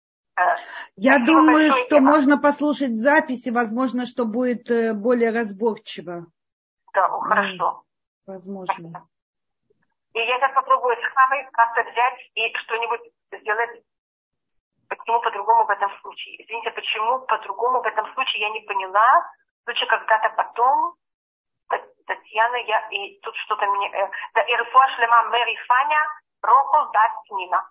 Я 0.95 1.15
Спасибо 1.17 1.25
думаю, 1.25 1.71
что 1.71 1.95
тема. 1.95 2.11
можно 2.11 2.37
послушать 2.37 2.91
в 2.91 2.97
записи, 2.97 3.49
возможно, 3.49 4.05
что 4.05 4.25
будет 4.25 4.71
э, 4.71 4.93
более 4.93 5.31
разборчиво. 5.31 6.25
Да, 6.93 7.07
ну, 7.09 7.19
хорошо. 7.19 7.83
Возможно. 8.25 9.07
И 10.13 10.19
я 10.19 10.37
сейчас 10.39 10.53
попробую 10.53 10.95
с 10.95 11.13
Хавой 11.13 11.47
как-то 11.51 11.83
взять 11.83 12.19
и 12.35 12.53
что-нибудь 12.57 13.01
сделать. 13.31 13.83
Почему 14.87 15.21
по-другому 15.21 15.65
в 15.65 15.69
этом 15.69 15.89
случае? 16.01 16.43
Извините, 16.43 16.71
почему 16.71 17.19
по-другому 17.25 17.81
в 17.81 17.85
этом 17.85 18.11
случае 18.13 18.41
я 18.41 18.49
не 18.49 18.61
поняла. 18.61 19.31
Лучше 19.67 19.85
когда-то 19.85 20.29
потом 20.35 20.95
Татьяна, 22.11 22.57
я 22.67 22.87
и 22.89 23.19
тут 23.21 23.35
что-то 23.45 23.65
мне... 23.67 23.87
Э, 23.87 24.09
да, 24.33 24.41
и 24.41 24.53
Шлема 24.95 25.23
Мэри 25.29 25.55
Фаня, 25.67 25.99
Рохол 26.41 26.91
Дат 26.91 27.11
Нина. 27.29 27.65